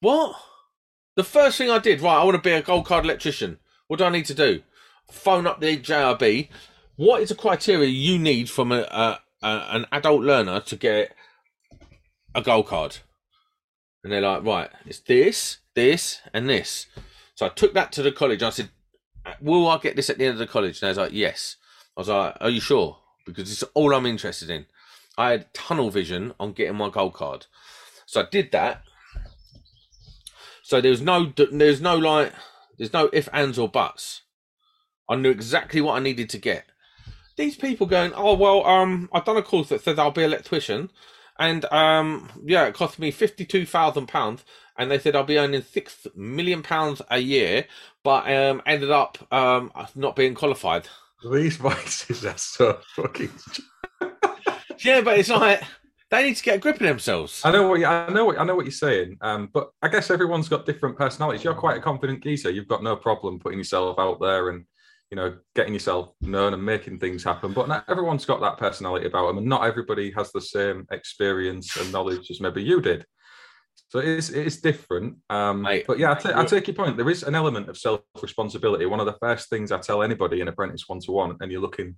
What? 0.00 0.34
The 1.14 1.24
first 1.24 1.58
thing 1.58 1.68
I 1.68 1.78
did, 1.78 2.00
right, 2.00 2.20
I 2.22 2.24
want 2.24 2.36
to 2.36 2.48
be 2.48 2.52
a 2.52 2.62
gold 2.62 2.86
card 2.86 3.04
electrician. 3.04 3.58
What 3.86 3.98
do 3.98 4.04
I 4.04 4.08
need 4.08 4.26
to 4.26 4.34
do? 4.34 4.62
Phone 5.10 5.46
up 5.46 5.60
the 5.60 5.76
JIB. 5.76 6.48
What 6.96 7.22
is 7.22 7.28
the 7.30 7.34
criteria 7.34 7.88
you 7.88 8.18
need 8.18 8.48
from 8.48 8.72
a, 8.72 8.82
a, 8.82 9.20
a 9.42 9.66
an 9.70 9.86
adult 9.92 10.22
learner 10.22 10.60
to 10.60 10.76
get 10.76 11.14
a 12.34 12.42
gold 12.42 12.66
card? 12.66 12.98
And 14.02 14.12
they're 14.12 14.20
like, 14.20 14.44
right, 14.44 14.70
it's 14.84 15.00
this, 15.00 15.58
this, 15.74 16.20
and 16.32 16.48
this. 16.48 16.86
So 17.34 17.46
I 17.46 17.48
took 17.48 17.72
that 17.74 17.90
to 17.92 18.02
the 18.02 18.12
college. 18.12 18.42
I 18.42 18.50
said, 18.50 18.68
will 19.40 19.66
I 19.66 19.78
get 19.78 19.96
this 19.96 20.10
at 20.10 20.18
the 20.18 20.26
end 20.26 20.34
of 20.34 20.38
the 20.38 20.46
college? 20.46 20.80
And 20.80 20.86
they 20.86 20.90
was 20.90 20.98
like, 20.98 21.12
yes. 21.12 21.56
I 21.96 22.00
was 22.00 22.08
like, 22.08 22.36
are 22.40 22.50
you 22.50 22.60
sure? 22.60 22.98
Because 23.24 23.50
it's 23.50 23.62
all 23.74 23.94
I'm 23.94 24.06
interested 24.06 24.50
in. 24.50 24.66
I 25.16 25.30
had 25.30 25.54
tunnel 25.54 25.90
vision 25.90 26.34
on 26.38 26.52
getting 26.52 26.76
my 26.76 26.90
gold 26.90 27.14
card. 27.14 27.46
So 28.06 28.20
I 28.20 28.26
did 28.30 28.52
that. 28.52 28.82
So 30.62 30.80
there's 30.80 31.00
no, 31.00 31.32
there's 31.50 31.80
no 31.80 31.96
like, 31.96 32.32
there's 32.78 32.92
no 32.92 33.08
if, 33.12 33.28
ands, 33.32 33.58
or 33.58 33.68
buts. 33.68 34.22
I 35.08 35.16
knew 35.16 35.30
exactly 35.30 35.80
what 35.80 35.94
I 35.94 36.00
needed 36.00 36.30
to 36.30 36.38
get. 36.38 36.66
These 37.36 37.56
people 37.56 37.86
going, 37.86 38.12
oh 38.14 38.34
well, 38.34 38.64
um, 38.66 39.08
I've 39.12 39.24
done 39.24 39.36
a 39.36 39.42
course 39.42 39.68
that 39.70 39.82
said 39.82 39.98
I'll 39.98 40.10
be 40.10 40.22
an 40.22 40.30
electrician, 40.30 40.90
and 41.38 41.64
um, 41.66 42.30
yeah, 42.44 42.66
it 42.66 42.74
cost 42.74 42.98
me 42.98 43.10
fifty-two 43.10 43.66
thousand 43.66 44.06
pounds, 44.06 44.44
and 44.78 44.90
they 44.90 44.98
said 44.98 45.16
I'll 45.16 45.24
be 45.24 45.38
earning 45.38 45.62
six 45.62 46.06
million 46.14 46.62
pounds 46.62 47.02
a 47.10 47.18
year, 47.18 47.66
but 48.04 48.30
um, 48.32 48.62
ended 48.66 48.90
up 48.90 49.18
um 49.32 49.72
not 49.94 50.14
being 50.14 50.34
qualified. 50.34 50.88
These 51.32 51.56
voices 51.56 52.24
are 52.24 52.38
so 52.38 52.78
fucking. 52.94 53.30
Yeah, 54.84 55.00
but 55.00 55.18
it's 55.18 55.30
like 55.30 55.62
they 56.10 56.24
need 56.24 56.36
to 56.36 56.42
get 56.42 56.56
a 56.56 56.58
grip 56.58 56.76
of 56.76 56.86
themselves. 56.86 57.40
I 57.44 57.50
know 57.50 57.68
what 57.68 57.80
you, 57.80 57.86
I 57.86 58.10
know 58.10 58.26
what 58.26 58.38
I 58.38 58.44
know 58.44 58.54
what 58.54 58.66
you're 58.66 58.72
saying. 58.72 59.16
Um, 59.20 59.48
but 59.52 59.70
I 59.82 59.88
guess 59.88 60.10
everyone's 60.10 60.48
got 60.48 60.66
different 60.66 60.96
personalities. 60.96 61.42
You're 61.42 61.54
quite 61.54 61.78
a 61.78 61.80
confident 61.80 62.22
geezer. 62.22 62.50
You've 62.50 62.68
got 62.68 62.82
no 62.82 62.94
problem 62.94 63.38
putting 63.38 63.58
yourself 63.58 63.98
out 63.98 64.20
there 64.20 64.50
and 64.50 64.64
you 65.10 65.16
know 65.16 65.36
getting 65.54 65.72
yourself 65.72 66.12
known 66.20 66.54
and 66.54 66.64
making 66.64 66.98
things 66.98 67.24
happen. 67.24 67.52
But 67.52 67.68
not 67.68 67.84
everyone's 67.88 68.24
got 68.24 68.40
that 68.40 68.58
personality 68.58 69.06
about 69.06 69.28
them, 69.28 69.38
and 69.38 69.46
not 69.46 69.64
everybody 69.64 70.10
has 70.12 70.32
the 70.32 70.40
same 70.40 70.86
experience 70.90 71.76
and 71.76 71.92
knowledge 71.92 72.30
as 72.30 72.40
maybe 72.40 72.62
you 72.62 72.80
did. 72.80 73.04
So 73.88 74.00
it 74.00 74.06
is 74.06 74.30
it 74.30 74.46
is 74.46 74.60
different. 74.60 75.16
Um, 75.30 75.62
but 75.86 75.98
yeah, 75.98 76.18
I 76.24 76.40
I 76.40 76.44
take 76.44 76.66
your 76.66 76.74
point. 76.74 76.96
There 76.96 77.10
is 77.10 77.22
an 77.22 77.34
element 77.34 77.68
of 77.68 77.78
self 77.78 78.00
responsibility. 78.20 78.86
One 78.86 79.00
of 79.00 79.06
the 79.06 79.18
first 79.20 79.48
things 79.50 79.70
I 79.70 79.78
tell 79.78 80.02
anybody 80.02 80.40
in 80.40 80.48
apprentice 80.48 80.88
one 80.88 81.00
to 81.00 81.12
one, 81.12 81.36
and 81.40 81.52
you're 81.52 81.60
looking 81.60 81.96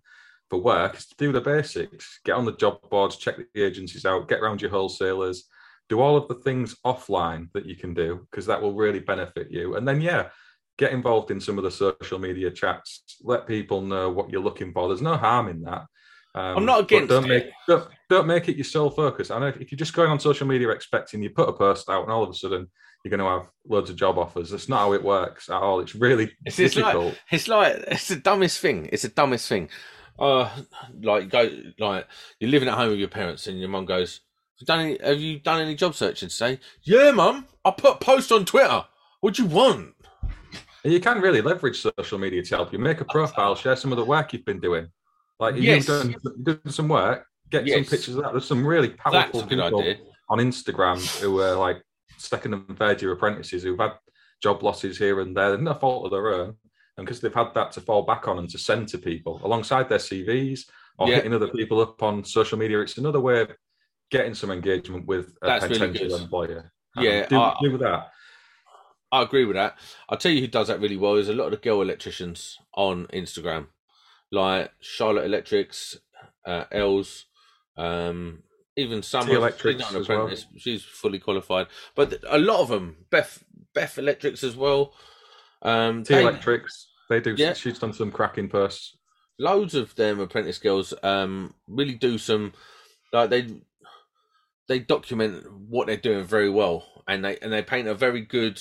for 0.51 0.61
work, 0.61 0.97
is 0.97 1.07
to 1.07 1.15
do 1.17 1.33
the 1.33 1.41
basics. 1.41 2.21
Get 2.25 2.37
on 2.37 2.45
the 2.45 2.57
job 2.57 2.79
boards, 2.91 3.17
check 3.17 3.37
the 3.55 3.63
agencies 3.63 4.05
out, 4.05 4.29
get 4.29 4.41
around 4.41 4.61
your 4.61 4.71
wholesalers, 4.71 5.49
do 5.89 6.01
all 6.01 6.17
of 6.17 6.29
the 6.29 6.35
things 6.35 6.77
offline 6.85 7.49
that 7.55 7.67
you 7.67 7.77
can 7.77 7.95
do 7.95 8.27
because 8.31 8.47
that 8.47 8.61
will 8.61 8.75
really 8.75 9.01
benefit 9.01 9.51
you. 9.51 9.77
And 9.77 9.87
then 9.87 10.01
yeah, 10.01 10.29
get 10.79 10.93
involved 10.93 11.31
in 11.31 11.41
some 11.41 11.59
of 11.59 11.65
the 11.65 11.71
social 11.71 12.19
media 12.19 12.51
chats. 12.51 13.17
Let 13.23 13.47
people 13.47 13.81
know 13.81 14.11
what 14.11 14.31
you're 14.31 14.43
looking 14.43 14.73
for. 14.73 14.89
There's 14.89 15.03
no 15.03 15.17
harm 15.17 15.49
in 15.49 15.63
that. 15.63 15.87
Um, 16.35 16.59
I'm 16.59 16.65
not 16.67 16.81
against 16.81 17.09
don't 17.09 17.25
it. 17.25 17.29
make 17.29 17.47
don't, 17.67 17.89
don't 18.11 18.27
make 18.27 18.49
it 18.49 18.57
your 18.57 18.65
sole 18.65 18.91
focus. 18.91 19.31
I 19.31 19.39
know 19.39 19.47
if, 19.47 19.57
if 19.57 19.73
you're 19.73 19.79
just 19.79 19.95
going 19.95 20.11
on 20.11 20.21
social 20.21 20.47
media 20.47 20.69
expecting 20.69 21.23
you 21.23 21.31
put 21.31 21.49
a 21.49 21.53
post 21.53 21.89
out 21.89 22.03
and 22.03 22.13
all 22.13 22.23
of 22.23 22.29
a 22.29 22.35
sudden 22.35 22.69
you're 23.03 23.17
going 23.17 23.21
to 23.21 23.27
have 23.39 23.49
loads 23.67 23.89
of 23.89 23.97
job 23.97 24.19
offers. 24.19 24.51
That's 24.51 24.69
not 24.69 24.81
how 24.81 24.93
it 24.93 25.03
works 25.03 25.49
at 25.49 25.63
all. 25.63 25.81
It's 25.81 25.95
really 25.95 26.31
It's, 26.45 26.59
it's 26.59 26.77
like 26.77 26.85
difficult. 26.93 27.19
it's 27.31 27.49
like 27.49 27.77
it's 27.89 28.09
the 28.09 28.17
dumbest 28.17 28.61
thing. 28.61 28.89
It's 28.93 29.03
the 29.05 29.09
dumbest 29.09 29.49
thing. 29.49 29.71
Uh, 30.19 30.51
like 31.03 31.31
go 31.31 31.51
like 31.79 32.07
you're 32.41 32.51
living 32.51 32.69
at 32.69 32.75
home 32.75 32.91
with 32.91 32.99
your 32.99 33.09
parents, 33.09 33.47
and 33.47 33.59
your 33.61 33.69
mum 33.69 33.85
goes, 33.85 34.21
"Have 34.55 34.61
you 34.61 34.67
done 34.67 34.81
any, 34.81 34.99
have 35.03 35.21
you 35.21 35.39
done 35.41 35.61
any 35.61 35.75
job 35.75 35.95
searching 35.95 36.31
today?" 36.31 36.59
Yeah, 36.83 37.11
mum. 37.11 37.47
I 37.65 37.71
put 37.71 37.97
a 37.97 37.99
post 37.99 38.33
on 38.33 38.45
Twitter. 38.47 38.85
What 39.21 39.35
do 39.35 39.43
you 39.43 39.49
want? 39.49 39.95
And 40.87 40.93
you 40.93 41.01
can 41.01 41.21
really 41.21 41.43
leverage 41.43 41.81
social 41.83 42.17
media 42.17 42.45
to 42.45 42.57
help 42.57 42.73
you. 42.73 42.79
Make 42.79 43.01
a 43.01 43.05
profile, 43.07 43.57
share 43.57 43.75
some 43.75 43.91
of 43.91 43.99
the 43.99 44.05
work 44.05 44.33
you've 44.33 44.45
been 44.45 44.61
doing. 44.61 44.87
Like 45.41 45.57
Yes. 45.57 45.89
you've 45.89 46.15
done, 46.23 46.35
done 46.45 46.71
some 46.73 46.87
work, 46.87 47.27
get 47.51 47.67
Yes. 47.67 47.75
some 47.79 47.85
pictures 47.99 48.15
of 48.15 48.23
that. 48.23 48.31
There's 48.31 48.45
some 48.47 48.65
really 48.65 48.91
powerful 48.91 49.43
people 49.43 49.81
idea. 49.81 49.97
on 50.29 50.39
Instagram 50.39 50.99
who 51.21 51.41
are 51.41 51.57
like 51.57 51.83
second 52.19 52.55
and 52.55 52.79
third 52.79 53.03
year 53.03 53.11
apprentices 53.11 53.65
who've 53.65 53.77
had 53.81 53.95
job 54.41 54.63
losses 54.63 54.97
here 54.97 55.19
and 55.23 55.37
there. 55.37 55.49
They're 55.51 55.59
no 55.59 55.75
fault 55.75 56.05
of 56.05 56.13
their 56.13 56.33
own. 56.33 56.55
And 56.97 57.05
because 57.05 57.21
they've 57.21 57.35
had 57.35 57.53
that 57.55 57.73
to 57.73 57.81
fall 57.81 58.03
back 58.03 58.29
on 58.29 58.39
and 58.39 58.49
to 58.51 58.57
send 58.59 58.87
to 58.91 58.99
people 58.99 59.41
alongside 59.43 59.89
their 59.89 59.99
CVs 59.99 60.71
or 61.01 61.09
Yeah. 61.09 61.17
hitting 61.17 61.35
other 61.35 61.49
people 61.49 61.81
up 61.81 62.01
on 62.01 62.23
social 62.23 62.59
media, 62.59 62.79
it's 62.81 62.97
another 62.97 63.19
way 63.19 63.41
of 63.41 63.51
getting 64.13 64.35
some 64.35 64.53
engagement 64.53 65.05
with 65.07 65.37
a 65.43 65.47
That's 65.49 65.67
potential 65.67 66.09
good. 66.11 66.21
employer. 66.23 66.73
Yeah, 66.97 67.27
do, 67.27 67.39
I- 67.41 67.57
do 67.61 67.77
that. 67.79 68.13
I 69.13 69.23
agree 69.23 69.45
with 69.45 69.57
that. 69.57 69.79
I'll 70.09 70.19
tell 70.19 70.33
you 70.33 70.41
who 70.41 70.47
does 70.49 70.69
that 70.69 70.81
really 70.81 70.97
well. 70.97 71.15
There's 71.15 71.29
a 71.29 71.35
lot 71.35 71.47
of 71.47 71.51
the 71.53 71.57
girl 71.59 71.81
electricians 71.83 72.59
on 72.75 73.07
Instagram, 73.13 73.67
like 74.33 74.73
Charlotte 74.81 75.25
Electrics, 75.25 75.97
uh, 76.45 76.65
Els, 76.73 77.27
um, 77.77 78.43
even 78.77 79.03
some 79.03 79.31
Electrics 79.31 79.85
she's 79.87 79.95
as 79.97 80.09
well. 80.09 80.31
She's 80.59 80.83
fully 80.85 81.19
qualified, 81.19 81.67
but 81.95 82.23
a 82.29 82.39
lot 82.39 82.61
of 82.61 82.69
them, 82.69 82.97
Beth, 83.11 83.43
Beth 83.75 83.97
Electrics 83.99 84.43
as 84.45 84.57
well. 84.57 84.93
Um, 85.63 86.03
T 86.03 86.15
they- 86.15 86.23
Electrics, 86.23 86.89
they 87.09 87.21
do. 87.21 87.35
Yeah. 87.37 87.55
She's 87.55 87.79
done 87.79 87.93
some 87.93 88.11
cracking 88.11 88.49
posts. 88.49 88.97
loads 89.39 89.75
of 89.75 89.95
them 89.97 90.19
apprentice 90.19 90.59
girls 90.59 90.95
um 91.03 91.53
really 91.69 91.95
do 91.95 92.17
some 92.19 92.53
like 93.13 93.29
they 93.29 93.47
they 94.67 94.79
document 94.79 95.45
what 95.69 95.87
they're 95.87 95.97
doing 96.09 96.25
very 96.25 96.49
well 96.51 97.03
and 97.07 97.23
they 97.25 97.37
and 97.41 97.53
they 97.53 97.63
paint 97.63 97.87
a 97.87 97.95
very 97.95 98.23
good 98.23 98.59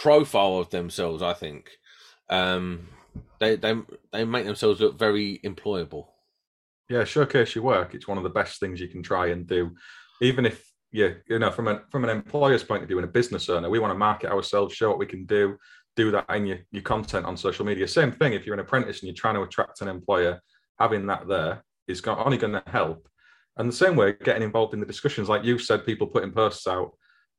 profile 0.00 0.56
of 0.58 0.70
themselves 0.70 1.22
i 1.22 1.34
think 1.34 1.70
um 2.30 2.88
they 3.40 3.56
they 3.56 3.74
they 4.12 4.24
make 4.24 4.46
themselves 4.46 4.80
look 4.80 4.98
very 4.98 5.38
employable 5.44 6.06
Yeah, 6.88 7.04
showcase 7.04 7.54
your 7.54 7.64
work. 7.64 7.94
It's 7.94 8.08
one 8.08 8.18
of 8.18 8.24
the 8.24 8.36
best 8.40 8.58
things 8.58 8.80
you 8.80 8.88
can 8.88 9.02
try 9.02 9.24
and 9.28 9.46
do, 9.46 9.70
even 10.20 10.44
if 10.44 10.56
yeah, 10.92 11.10
you 11.28 11.38
know, 11.38 11.52
from 11.52 11.68
an 11.68 11.80
from 11.92 12.02
an 12.04 12.10
employer's 12.10 12.64
point 12.64 12.82
of 12.82 12.88
view 12.88 12.98
and 12.98 13.08
a 13.08 13.12
business 13.12 13.48
owner, 13.48 13.70
we 13.70 13.78
want 13.78 13.92
to 13.92 13.98
market 13.98 14.32
ourselves, 14.32 14.74
show 14.74 14.88
what 14.90 14.98
we 14.98 15.06
can 15.06 15.24
do, 15.24 15.56
do 15.94 16.10
that 16.10 16.26
in 16.30 16.46
your, 16.46 16.58
your 16.72 16.82
content 16.82 17.26
on 17.26 17.36
social 17.36 17.64
media. 17.64 17.86
Same 17.86 18.10
thing 18.10 18.32
if 18.32 18.44
you're 18.44 18.58
an 18.58 18.66
apprentice 18.66 18.98
and 19.00 19.06
you're 19.08 19.22
trying 19.22 19.36
to 19.36 19.42
attract 19.42 19.82
an 19.82 19.88
employer, 19.88 20.40
having 20.78 21.06
that 21.06 21.28
there 21.28 21.62
is 21.86 22.02
only 22.06 22.38
going 22.38 22.54
to 22.54 22.62
help. 22.66 23.08
And 23.56 23.68
the 23.68 23.76
same 23.84 23.94
way, 23.94 24.16
getting 24.24 24.42
involved 24.42 24.74
in 24.74 24.80
the 24.80 24.86
discussions, 24.86 25.28
like 25.28 25.44
you 25.44 25.58
said, 25.58 25.86
people 25.86 26.06
putting 26.08 26.32
posts 26.32 26.66
out, 26.66 26.90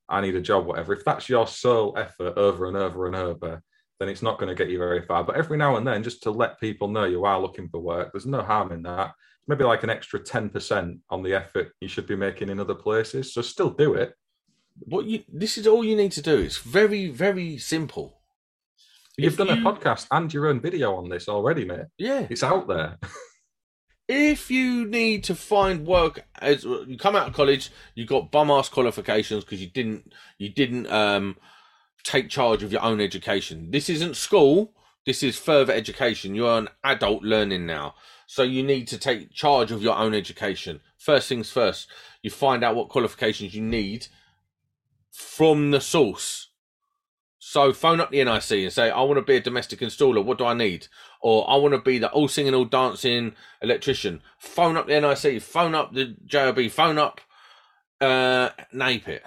I 0.08 0.20
need 0.20 0.34
a 0.34 0.40
job, 0.40 0.66
whatever. 0.66 0.92
If 0.92 1.04
that's 1.04 1.28
your 1.28 1.46
sole 1.46 1.96
effort 1.96 2.36
over 2.36 2.66
and 2.66 2.76
over 2.76 3.06
and 3.06 3.16
over, 3.16 3.62
then 3.98 4.08
it's 4.08 4.22
not 4.22 4.38
going 4.38 4.48
to 4.48 4.54
get 4.54 4.70
you 4.70 4.78
very 4.78 5.02
far. 5.02 5.24
But 5.24 5.36
every 5.36 5.56
now 5.56 5.76
and 5.76 5.86
then, 5.86 6.02
just 6.02 6.22
to 6.24 6.30
let 6.30 6.60
people 6.60 6.88
know 6.88 7.04
you 7.04 7.24
are 7.24 7.40
looking 7.40 7.68
for 7.68 7.80
work, 7.80 8.12
there's 8.12 8.26
no 8.26 8.42
harm 8.42 8.72
in 8.72 8.82
that. 8.82 9.12
Maybe 9.48 9.64
like 9.64 9.82
an 9.82 9.90
extra 9.90 10.20
10% 10.20 10.98
on 11.10 11.22
the 11.22 11.34
effort 11.34 11.72
you 11.80 11.88
should 11.88 12.06
be 12.06 12.16
making 12.16 12.48
in 12.48 12.60
other 12.60 12.74
places. 12.74 13.32
So 13.32 13.42
still 13.42 13.70
do 13.70 13.94
it. 13.94 14.14
what 14.86 15.04
you 15.06 15.22
this 15.32 15.58
is 15.58 15.66
all 15.66 15.84
you 15.84 15.94
need 15.94 16.12
to 16.12 16.22
do 16.22 16.38
it's 16.38 16.56
very 16.56 17.10
very 17.10 17.58
simple 17.58 18.22
You've 19.18 19.38
If 19.38 19.46
done 19.46 19.50
a 19.50 19.60
podcast 19.60 20.06
and 20.10 20.32
your 20.32 20.46
own 20.46 20.60
video 20.60 20.94
on 20.94 21.08
this 21.10 21.28
already, 21.28 21.66
mate. 21.66 21.86
Yeah. 21.98 22.26
It's 22.30 22.42
out 22.42 22.66
there. 22.66 22.98
if 24.08 24.50
you 24.50 24.86
need 24.86 25.24
to 25.24 25.34
find 25.34 25.86
work 25.86 26.24
as 26.40 26.64
you 26.64 26.96
come 26.98 27.16
out 27.16 27.28
of 27.28 27.34
college, 27.34 27.70
you 27.94 28.04
got 28.04 28.30
bum 28.30 28.50
ass 28.50 28.68
qualifications 28.68 29.44
because 29.44 29.60
you 29.60 29.68
didn't 29.68 30.12
you 30.38 30.48
didn't 30.48 30.90
um 30.90 31.36
take 32.04 32.28
charge 32.28 32.62
of 32.62 32.72
your 32.72 32.82
own 32.82 33.00
education. 33.00 33.70
This 33.70 33.88
isn't 33.88 34.16
school. 34.16 34.72
This 35.06 35.22
is 35.22 35.36
further 35.36 35.72
education. 35.72 36.34
You're 36.34 36.58
an 36.58 36.68
adult 36.84 37.22
learning 37.22 37.66
now, 37.66 37.94
so 38.26 38.42
you 38.42 38.62
need 38.62 38.86
to 38.88 38.98
take 38.98 39.32
charge 39.32 39.72
of 39.72 39.82
your 39.82 39.96
own 39.96 40.14
education. 40.14 40.80
First 40.98 41.28
things 41.28 41.50
first, 41.50 41.88
you 42.22 42.30
find 42.30 42.62
out 42.62 42.76
what 42.76 42.88
qualifications 42.88 43.54
you 43.54 43.62
need 43.62 44.06
from 45.10 45.70
the 45.70 45.80
source. 45.80 46.48
So 47.44 47.72
phone 47.72 48.00
up 48.00 48.12
the 48.12 48.22
NIC 48.22 48.50
and 48.52 48.72
say, 48.72 48.88
I 48.88 49.02
want 49.02 49.18
to 49.18 49.22
be 49.22 49.34
a 49.34 49.40
domestic 49.40 49.80
installer. 49.80 50.24
What 50.24 50.38
do 50.38 50.44
I 50.44 50.54
need? 50.54 50.86
Or 51.20 51.50
I 51.50 51.56
want 51.56 51.74
to 51.74 51.80
be 51.80 51.98
the 51.98 52.08
all 52.12 52.28
singing, 52.28 52.54
all 52.54 52.64
dancing 52.64 53.34
electrician. 53.60 54.22
Phone 54.38 54.76
up 54.76 54.86
the 54.86 55.00
NIC. 55.00 55.42
Phone 55.42 55.74
up 55.74 55.92
the 55.92 56.14
JIB. 56.24 56.70
Phone 56.70 56.98
up 56.98 57.20
uh, 58.00 58.50
NAPIT. 58.72 59.22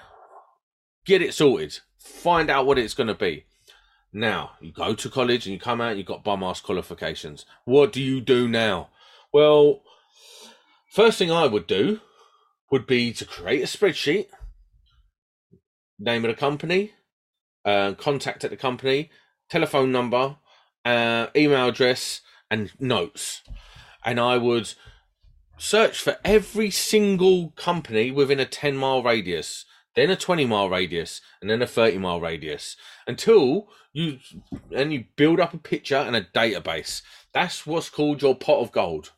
Get 1.05 1.21
it 1.21 1.33
sorted. 1.33 1.79
Find 1.99 2.49
out 2.49 2.65
what 2.65 2.79
it's 2.79 2.93
going 2.93 3.07
to 3.07 3.15
be. 3.15 3.47
Now, 4.13 4.51
you 4.61 4.71
go 4.71 4.95
to 4.95 5.09
college 5.09 5.45
and 5.45 5.53
you 5.53 5.59
come 5.59 5.81
out, 5.81 5.97
you've 5.97 6.05
got 6.05 6.23
bum 6.23 6.41
ass 6.41 6.61
qualifications. 6.61 7.45
What 7.65 7.91
do 7.91 8.01
you 8.01 8.21
do 8.21 8.47
now? 8.47 8.91
Well, 9.33 9.81
first 10.89 11.17
thing 11.17 11.31
I 11.31 11.47
would 11.47 11.67
do 11.67 11.99
would 12.71 12.87
be 12.87 13.11
to 13.11 13.25
create 13.25 13.61
a 13.61 13.65
spreadsheet, 13.65 14.27
name 15.99 16.23
of 16.23 16.31
the 16.31 16.39
company, 16.39 16.93
uh, 17.65 17.93
contact 17.93 18.43
at 18.43 18.51
the 18.51 18.57
company, 18.57 19.09
telephone 19.49 19.91
number, 19.91 20.37
uh, 20.85 21.27
email 21.35 21.67
address, 21.67 22.21
and 22.49 22.71
notes. 22.79 23.41
And 24.05 24.19
I 24.19 24.37
would 24.37 24.73
search 25.57 25.99
for 25.99 26.17
every 26.23 26.69
single 26.69 27.49
company 27.51 28.11
within 28.11 28.39
a 28.39 28.45
10 28.45 28.75
mile 28.75 29.01
radius, 29.01 29.65
then 29.95 30.09
a 30.09 30.15
20 30.15 30.45
mile 30.45 30.69
radius, 30.69 31.21
and 31.41 31.49
then 31.49 31.61
a 31.61 31.67
30 31.67 31.97
mile 31.97 32.21
radius 32.21 32.75
until 33.07 33.67
you 33.93 34.19
and 34.75 34.91
you 34.93 35.05
build 35.15 35.39
up 35.39 35.53
a 35.53 35.57
picture 35.57 35.95
and 35.95 36.15
a 36.15 36.21
database. 36.21 37.01
That's 37.33 37.65
what's 37.65 37.89
called 37.89 38.21
your 38.21 38.35
pot 38.35 38.59
of 38.59 38.71
gold. 38.71 39.11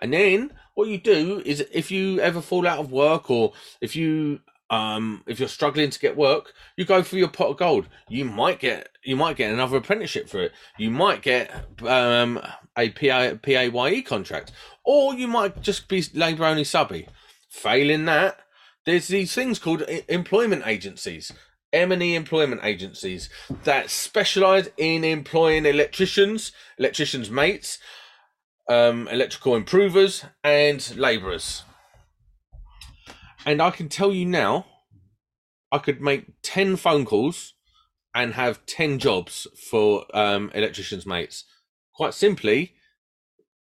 And 0.00 0.12
then 0.12 0.52
what 0.74 0.88
you 0.88 0.98
do 0.98 1.42
is 1.44 1.64
if 1.72 1.90
you 1.90 2.20
ever 2.20 2.40
fall 2.40 2.66
out 2.66 2.78
of 2.78 2.92
work 2.92 3.30
or 3.30 3.52
if 3.80 3.94
you 3.96 4.40
um 4.74 5.22
if 5.26 5.38
you're 5.38 5.48
struggling 5.48 5.90
to 5.90 5.98
get 5.98 6.16
work, 6.16 6.52
you 6.76 6.84
go 6.84 7.02
for 7.02 7.16
your 7.16 7.28
pot 7.28 7.50
of 7.50 7.56
gold. 7.56 7.88
You 8.08 8.24
might 8.24 8.58
get 8.58 8.88
you 9.04 9.16
might 9.16 9.36
get 9.36 9.52
another 9.52 9.76
apprenticeship 9.76 10.28
for 10.28 10.40
it. 10.40 10.52
You 10.78 10.90
might 10.90 11.22
get 11.22 11.50
um 11.86 12.40
a 12.76 12.90
PA, 12.90 13.34
PAYE 13.42 14.02
contract. 14.02 14.52
Or 14.84 15.14
you 15.14 15.28
might 15.28 15.62
just 15.62 15.88
be 15.88 16.04
labour 16.12 16.44
only 16.44 16.64
subby. 16.64 17.08
Failing 17.48 18.04
that, 18.06 18.38
there's 18.84 19.08
these 19.08 19.34
things 19.34 19.58
called 19.58 19.82
employment 20.08 20.64
agencies. 20.66 21.32
M&E 21.72 22.14
employment 22.14 22.60
agencies 22.62 23.28
that 23.64 23.90
specialize 23.90 24.68
in 24.76 25.02
employing 25.02 25.66
electricians, 25.66 26.52
electricians' 26.78 27.30
mates, 27.30 27.78
um, 28.68 29.08
electrical 29.08 29.56
improvers, 29.56 30.24
and 30.44 30.96
labourers. 30.96 31.64
And 33.46 33.60
I 33.60 33.70
can 33.70 33.88
tell 33.88 34.12
you 34.12 34.24
now, 34.24 34.66
I 35.70 35.78
could 35.78 36.00
make 36.00 36.26
10 36.42 36.76
phone 36.76 37.04
calls 37.04 37.54
and 38.14 38.34
have 38.34 38.64
10 38.66 38.98
jobs 38.98 39.46
for 39.70 40.06
um, 40.14 40.50
electricians' 40.54 41.06
mates. 41.06 41.44
Quite 41.94 42.14
simply, 42.14 42.74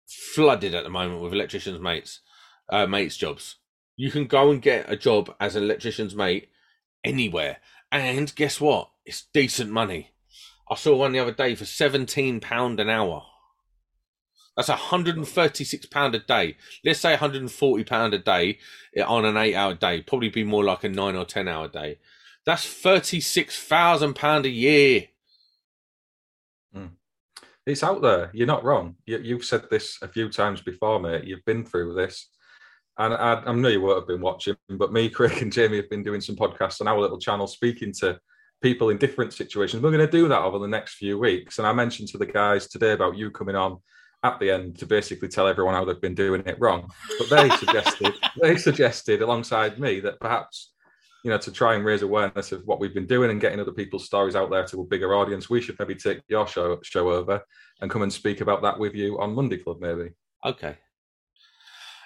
flooded 0.07 0.75
at 0.75 0.85
the 0.85 0.91
moment 0.91 1.21
with 1.21 1.33
electricians' 1.33 1.81
mates, 1.81 2.21
uh, 2.71 2.87
mates' 2.87 3.17
jobs. 3.17 3.57
You 3.97 4.11
can 4.11 4.27
go 4.27 4.51
and 4.51 4.63
get 4.63 4.91
a 4.91 4.97
job 4.97 5.35
as 5.41 5.57
an 5.57 5.65
electrician's 5.65 6.15
mate 6.15 6.49
anywhere. 7.05 7.59
And 7.91 8.35
guess 8.35 8.61
what? 8.61 8.91
It's 9.05 9.27
decent 9.33 9.71
money. 9.71 10.11
I 10.71 10.75
saw 10.75 10.97
one 10.97 11.13
the 11.13 11.19
other 11.19 11.33
day 11.33 11.55
for 11.55 11.65
£17 11.65 12.81
an 12.81 12.91
hour. 12.91 13.23
That's 14.57 14.71
£136 14.71 16.15
a 16.15 16.19
day. 16.21 16.57
Let's 16.85 17.01
say 17.01 17.15
£140 17.15 18.15
a 18.15 18.19
day 18.19 18.59
on 19.07 19.25
an 19.27 19.37
eight 19.37 19.55
hour 19.55 19.75
day. 19.75 20.01
Probably 20.01 20.31
be 20.31 20.45
more 20.45 20.65
like 20.65 20.85
a 20.85 20.89
nine 20.89 21.15
or 21.15 21.27
10 21.27 21.47
hour 21.47 21.69
day. 21.69 21.99
That's 22.47 22.65
£36,000 22.65 24.45
a 24.45 24.49
year. 24.49 25.05
Hmm. 26.73 26.87
It's 27.67 27.83
out 27.83 28.01
there. 28.01 28.31
You're 28.33 28.47
not 28.47 28.65
wrong. 28.65 28.97
You, 29.05 29.19
you've 29.19 29.45
said 29.45 29.69
this 29.71 29.99
a 30.01 30.09
few 30.09 30.31
times 30.31 30.63
before, 30.63 31.01
mate. 31.01 31.25
You've 31.25 31.45
been 31.45 31.65
through 31.65 31.95
this. 31.95 32.29
And 32.99 33.13
I, 33.13 33.43
I 33.45 33.53
know 33.53 33.69
you 33.69 33.83
won't 33.83 33.99
have 33.99 34.09
been 34.09 34.23
watching, 34.23 34.57
but 34.71 34.93
me, 34.93 35.11
Craig, 35.11 35.43
and 35.43 35.53
Jamie 35.53 35.77
have 35.77 35.91
been 35.91 36.03
doing 36.03 36.23
some 36.23 36.37
podcasts 36.37 36.81
on 36.81 36.89
our 36.89 36.99
little 36.99 37.19
channel 37.19 37.47
speaking 37.47 37.93
to 38.01 38.19
people 38.63 38.89
in 38.89 38.97
different 38.97 39.35
situations. 39.35 39.83
We're 39.83 39.91
going 39.91 40.07
to 40.07 40.11
do 40.11 40.29
that 40.29 40.41
over 40.41 40.59
the 40.59 40.69
next 40.69 40.95
few 40.95 41.19
weeks. 41.19 41.59
And 41.59 41.67
I 41.67 41.75
mentioned 41.75 42.09
to 42.09 42.19
the 42.19 42.25
guys 42.25 42.69
today 42.69 42.93
about 42.93 43.19
you 43.19 43.31
coming 43.31 43.55
on 43.55 43.81
at 44.27 44.41
the 44.41 44.51
end 44.51 44.79
to 44.79 44.87
basically 44.87 45.29
tell 45.29 45.47
everyone 45.47 45.75
how 45.75 45.85
they've 45.85 46.01
been 46.01 46.15
doing 46.15 46.43
it 46.47 46.57
wrong. 46.61 46.91
But 47.19 47.31
they 47.31 47.57
suggested, 47.57 48.13
they 48.43 48.57
suggested 48.57 49.23
alongside 49.23 49.79
me 49.79 50.01
that 50.01 50.21
perhaps, 50.21 50.73
you 51.25 51.31
know, 51.31 51.39
to 51.39 51.53
try 51.53 51.75
and 51.75 51.85
raise 51.85 52.03
awareness 52.03 52.53
of 52.53 52.63
what 52.67 52.81
we've 52.81 52.95
been 52.95 53.07
doing 53.07 53.31
and 53.31 53.41
getting 53.41 53.61
other 53.61 53.73
people's 53.73 54.07
stories 54.07 54.37
out 54.37 54.51
there 54.51 54.65
to 54.67 54.81
a 54.81 54.85
bigger 54.85 55.15
audience, 55.15 55.49
we 55.49 55.61
should 55.61 55.79
maybe 55.79 55.95
take 55.95 56.21
your 56.29 56.47
show 56.47 56.79
show 56.83 57.11
over 57.11 57.43
and 57.81 57.91
come 57.91 58.03
and 58.03 58.13
speak 58.13 58.41
about 58.41 58.63
that 58.63 58.79
with 58.79 58.95
you 58.95 59.19
on 59.21 59.35
Monday 59.35 59.59
Club, 59.59 59.81
maybe. 59.81 60.11
Okay. 60.45 60.77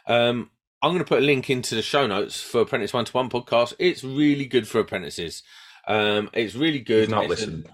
Um, 0.07 0.51
I'm 0.83 0.91
going 0.91 1.05
to 1.05 1.09
put 1.09 1.23
a 1.23 1.27
link 1.27 1.51
into 1.51 1.75
the 1.75 1.83
show 1.83 2.07
notes 2.07 2.41
for 2.41 2.62
Apprentice 2.62 2.93
One 2.93 3.05
to 3.05 3.12
One 3.12 3.29
podcast. 3.29 3.75
It's 3.79 4.03
really 4.03 4.47
good 4.47 4.66
for 4.66 4.81
apprentices. 4.81 5.43
Um, 5.87 6.31
it's 6.33 6.55
really 6.55 6.81
good. 6.81 7.03
You've 7.03 7.11
not 7.11 7.25
It's 7.25 7.31
listened. 7.31 7.68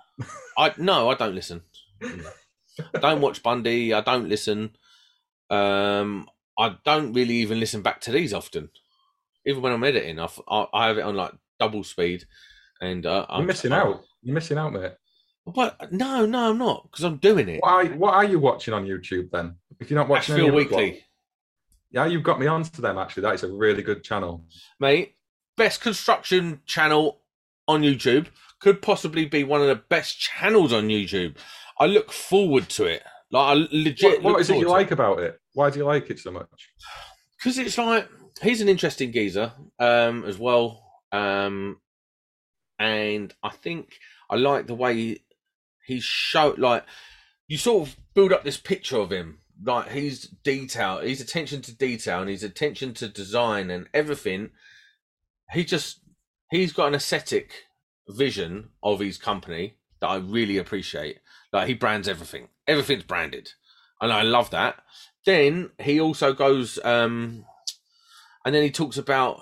I 0.59 0.73
no, 0.79 1.11
I 1.11 1.15
don't 1.15 1.35
listen. 1.35 1.63
I 2.95 2.99
don't 2.99 3.21
watch 3.21 3.43
Bundy. 3.43 3.93
I 3.95 4.01
don't 4.01 4.29
listen. 4.29 4.77
Um, 5.51 6.29
I 6.59 6.77
don't 6.85 7.13
really 7.13 7.35
even 7.37 7.61
listen 7.61 7.83
back 7.83 8.01
to 8.03 8.13
these 8.13 8.33
often. 8.35 8.71
Even 9.45 9.63
when 9.63 9.73
I'm 9.73 9.85
editing, 9.85 10.19
I, 10.19 10.25
f- 10.25 10.41
I- 10.49 10.67
I 10.73 10.87
have 10.89 10.99
it 10.99 11.03
on 11.03 11.15
like 11.15 11.33
double 11.61 11.85
speed, 11.85 12.25
and 12.81 13.07
uh, 13.07 13.27
You're 13.29 13.39
I'm 13.41 13.47
missing 13.47 13.73
out. 13.73 14.03
You're 14.23 14.35
missing 14.35 14.59
out, 14.59 14.73
mate. 14.73 14.93
But 15.47 15.93
no, 15.93 16.27
no, 16.27 16.51
I'm 16.51 16.59
not 16.59 16.83
because 16.91 17.05
I'm 17.05 17.19
doing 17.19 17.49
it. 17.49 17.61
What 17.63 17.71
are, 17.87 17.95
what 17.95 18.15
are 18.15 18.25
you 18.25 18.41
watching 18.41 18.75
on 18.75 18.85
YouTube 18.85 19.31
then? 19.31 19.55
If 19.79 19.91
you're 19.91 19.99
not 20.01 20.09
watching 20.09 20.35
any 20.37 20.51
Weekly, 20.51 20.91
vlogs- 20.91 21.03
yeah, 21.93 22.07
you've 22.07 22.25
got 22.25 22.41
me 22.41 22.49
onto 22.49 22.83
them 22.83 22.99
actually. 22.99 23.23
That 23.23 23.35
is 23.35 23.45
a 23.45 23.53
really 23.53 23.83
good 23.83 24.03
channel. 24.03 24.45
mate. 24.81 25.13
Best 25.57 25.81
construction 25.81 26.61
channel 26.67 27.23
on 27.67 27.81
YouTube 27.81 28.27
could 28.61 28.83
possibly 28.83 29.25
be 29.25 29.43
one 29.43 29.63
of 29.63 29.69
the 29.69 29.77
best 29.77 30.19
channels 30.21 30.71
on 30.73 30.89
YouTube. 30.89 31.37
I 31.79 31.87
look 31.87 32.13
forward 32.13 32.69
to 32.71 32.85
it. 32.85 33.03
Like 33.31 33.57
I 33.57 33.67
legit. 33.73 34.23
What, 34.23 34.35
what 34.35 34.41
is 34.41 34.51
it 34.51 34.59
you 34.59 34.69
like 34.69 34.91
about 34.91 35.21
it? 35.21 35.41
Why 35.55 35.71
do 35.71 35.79
you 35.79 35.85
like 35.85 36.11
it 36.11 36.19
so 36.19 36.31
much? 36.31 36.71
Because 37.37 37.59
it's 37.59 37.77
like 37.77 38.09
he's 38.43 38.61
an 38.61 38.69
interesting 38.69 39.13
geezer 39.13 39.53
um, 39.79 40.25
as 40.25 40.39
well, 40.39 40.83
um, 41.13 41.81
and 42.79 43.35
I 43.43 43.51
think 43.51 43.99
I 44.31 44.37
like 44.37 44.67
the 44.67 44.75
way 44.75 45.19
he 45.85 46.01
showed. 46.01 46.59
Like 46.59 46.85
you 47.49 47.59
sort 47.59 47.89
of 47.89 47.97
build 48.15 48.33
up 48.33 48.45
this 48.45 48.59
picture 48.59 48.99
of 48.99 49.11
him. 49.11 49.41
Like 49.65 49.91
he's 49.91 50.23
detail, 50.45 50.99
his 50.99 51.21
attention 51.21 51.63
to 51.63 51.77
detail, 51.77 52.21
and 52.21 52.31
his 52.31 52.43
attention 52.43 52.95
to 52.95 53.09
design 53.09 53.71
and 53.71 53.89
everything. 53.93 54.51
He 55.53 55.65
just 55.65 56.01
he's 56.51 56.73
got 56.73 56.89
an 56.89 56.95
aesthetic 56.95 57.53
vision 58.09 58.71
of 58.83 59.01
his 59.01 59.19
company 59.19 59.79
that 60.01 60.09
I 60.09 60.17
really 60.17 60.59
appreciate. 60.59 61.19
Like 61.57 61.69
he 61.69 61.75
brands 61.75 62.07
everything. 62.07 62.49
Everything's 62.69 63.05
branded. 63.05 63.53
And 64.03 64.13
I 64.13 64.21
love 64.21 64.51
that. 64.51 64.83
Then 65.25 65.71
he 65.81 65.99
also 65.99 66.35
goes 66.35 66.79
um 66.85 67.47
and 68.45 68.55
then 68.55 68.63
he 68.63 68.71
talks 68.71 68.99
about 68.99 69.41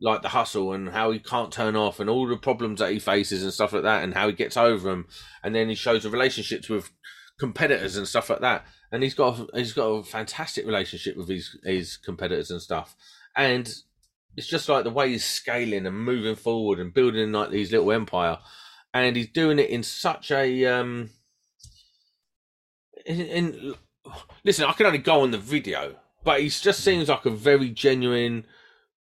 like 0.00 0.22
the 0.22 0.30
hustle 0.30 0.72
and 0.72 0.88
how 0.88 1.10
he 1.10 1.18
can't 1.18 1.52
turn 1.52 1.76
off 1.76 2.00
and 2.00 2.08
all 2.08 2.26
the 2.26 2.38
problems 2.38 2.80
that 2.80 2.92
he 2.92 2.98
faces 2.98 3.42
and 3.42 3.52
stuff 3.52 3.74
like 3.74 3.82
that 3.82 4.02
and 4.02 4.14
how 4.14 4.26
he 4.26 4.32
gets 4.32 4.56
over 4.56 4.88
them 4.88 5.06
and 5.44 5.54
then 5.54 5.68
he 5.68 5.74
shows 5.74 6.04
the 6.04 6.08
relationships 6.08 6.70
with 6.70 6.90
competitors 7.38 7.98
and 7.98 8.08
stuff 8.08 8.30
like 8.30 8.40
that 8.40 8.64
and 8.90 9.02
he's 9.02 9.12
got 9.12 9.38
a, 9.38 9.46
he's 9.58 9.74
got 9.74 9.84
a 9.84 10.02
fantastic 10.02 10.64
relationship 10.64 11.14
with 11.14 11.28
his 11.28 11.58
his 11.62 11.98
competitors 11.98 12.50
and 12.50 12.62
stuff 12.62 12.96
and 13.36 13.70
it's 14.34 14.48
just 14.48 14.66
like 14.66 14.84
the 14.84 14.90
way 14.90 15.10
he's 15.10 15.26
scaling 15.26 15.84
and 15.84 16.04
moving 16.04 16.36
forward 16.36 16.80
and 16.80 16.94
building 16.94 17.32
like 17.32 17.50
these 17.50 17.70
little 17.70 17.92
empire 17.92 18.38
and 18.94 19.14
he's 19.14 19.28
doing 19.28 19.58
it 19.58 19.68
in 19.68 19.82
such 19.82 20.30
a 20.30 20.64
um 20.64 21.10
in, 23.06 23.20
in 23.20 23.74
listen 24.44 24.64
i 24.64 24.72
can 24.72 24.86
only 24.86 24.98
go 24.98 25.20
on 25.20 25.30
the 25.30 25.38
video 25.38 25.94
but 26.24 26.40
he 26.40 26.48
just 26.48 26.80
mm. 26.80 26.84
seems 26.84 27.08
like 27.08 27.24
a 27.24 27.30
very 27.30 27.70
genuine 27.70 28.44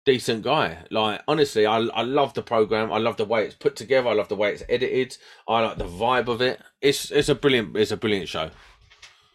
decent 0.05 0.43
guy. 0.43 0.79
Like 0.91 1.23
honestly, 1.29 1.67
I 1.67 1.79
I 1.79 2.03
love 2.03 2.35
the 2.35 2.43
program. 2.43 2.93
I 2.93 2.99
love 2.99 3.17
the 3.17 3.25
way 3.25 3.45
it's 3.45 3.55
put 3.55 3.77
together. 3.77 4.09
I 4.09 4.15
love 4.15 4.29
the 4.29 4.37
way 4.37 4.53
it's 4.53 4.63
edited. 4.69 5.17
I 5.49 5.61
like 5.61 5.79
the 5.79 5.85
vibe 5.85 6.29
of 6.29 6.41
it. 6.41 6.61
It's 6.81 7.11
it's 7.11 7.29
a 7.29 7.35
brilliant 7.35 7.77
it's 7.77 7.91
a 7.91 7.97
brilliant 7.97 8.29
show. 8.29 8.51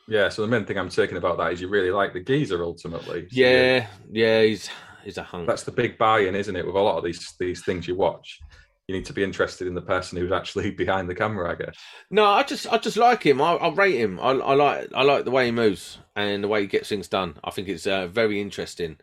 Yeah. 0.08 0.30
So 0.30 0.42
the 0.42 0.48
main 0.48 0.66
thing 0.66 0.78
I'm 0.78 0.90
taking 0.90 1.18
about 1.18 1.38
that 1.38 1.54
is 1.54 1.62
you 1.62 1.68
really 1.68 1.92
like 1.92 2.14
the 2.14 2.22
geezer 2.22 2.64
ultimately. 2.64 3.22
So 3.22 3.28
Yeah, 3.32 3.88
yeah, 4.12 4.42
he's 4.42 4.70
he's 5.04 5.18
a 5.18 5.24
hunk. 5.24 5.48
That's 5.48 5.64
the 5.64 5.72
big 5.72 5.98
buy-in, 5.98 6.36
isn't 6.36 6.56
it? 6.56 6.66
With 6.66 6.76
a 6.76 6.80
lot 6.80 6.98
of 6.98 7.04
these 7.04 7.34
these 7.40 7.64
things 7.64 7.88
you 7.88 7.96
watch, 7.96 8.40
you 8.88 8.96
need 8.96 9.06
to 9.06 9.14
be 9.14 9.24
interested 9.24 9.68
in 9.68 9.74
the 9.74 9.82
person 9.82 10.18
who's 10.18 10.32
actually 10.32 10.72
behind 10.84 11.10
the 11.10 11.16
camera. 11.16 11.52
I 11.52 11.56
guess. 11.56 11.76
No, 12.12 12.26
I 12.26 12.44
just 12.44 12.72
I 12.72 12.78
just 12.78 12.98
like 12.98 13.24
him. 13.24 13.42
I, 13.42 13.54
I 13.54 13.74
rate 13.74 13.98
him. 13.98 14.20
I, 14.20 14.32
I 14.32 14.54
like 14.54 14.90
I 14.94 15.04
like 15.04 15.26
the 15.26 15.32
way 15.32 15.46
he 15.46 15.52
moves 15.52 16.00
and 16.16 16.44
the 16.44 16.48
way 16.48 16.62
he 16.62 16.68
gets 16.68 16.90
things 16.90 17.08
done. 17.08 17.38
I 17.44 17.52
think 17.52 17.68
it's 17.68 17.88
uh, 17.88 18.08
very 18.08 18.40
interesting. 18.42 18.98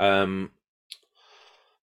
Um, 0.00 0.50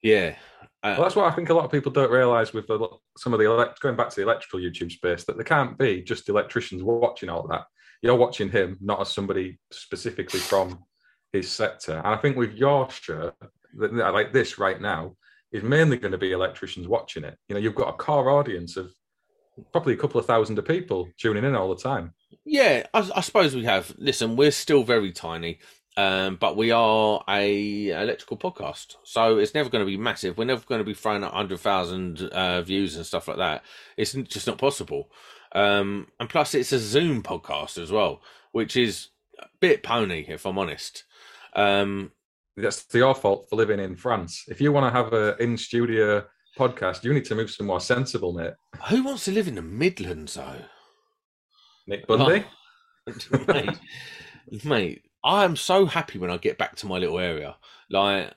yeah, 0.01 0.35
uh, 0.83 0.95
Well, 0.97 1.03
that's 1.03 1.15
what 1.15 1.31
I 1.31 1.35
think 1.35 1.49
a 1.49 1.53
lot 1.53 1.65
of 1.65 1.71
people 1.71 1.91
don't 1.91 2.11
realise 2.11 2.53
with 2.53 2.67
the, 2.67 2.87
some 3.17 3.33
of 3.33 3.39
the 3.39 3.45
elect- 3.45 3.79
going 3.81 3.95
back 3.95 4.09
to 4.09 4.15
the 4.15 4.23
electrical 4.23 4.59
YouTube 4.59 4.91
space 4.91 5.23
that 5.25 5.35
there 5.35 5.45
can't 5.45 5.77
be 5.77 6.01
just 6.01 6.27
electricians 6.27 6.81
watching 6.81 7.29
all 7.29 7.47
that. 7.49 7.65
You're 8.01 8.15
watching 8.15 8.49
him, 8.49 8.77
not 8.81 8.99
as 8.99 9.09
somebody 9.09 9.59
specifically 9.71 10.39
from 10.39 10.83
his 11.33 11.51
sector. 11.51 11.97
And 11.97 12.07
I 12.07 12.17
think 12.17 12.35
with 12.35 12.53
your 12.53 12.89
show, 12.89 13.31
like 13.75 14.33
this 14.33 14.57
right 14.57 14.81
now, 14.81 15.15
is 15.51 15.63
mainly 15.63 15.97
going 15.97 16.11
to 16.11 16.17
be 16.17 16.31
electricians 16.31 16.87
watching 16.87 17.23
it. 17.23 17.37
You 17.47 17.55
know, 17.55 17.61
you've 17.61 17.75
got 17.75 17.89
a 17.89 17.97
core 17.97 18.29
audience 18.29 18.77
of 18.77 18.93
probably 19.71 19.93
a 19.93 19.97
couple 19.97 20.19
of 20.19 20.25
thousand 20.25 20.57
of 20.57 20.65
people 20.65 21.09
tuning 21.17 21.43
in 21.43 21.55
all 21.55 21.73
the 21.73 21.81
time. 21.81 22.13
yeah. 22.45 22.85
I, 22.93 23.09
I 23.15 23.21
suppose 23.21 23.55
we 23.55 23.65
have. 23.65 23.93
Listen, 23.97 24.35
we're 24.35 24.51
still 24.51 24.83
very 24.83 25.11
tiny. 25.11 25.59
Um, 25.97 26.37
but 26.37 26.55
we 26.55 26.71
are 26.71 27.21
a 27.27 27.89
electrical 27.89 28.37
podcast, 28.37 28.95
so 29.03 29.37
it's 29.37 29.53
never 29.53 29.69
going 29.69 29.85
to 29.85 29.91
be 29.91 29.97
massive. 29.97 30.37
We're 30.37 30.45
never 30.45 30.63
going 30.65 30.79
to 30.79 30.85
be 30.85 30.93
throwing 30.93 31.21
up 31.21 31.33
hundred 31.33 31.59
thousand 31.59 32.21
uh, 32.21 32.61
views 32.61 32.95
and 32.95 33.05
stuff 33.05 33.27
like 33.27 33.37
that. 33.37 33.63
It's 33.97 34.13
just 34.13 34.47
not 34.47 34.57
possible. 34.57 35.11
Um, 35.51 36.07
and 36.17 36.29
plus, 36.29 36.55
it's 36.55 36.71
a 36.71 36.79
Zoom 36.79 37.21
podcast 37.21 37.77
as 37.77 37.91
well, 37.91 38.21
which 38.53 38.77
is 38.77 39.09
a 39.37 39.47
bit 39.59 39.83
pony, 39.83 40.25
if 40.29 40.45
I'm 40.45 40.57
honest. 40.57 41.03
Um, 41.57 42.13
That's 42.57 42.85
your 42.93 43.15
fault 43.15 43.47
for 43.49 43.55
living 43.55 43.79
in 43.79 43.95
France. 43.95 44.43
If 44.47 44.59
you 44.59 44.71
want 44.71 44.85
to 44.85 44.97
have 44.97 45.13
a 45.13 45.41
in 45.41 45.57
studio 45.57 46.25
podcast, 46.57 47.03
you 47.03 47.13
need 47.13 47.25
to 47.25 47.35
move 47.35 47.49
somewhere 47.49 47.79
sensible, 47.79 48.33
mate. 48.33 48.53
who 48.89 49.03
wants 49.03 49.25
to 49.25 49.31
live 49.31 49.47
in 49.47 49.55
the 49.55 49.61
Midlands, 49.61 50.33
though? 50.33 50.55
Nick 51.87 52.07
Bundy. 52.07 52.45
mate, 53.47 53.79
mate, 54.63 55.01
I 55.23 55.43
am 55.43 55.55
so 55.55 55.85
happy 55.85 56.19
when 56.19 56.29
I 56.29 56.37
get 56.37 56.57
back 56.57 56.75
to 56.77 56.87
my 56.87 56.97
little 56.97 57.19
area. 57.19 57.55
Like, 57.89 58.33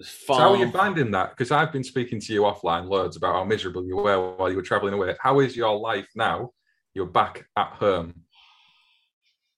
So 0.00 0.34
how 0.34 0.52
are 0.52 0.56
you 0.56 0.70
finding 0.70 1.10
that? 1.12 1.30
Because 1.30 1.50
I've 1.50 1.72
been 1.72 1.84
speaking 1.84 2.20
to 2.20 2.32
you 2.32 2.42
offline 2.42 2.88
loads 2.88 3.16
about 3.16 3.34
how 3.34 3.44
miserable 3.44 3.84
you 3.86 3.96
were 3.96 4.36
while 4.36 4.50
you 4.50 4.56
were 4.56 4.62
traveling 4.62 4.94
away. 4.94 5.14
How 5.20 5.40
is 5.40 5.56
your 5.56 5.78
life 5.78 6.08
now? 6.14 6.50
You're 6.94 7.06
back 7.06 7.46
at 7.56 7.68
home. 7.68 8.22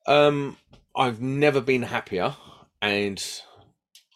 Um, 0.07 0.57
I've 0.95 1.21
never 1.21 1.61
been 1.61 1.83
happier, 1.83 2.37
and 2.83 3.23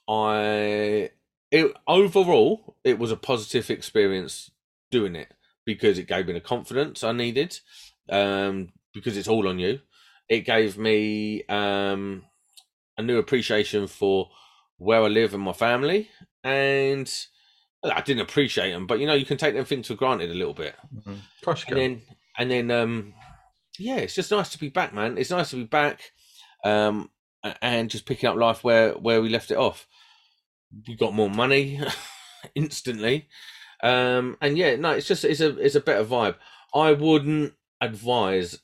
I 0.08 1.10
it 1.50 1.72
overall 1.86 2.76
it 2.84 2.98
was 2.98 3.12
a 3.12 3.16
positive 3.16 3.70
experience 3.70 4.50
doing 4.90 5.16
it 5.16 5.32
because 5.64 5.98
it 5.98 6.08
gave 6.08 6.26
me 6.26 6.32
the 6.32 6.40
confidence 6.40 7.04
I 7.04 7.12
needed. 7.12 7.58
Um, 8.08 8.72
because 8.94 9.16
it's 9.16 9.28
all 9.28 9.48
on 9.48 9.58
you. 9.58 9.80
It 10.28 10.40
gave 10.40 10.78
me 10.78 11.44
um 11.44 12.24
a 12.96 13.02
new 13.02 13.18
appreciation 13.18 13.86
for 13.86 14.30
where 14.78 15.02
I 15.02 15.08
live 15.08 15.34
and 15.34 15.42
my 15.42 15.52
family, 15.52 16.08
and 16.42 17.12
I 17.84 18.00
didn't 18.00 18.22
appreciate 18.22 18.72
them, 18.72 18.86
but 18.86 18.98
you 18.98 19.06
know 19.06 19.14
you 19.14 19.26
can 19.26 19.36
take 19.36 19.54
them 19.54 19.64
things 19.64 19.88
for 19.88 19.94
granted 19.94 20.30
a 20.30 20.34
little 20.34 20.54
bit 20.54 20.74
course 21.44 21.64
you 21.68 21.76
and 21.76 21.80
then 21.80 22.02
and 22.38 22.50
then 22.50 22.70
um 22.70 23.14
yeah 23.78 23.96
it's 23.96 24.14
just 24.14 24.30
nice 24.30 24.50
to 24.50 24.58
be 24.58 24.68
back 24.68 24.92
man 24.94 25.16
it's 25.18 25.30
nice 25.30 25.50
to 25.50 25.56
be 25.56 25.64
back 25.64 26.12
um 26.64 27.10
and 27.62 27.90
just 27.90 28.06
picking 28.06 28.28
up 28.28 28.36
life 28.36 28.64
where 28.64 28.92
where 28.92 29.22
we 29.22 29.28
left 29.28 29.50
it 29.50 29.56
off 29.56 29.86
we 30.86 30.96
got 30.96 31.14
more 31.14 31.30
money 31.30 31.80
instantly. 32.54 33.28
Um 33.82 34.36
and 34.40 34.58
yeah 34.58 34.74
no 34.76 34.90
it's 34.90 35.06
just 35.06 35.24
it's 35.24 35.40
a 35.40 35.56
it's 35.58 35.74
a 35.74 35.80
better 35.80 36.04
vibe. 36.04 36.36
I 36.74 36.92
wouldn't 36.92 37.54
advise 37.80 38.58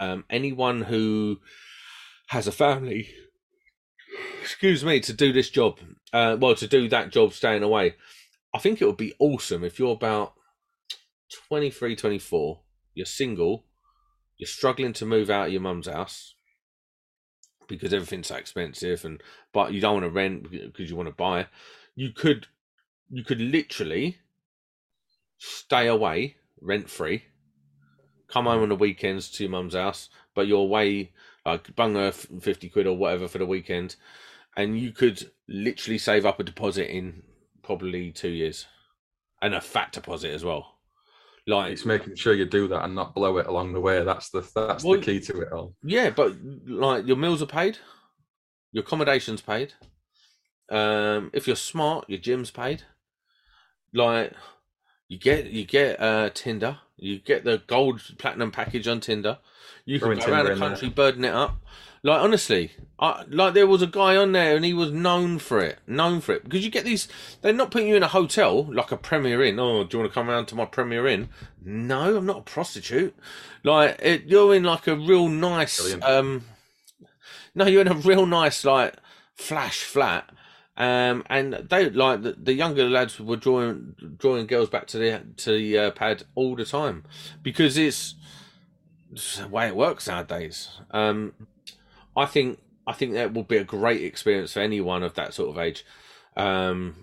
um 0.00 0.24
anyone 0.30 0.82
who 0.82 1.40
has 2.28 2.46
a 2.46 2.52
family 2.52 3.08
excuse 4.40 4.84
me 4.84 5.00
to 5.00 5.12
do 5.12 5.32
this 5.32 5.50
job 5.50 5.78
uh 6.12 6.36
well 6.40 6.54
to 6.54 6.66
do 6.66 6.88
that 6.88 7.10
job 7.10 7.32
staying 7.32 7.62
away. 7.62 7.94
I 8.54 8.58
think 8.58 8.80
it 8.80 8.86
would 8.86 8.96
be 8.96 9.14
awesome 9.18 9.64
if 9.64 9.78
you're 9.78 9.92
about 9.92 10.32
23, 11.48 11.96
24, 11.96 12.60
you're 12.94 13.04
single, 13.04 13.66
you're 14.38 14.46
struggling 14.46 14.92
to 14.94 15.04
move 15.04 15.28
out 15.28 15.48
of 15.48 15.52
your 15.52 15.60
mum's 15.60 15.88
house 15.88 16.35
because 17.68 17.92
everything's 17.92 18.28
so 18.28 18.36
expensive 18.36 19.04
and 19.04 19.22
but 19.52 19.72
you 19.72 19.80
don't 19.80 19.94
want 19.94 20.04
to 20.04 20.10
rent 20.10 20.50
because 20.50 20.90
you 20.90 20.96
want 20.96 21.08
to 21.08 21.14
buy. 21.14 21.46
You 21.94 22.10
could 22.10 22.46
you 23.10 23.24
could 23.24 23.40
literally 23.40 24.18
stay 25.38 25.86
away 25.86 26.36
rent 26.60 26.88
free, 26.88 27.24
come 28.28 28.46
home 28.46 28.60
mm. 28.60 28.64
on 28.64 28.68
the 28.70 28.76
weekends 28.76 29.30
to 29.30 29.44
your 29.44 29.50
mum's 29.50 29.74
house, 29.74 30.08
but 30.34 30.46
you're 30.46 30.58
away 30.58 31.12
like 31.44 31.74
bung 31.76 31.94
her 31.94 32.10
50 32.10 32.68
quid 32.70 32.86
or 32.86 32.96
whatever 32.96 33.28
for 33.28 33.38
the 33.38 33.46
weekend 33.46 33.94
and 34.56 34.78
you 34.78 34.90
could 34.90 35.30
literally 35.46 35.98
save 35.98 36.26
up 36.26 36.40
a 36.40 36.42
deposit 36.42 36.90
in 36.90 37.22
probably 37.62 38.10
2 38.10 38.28
years 38.28 38.66
and 39.40 39.54
a 39.54 39.60
fat 39.60 39.92
deposit 39.92 40.30
as 40.30 40.44
well. 40.44 40.75
Like 41.46 41.72
It's 41.72 41.84
making 41.84 42.16
sure 42.16 42.34
you 42.34 42.44
do 42.44 42.66
that 42.68 42.84
and 42.84 42.94
not 42.94 43.14
blow 43.14 43.38
it 43.38 43.46
along 43.46 43.72
the 43.72 43.80
way. 43.80 44.02
That's 44.02 44.30
the 44.30 44.40
that's 44.54 44.82
Well, 44.84 44.98
the 44.98 45.04
key 45.04 45.20
to 45.20 45.42
it 45.42 45.52
all. 45.52 45.74
Yeah, 45.82 46.10
but 46.10 46.34
like 46.66 47.06
your 47.06 47.16
meals 47.16 47.40
are 47.42 47.46
paid, 47.46 47.78
your 48.72 48.82
accommodation's 48.82 49.40
paid. 49.40 49.74
Um, 50.70 51.30
if 51.32 51.46
you're 51.46 51.54
smart, 51.56 52.10
your 52.10 52.18
gym's 52.18 52.50
paid. 52.50 52.82
Like 53.94 54.32
you 55.08 55.18
get 55.18 55.46
you 55.46 55.64
get 55.64 56.00
uh 56.00 56.30
Tinder, 56.34 56.78
you 56.96 57.18
get 57.18 57.44
the 57.44 57.62
gold 57.66 58.02
platinum 58.18 58.50
package 58.50 58.88
on 58.88 59.00
Tinder. 59.00 59.38
You 59.84 60.00
can 60.00 60.18
go 60.18 60.26
around 60.26 60.46
the 60.46 60.56
country 60.56 60.88
birding 60.88 61.24
it 61.24 61.34
up. 61.34 61.56
Like 62.02 62.20
honestly, 62.20 62.72
I, 62.98 63.24
like 63.28 63.54
there 63.54 63.66
was 63.66 63.82
a 63.82 63.86
guy 63.86 64.16
on 64.16 64.32
there 64.32 64.54
and 64.54 64.64
he 64.64 64.72
was 64.72 64.92
known 64.92 65.38
for 65.38 65.60
it, 65.60 65.78
known 65.86 66.20
for 66.20 66.34
it 66.34 66.44
because 66.44 66.64
you 66.64 66.70
get 66.70 66.84
these. 66.84 67.08
They're 67.40 67.52
not 67.52 67.70
putting 67.70 67.88
you 67.88 67.96
in 67.96 68.02
a 68.02 68.08
hotel 68.08 68.64
like 68.72 68.92
a 68.92 68.96
Premier 68.96 69.42
Inn. 69.42 69.58
Oh, 69.58 69.84
do 69.84 69.96
you 69.96 70.00
want 70.00 70.12
to 70.12 70.14
come 70.14 70.30
around 70.30 70.46
to 70.46 70.54
my 70.54 70.66
Premier 70.66 71.06
Inn? 71.06 71.28
No, 71.64 72.16
I'm 72.16 72.26
not 72.26 72.38
a 72.38 72.42
prostitute. 72.42 73.16
Like 73.64 73.98
it, 74.00 74.24
you're 74.24 74.54
in 74.54 74.62
like 74.62 74.86
a 74.86 74.94
real 74.94 75.28
nice. 75.28 75.80
Brilliant. 75.80 76.04
um 76.04 76.44
No, 77.54 77.66
you're 77.66 77.80
in 77.80 77.88
a 77.88 77.94
real 77.94 78.26
nice 78.26 78.64
like 78.64 78.94
flash 79.34 79.82
flat. 79.82 80.30
Um, 80.78 81.24
and 81.30 81.54
they 81.54 81.88
like 81.88 82.22
the, 82.22 82.32
the 82.32 82.52
younger 82.52 82.88
lads 82.88 83.18
were 83.18 83.36
drawing 83.36 83.94
drawing 84.18 84.46
girls 84.46 84.68
back 84.68 84.86
to 84.88 84.98
the 84.98 85.22
to 85.38 85.52
the 85.52 85.78
uh, 85.78 85.90
pad 85.92 86.24
all 86.34 86.54
the 86.54 86.66
time 86.66 87.04
because 87.42 87.78
it's, 87.78 88.14
it's 89.10 89.38
the 89.38 89.48
way 89.48 89.68
it 89.68 89.76
works 89.76 90.06
nowadays. 90.06 90.68
Um, 90.90 91.32
I 92.14 92.26
think 92.26 92.58
I 92.86 92.92
think 92.92 93.14
that 93.14 93.32
will 93.32 93.42
be 93.44 93.56
a 93.56 93.64
great 93.64 94.02
experience 94.02 94.52
for 94.52 94.60
anyone 94.60 95.02
of 95.02 95.14
that 95.14 95.32
sort 95.34 95.50
of 95.50 95.58
age. 95.58 95.84
Um, 96.36 96.94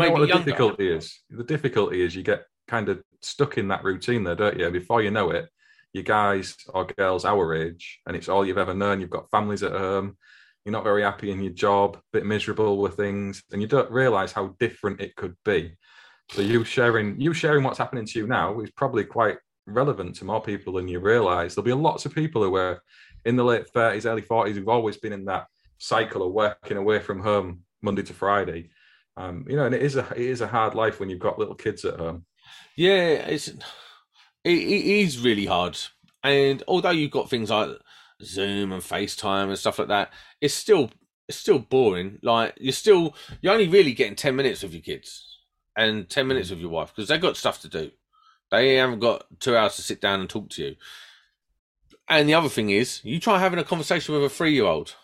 You 0.00 0.08
know 0.08 0.16
maybe 0.16 0.20
the 0.20 0.26
younger. 0.26 0.44
difficulty 0.44 0.88
is? 0.92 1.20
The 1.30 1.44
difficulty 1.44 2.02
is 2.02 2.14
you 2.16 2.22
get 2.22 2.44
kind 2.66 2.88
of 2.88 3.02
stuck 3.22 3.56
in 3.58 3.68
that 3.68 3.84
routine 3.84 4.24
there, 4.24 4.34
don't 4.34 4.58
you? 4.58 4.70
Before 4.70 5.00
you 5.02 5.10
know 5.10 5.30
it, 5.30 5.48
you 5.92 6.02
guys 6.02 6.56
or 6.74 6.84
girls 6.86 7.24
our 7.24 7.54
age, 7.54 8.00
and 8.06 8.16
it's 8.16 8.28
all 8.28 8.44
you've 8.44 8.58
ever 8.58 8.74
known. 8.74 9.00
You've 9.00 9.10
got 9.10 9.30
families 9.30 9.62
at 9.62 9.72
home. 9.72 10.16
You're 10.68 10.74
not 10.74 10.84
very 10.84 11.02
happy 11.02 11.30
in 11.30 11.42
your 11.42 11.54
job, 11.54 11.96
a 11.96 12.00
bit 12.12 12.26
miserable 12.26 12.76
with 12.76 12.94
things, 12.94 13.42
and 13.52 13.62
you 13.62 13.66
don't 13.66 13.90
realise 13.90 14.32
how 14.32 14.54
different 14.60 15.00
it 15.00 15.16
could 15.16 15.34
be. 15.42 15.74
So 16.30 16.42
you 16.42 16.62
sharing 16.62 17.18
you 17.18 17.32
sharing 17.32 17.64
what's 17.64 17.78
happening 17.78 18.04
to 18.04 18.18
you 18.18 18.26
now 18.26 18.60
is 18.60 18.70
probably 18.72 19.04
quite 19.04 19.38
relevant 19.64 20.16
to 20.16 20.26
more 20.26 20.42
people 20.42 20.74
than 20.74 20.86
you 20.86 21.00
realise. 21.00 21.54
There'll 21.54 21.64
be 21.64 21.72
lots 21.72 22.04
of 22.04 22.14
people 22.14 22.42
who 22.42 22.54
are 22.56 22.82
in 23.24 23.34
the 23.34 23.44
late 23.44 23.66
thirties, 23.70 24.04
early 24.04 24.20
forties 24.20 24.56
who've 24.56 24.68
always 24.68 24.98
been 24.98 25.14
in 25.14 25.24
that 25.24 25.46
cycle 25.78 26.26
of 26.26 26.34
working 26.34 26.76
away 26.76 26.98
from 26.98 27.20
home 27.20 27.62
Monday 27.80 28.02
to 28.02 28.12
Friday. 28.12 28.68
Um, 29.16 29.46
you 29.48 29.56
know, 29.56 29.64
and 29.64 29.74
it 29.74 29.80
is 29.80 29.96
a 29.96 30.06
it 30.14 30.26
is 30.26 30.42
a 30.42 30.46
hard 30.46 30.74
life 30.74 31.00
when 31.00 31.08
you've 31.08 31.18
got 31.18 31.38
little 31.38 31.54
kids 31.54 31.82
at 31.86 31.98
home. 31.98 32.26
Yeah, 32.76 33.24
it's 33.24 33.48
it, 33.48 33.56
it 34.44 34.84
is 35.00 35.18
really 35.18 35.46
hard. 35.46 35.78
And 36.22 36.62
although 36.68 36.90
you've 36.90 37.10
got 37.10 37.30
things 37.30 37.48
like 37.48 37.70
Zoom 38.22 38.72
and 38.72 38.82
FaceTime 38.82 39.48
and 39.48 39.58
stuff 39.58 39.78
like 39.78 39.88
that, 39.88 40.10
it's 40.40 40.54
still 40.54 40.90
it's 41.28 41.38
still 41.38 41.58
boring. 41.58 42.18
Like 42.22 42.54
you're 42.58 42.72
still 42.72 43.14
you're 43.40 43.52
only 43.52 43.68
really 43.68 43.92
getting 43.92 44.16
ten 44.16 44.36
minutes 44.36 44.62
with 44.62 44.72
your 44.72 44.82
kids 44.82 45.38
and 45.76 46.08
ten 46.08 46.26
minutes 46.26 46.50
with 46.50 46.60
your 46.60 46.70
wife 46.70 46.92
because 46.94 47.08
they've 47.08 47.20
got 47.20 47.36
stuff 47.36 47.60
to 47.62 47.68
do. 47.68 47.90
They 48.50 48.76
haven't 48.76 49.00
got 49.00 49.26
two 49.40 49.56
hours 49.56 49.76
to 49.76 49.82
sit 49.82 50.00
down 50.00 50.20
and 50.20 50.28
talk 50.28 50.48
to 50.50 50.62
you. 50.62 50.76
And 52.08 52.28
the 52.28 52.34
other 52.34 52.48
thing 52.48 52.70
is, 52.70 53.00
you 53.04 53.20
try 53.20 53.38
having 53.38 53.58
a 53.58 53.64
conversation 53.64 54.14
with 54.14 54.24
a 54.24 54.30
three 54.30 54.54
year 54.54 54.64
old. 54.64 54.94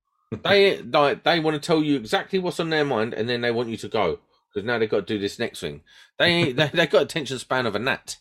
they 0.44 0.80
like 0.80 1.24
they 1.24 1.40
want 1.40 1.60
to 1.60 1.66
tell 1.66 1.82
you 1.82 1.96
exactly 1.96 2.38
what's 2.38 2.60
on 2.60 2.70
their 2.70 2.84
mind, 2.84 3.12
and 3.14 3.28
then 3.28 3.40
they 3.40 3.50
want 3.50 3.68
you 3.68 3.76
to 3.78 3.88
go 3.88 4.20
because 4.48 4.66
now 4.66 4.78
they've 4.78 4.90
got 4.90 5.06
to 5.06 5.14
do 5.14 5.18
this 5.18 5.38
next 5.38 5.60
thing. 5.60 5.82
They 6.18 6.52
they 6.52 6.68
they've 6.72 6.90
got 6.90 7.02
attention 7.02 7.38
span 7.38 7.66
of 7.66 7.74
a 7.74 7.78
gnat. 7.78 8.16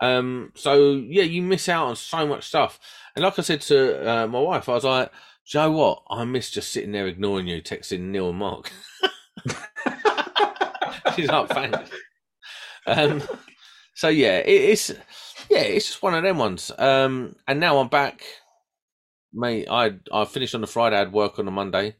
Um, 0.00 0.52
so 0.54 0.94
yeah, 0.94 1.22
you 1.22 1.42
miss 1.42 1.68
out 1.68 1.86
on 1.86 1.96
so 1.96 2.26
much 2.26 2.48
stuff. 2.48 2.80
And 3.14 3.24
like 3.24 3.38
I 3.38 3.42
said 3.42 3.60
to 3.62 4.10
uh, 4.10 4.26
my 4.26 4.40
wife, 4.40 4.68
I 4.68 4.74
was 4.74 4.84
like, 4.84 5.10
"Do 5.50 5.58
you 5.58 5.64
know 5.64 5.72
what? 5.72 6.02
I 6.10 6.24
miss 6.24 6.50
just 6.50 6.72
sitting 6.72 6.92
there 6.92 7.06
ignoring 7.06 7.46
you, 7.46 7.62
texting 7.62 8.00
Neil 8.00 8.30
and 8.30 8.38
Mark." 8.38 8.72
She's 11.16 11.28
like, 11.28 11.48
"Thanks." 11.50 11.90
Um, 12.86 13.22
so 13.94 14.08
yeah, 14.08 14.38
it, 14.38 14.70
it's 14.70 14.90
yeah, 15.50 15.60
it's 15.60 15.86
just 15.86 16.02
one 16.02 16.14
of 16.14 16.22
them 16.22 16.38
ones. 16.38 16.70
Um, 16.78 17.36
and 17.46 17.60
now 17.60 17.78
I'm 17.78 17.88
back, 17.88 18.24
mate. 19.32 19.68
I 19.70 19.94
I 20.12 20.24
finished 20.24 20.54
on 20.54 20.60
the 20.60 20.66
Friday. 20.66 20.96
I 20.96 21.00
had 21.00 21.12
work 21.12 21.38
on 21.38 21.44
the 21.44 21.50
Monday. 21.50 21.96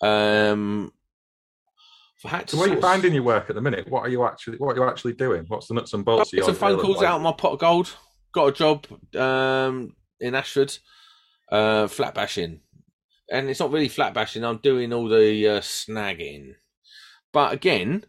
Um, 0.00 0.92
had 2.24 2.48
so 2.48 2.58
where 2.58 2.68
are 2.68 2.74
you 2.74 2.80
finding 2.80 3.14
your 3.14 3.22
work 3.22 3.50
at 3.50 3.56
the 3.56 3.60
minute? 3.60 3.88
What 3.88 4.00
are 4.00 4.08
you 4.08 4.24
actually 4.24 4.58
What 4.58 4.76
are 4.76 4.80
you 4.80 4.88
actually 4.88 5.14
doing? 5.14 5.44
What's 5.48 5.66
the 5.66 5.74
nuts 5.74 5.92
and 5.92 6.04
bolts? 6.04 6.32
Got 6.32 6.46
some 6.46 6.54
phone 6.54 6.78
calls 6.78 7.02
out 7.02 7.20
my 7.20 7.32
pot 7.32 7.52
of 7.52 7.58
gold. 7.58 7.96
Got 8.32 8.48
a 8.48 8.52
job 8.52 8.86
um, 9.14 9.94
in 10.18 10.34
Ashford, 10.34 10.78
uh, 11.50 11.86
flat 11.86 12.14
bashing, 12.14 12.60
and 13.30 13.50
it's 13.50 13.60
not 13.60 13.70
really 13.70 13.88
flat 13.88 14.14
bashing. 14.14 14.42
I'm 14.42 14.56
doing 14.58 14.92
all 14.92 15.06
the 15.06 15.48
uh, 15.48 15.60
snagging, 15.60 16.54
but 17.32 17.52
again, 17.52 18.06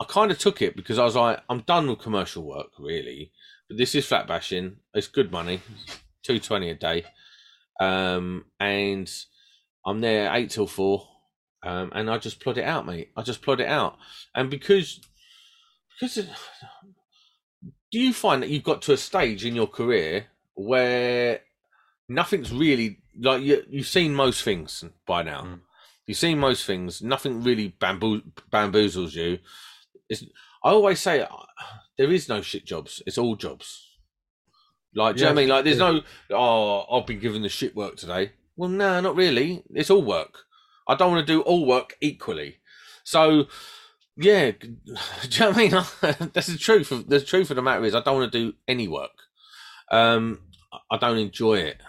I 0.00 0.04
kind 0.04 0.30
of 0.30 0.38
took 0.38 0.62
it 0.62 0.76
because 0.76 0.98
I 0.98 1.04
was 1.04 1.16
like, 1.16 1.40
I'm 1.48 1.60
done 1.60 1.88
with 1.88 1.98
commercial 1.98 2.44
work, 2.44 2.70
really. 2.78 3.32
But 3.68 3.78
this 3.78 3.94
is 3.96 4.06
flat 4.06 4.28
bashing. 4.28 4.76
It's 4.94 5.08
good 5.08 5.32
money, 5.32 5.60
two 6.22 6.38
twenty 6.38 6.70
a 6.70 6.74
day, 6.74 7.04
um, 7.80 8.44
and 8.60 9.10
I'm 9.84 10.00
there 10.00 10.32
eight 10.34 10.50
till 10.50 10.68
four, 10.68 11.08
um, 11.64 11.90
and 11.96 12.08
I 12.08 12.18
just 12.18 12.38
plod 12.38 12.58
it 12.58 12.64
out, 12.64 12.86
mate. 12.86 13.10
I 13.16 13.22
just 13.22 13.42
plod 13.42 13.60
it 13.60 13.68
out, 13.68 13.96
and 14.36 14.50
because 14.50 15.00
because 16.00 16.26
do 17.90 17.98
you 17.98 18.12
find 18.12 18.42
that 18.42 18.50
you've 18.50 18.64
got 18.64 18.82
to 18.82 18.92
a 18.92 18.96
stage 18.96 19.44
in 19.44 19.54
your 19.54 19.66
career 19.66 20.26
where 20.54 21.40
nothing's 22.08 22.52
really 22.52 22.98
like 23.18 23.42
you, 23.42 23.62
you've 23.68 23.86
seen 23.86 24.14
most 24.14 24.42
things 24.42 24.84
by 25.06 25.22
now. 25.22 25.42
Mm. 25.42 25.60
You've 26.06 26.18
seen 26.18 26.38
most 26.38 26.66
things. 26.66 27.02
Nothing 27.02 27.42
really 27.42 27.68
bamboo, 27.68 28.22
bamboozles 28.52 29.14
you. 29.14 29.38
It's, 30.08 30.24
I 30.64 30.70
always 30.70 31.00
say 31.00 31.22
uh, 31.22 31.28
there 31.96 32.10
is 32.10 32.28
no 32.28 32.42
shit 32.42 32.64
jobs. 32.64 33.02
It's 33.06 33.18
all 33.18 33.36
jobs. 33.36 33.88
Like, 34.94 35.16
do 35.16 35.20
you 35.20 35.26
know 35.26 35.32
what 35.32 35.38
I 35.38 35.42
mean? 35.42 35.48
Like, 35.48 35.64
there's 35.64 35.78
yeah. 35.78 36.00
no, 36.30 36.36
oh, 36.36 36.98
I've 36.98 37.06
been 37.06 37.20
given 37.20 37.42
the 37.42 37.48
shit 37.48 37.74
work 37.74 37.96
today. 37.96 38.32
Well, 38.56 38.68
no, 38.68 39.00
not 39.00 39.16
really. 39.16 39.62
It's 39.70 39.90
all 39.90 40.02
work. 40.02 40.40
I 40.86 40.96
don't 40.96 41.12
want 41.12 41.26
to 41.26 41.32
do 41.32 41.40
all 41.42 41.66
work 41.66 41.96
equally. 42.00 42.56
So, 43.04 43.46
yeah, 44.16 44.50
do 44.60 44.68
you 44.68 45.40
know 45.40 45.50
what 45.50 45.56
I 45.56 45.58
mean? 45.58 45.70
That's 46.32 46.48
the 46.48 46.58
truth. 46.58 46.92
Of, 46.92 47.08
the 47.08 47.20
truth 47.20 47.50
of 47.50 47.56
the 47.56 47.62
matter 47.62 47.84
is, 47.84 47.94
I 47.94 48.00
don't 48.00 48.18
want 48.18 48.32
to 48.32 48.38
do 48.38 48.56
any 48.68 48.88
work. 48.88 49.10
Um, 49.90 50.40
I 50.90 50.96
don't 50.96 51.18
enjoy 51.18 51.58
it. 51.58 51.80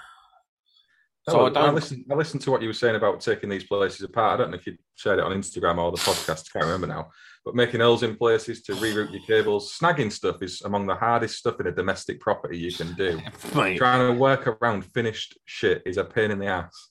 So 1.30 1.40
oh, 1.40 1.46
I 1.46 1.50
don't. 1.52 1.70
I 1.70 1.72
listened, 1.72 2.06
I 2.12 2.16
listened 2.16 2.42
to 2.42 2.52
what 2.52 2.62
you 2.62 2.68
were 2.68 2.74
saying 2.74 2.96
about 2.96 3.22
taking 3.22 3.50
these 3.50 3.64
places 3.64 4.02
apart. 4.02 4.34
I 4.34 4.44
don't 4.44 4.52
know 4.52 4.58
if 4.58 4.68
you 4.68 4.78
shared 4.96 5.20
it 5.20 5.26
on 5.26 5.32
Instagram 5.32 5.78
or 5.78 5.92
the 5.92 5.98
podcast. 5.98 6.50
I 6.50 6.60
can't 6.60 6.66
remember 6.66 6.88
now. 6.88 7.12
But 7.46 7.56
making 7.56 7.80
holes 7.80 8.04
in 8.04 8.16
places 8.16 8.62
to 8.64 8.74
reroute 8.74 9.12
your 9.12 9.22
cables, 9.24 9.78
snagging 9.78 10.12
stuff 10.12 10.42
is 10.42 10.62
among 10.64 10.86
the 10.86 10.96
hardest 10.96 11.38
stuff 11.38 11.60
in 11.62 11.68
a 11.68 11.72
domestic 11.72 12.20
property 12.20 12.58
you 12.58 12.74
can 12.74 12.94
do. 12.96 13.20
Mate. 13.56 13.78
Trying 13.78 14.14
to 14.14 14.20
work 14.20 14.48
around 14.48 14.86
finished 14.86 15.38
shit 15.46 15.82
is 15.86 15.98
a 15.98 16.04
pain 16.04 16.32
in 16.32 16.40
the 16.40 16.48
ass. 16.48 16.90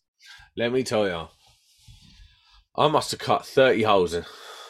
Let 0.56 0.72
me 0.72 0.82
tell 0.82 1.06
you, 1.06 1.28
I 2.76 2.88
must 2.88 3.10
have 3.10 3.20
cut 3.20 3.44
thirty 3.44 3.82
holes 3.82 4.14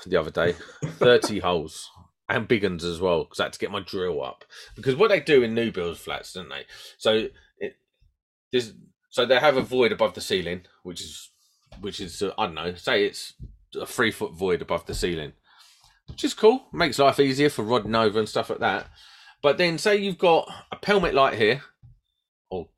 the 0.07 0.16
other 0.16 0.30
day. 0.30 0.55
30 0.82 1.38
holes 1.40 1.90
and 2.28 2.48
big 2.48 2.62
ones 2.64 2.84
as 2.84 3.00
well 3.00 3.24
because 3.24 3.40
I 3.40 3.44
had 3.44 3.53
to 3.53 3.59
get 3.59 3.70
my 3.70 3.80
drill 3.80 4.22
up. 4.22 4.44
Because 4.74 4.96
what 4.96 5.09
they 5.09 5.20
do 5.20 5.42
in 5.42 5.55
new 5.55 5.70
build 5.70 5.98
flats, 5.98 6.32
don't 6.32 6.48
they? 6.48 6.64
So 6.98 7.28
it, 7.59 7.76
there's 8.53 8.74
so 9.11 9.26
they 9.26 9.38
have 9.38 9.57
a 9.57 9.62
void 9.62 9.92
above 9.92 10.14
the 10.14 10.20
ceiling, 10.20 10.62
which 10.82 11.00
is 11.00 11.30
which 11.80 12.00
is 12.00 12.22
uh, 12.22 12.32
I 12.38 12.46
don't 12.46 12.55
know, 12.55 12.74
say 12.74 13.05
it's 13.05 13.34
a 13.78 13.86
three 13.86 14.11
foot 14.11 14.32
void 14.32 14.62
above 14.62 14.86
the 14.86 14.94
ceiling, 14.94 15.32
which 16.09 16.24
is 16.24 16.34
cool. 16.34 16.64
Makes 16.72 16.98
life 16.98 17.20
easier 17.20 17.50
for 17.50 17.62
rodding 17.62 17.94
over 17.94 18.18
and 18.18 18.28
stuff 18.28 18.50
like 18.50 18.61
that. 18.61 18.86
But 19.42 19.59
then 19.59 19.76
say 19.76 19.96
you've 19.96 20.18
got 20.18 20.50
a 20.70 20.76
pelmet 20.76 21.14
light 21.14 21.34
here, 21.34 21.62
or 22.50 22.68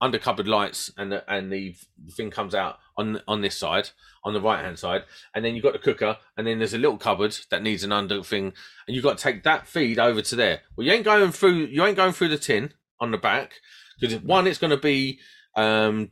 under 0.00 0.18
cupboard 0.18 0.48
lights, 0.48 0.90
and 0.96 1.12
the, 1.12 1.32
and 1.32 1.52
the 1.52 1.74
thing 2.12 2.30
comes 2.30 2.54
out 2.54 2.78
on 2.96 3.20
on 3.28 3.42
this 3.42 3.56
side, 3.56 3.90
on 4.24 4.32
the 4.32 4.40
right 4.40 4.64
hand 4.64 4.78
side, 4.78 5.02
and 5.34 5.44
then 5.44 5.54
you've 5.54 5.62
got 5.62 5.72
the 5.72 5.78
cooker, 5.78 6.16
and 6.36 6.46
then 6.46 6.58
there's 6.58 6.74
a 6.74 6.78
little 6.78 6.96
cupboard 6.96 7.36
that 7.50 7.62
needs 7.62 7.84
an 7.84 7.92
under 7.92 8.22
thing, 8.22 8.52
and 8.86 8.94
you've 8.94 9.04
got 9.04 9.18
to 9.18 9.22
take 9.22 9.42
that 9.44 9.66
feed 9.66 9.98
over 9.98 10.22
to 10.22 10.36
there. 10.36 10.60
Well, 10.76 10.86
you 10.86 10.92
ain't 10.92 11.04
going 11.04 11.32
through, 11.32 11.66
you 11.66 11.84
ain't 11.84 11.96
going 11.96 12.12
through 12.12 12.28
the 12.28 12.38
tin 12.38 12.72
on 12.98 13.10
the 13.10 13.18
back 13.18 13.54
because 13.98 14.20
one, 14.22 14.46
it's 14.46 14.58
going 14.58 14.70
to 14.70 14.76
be 14.76 15.18
um, 15.54 16.10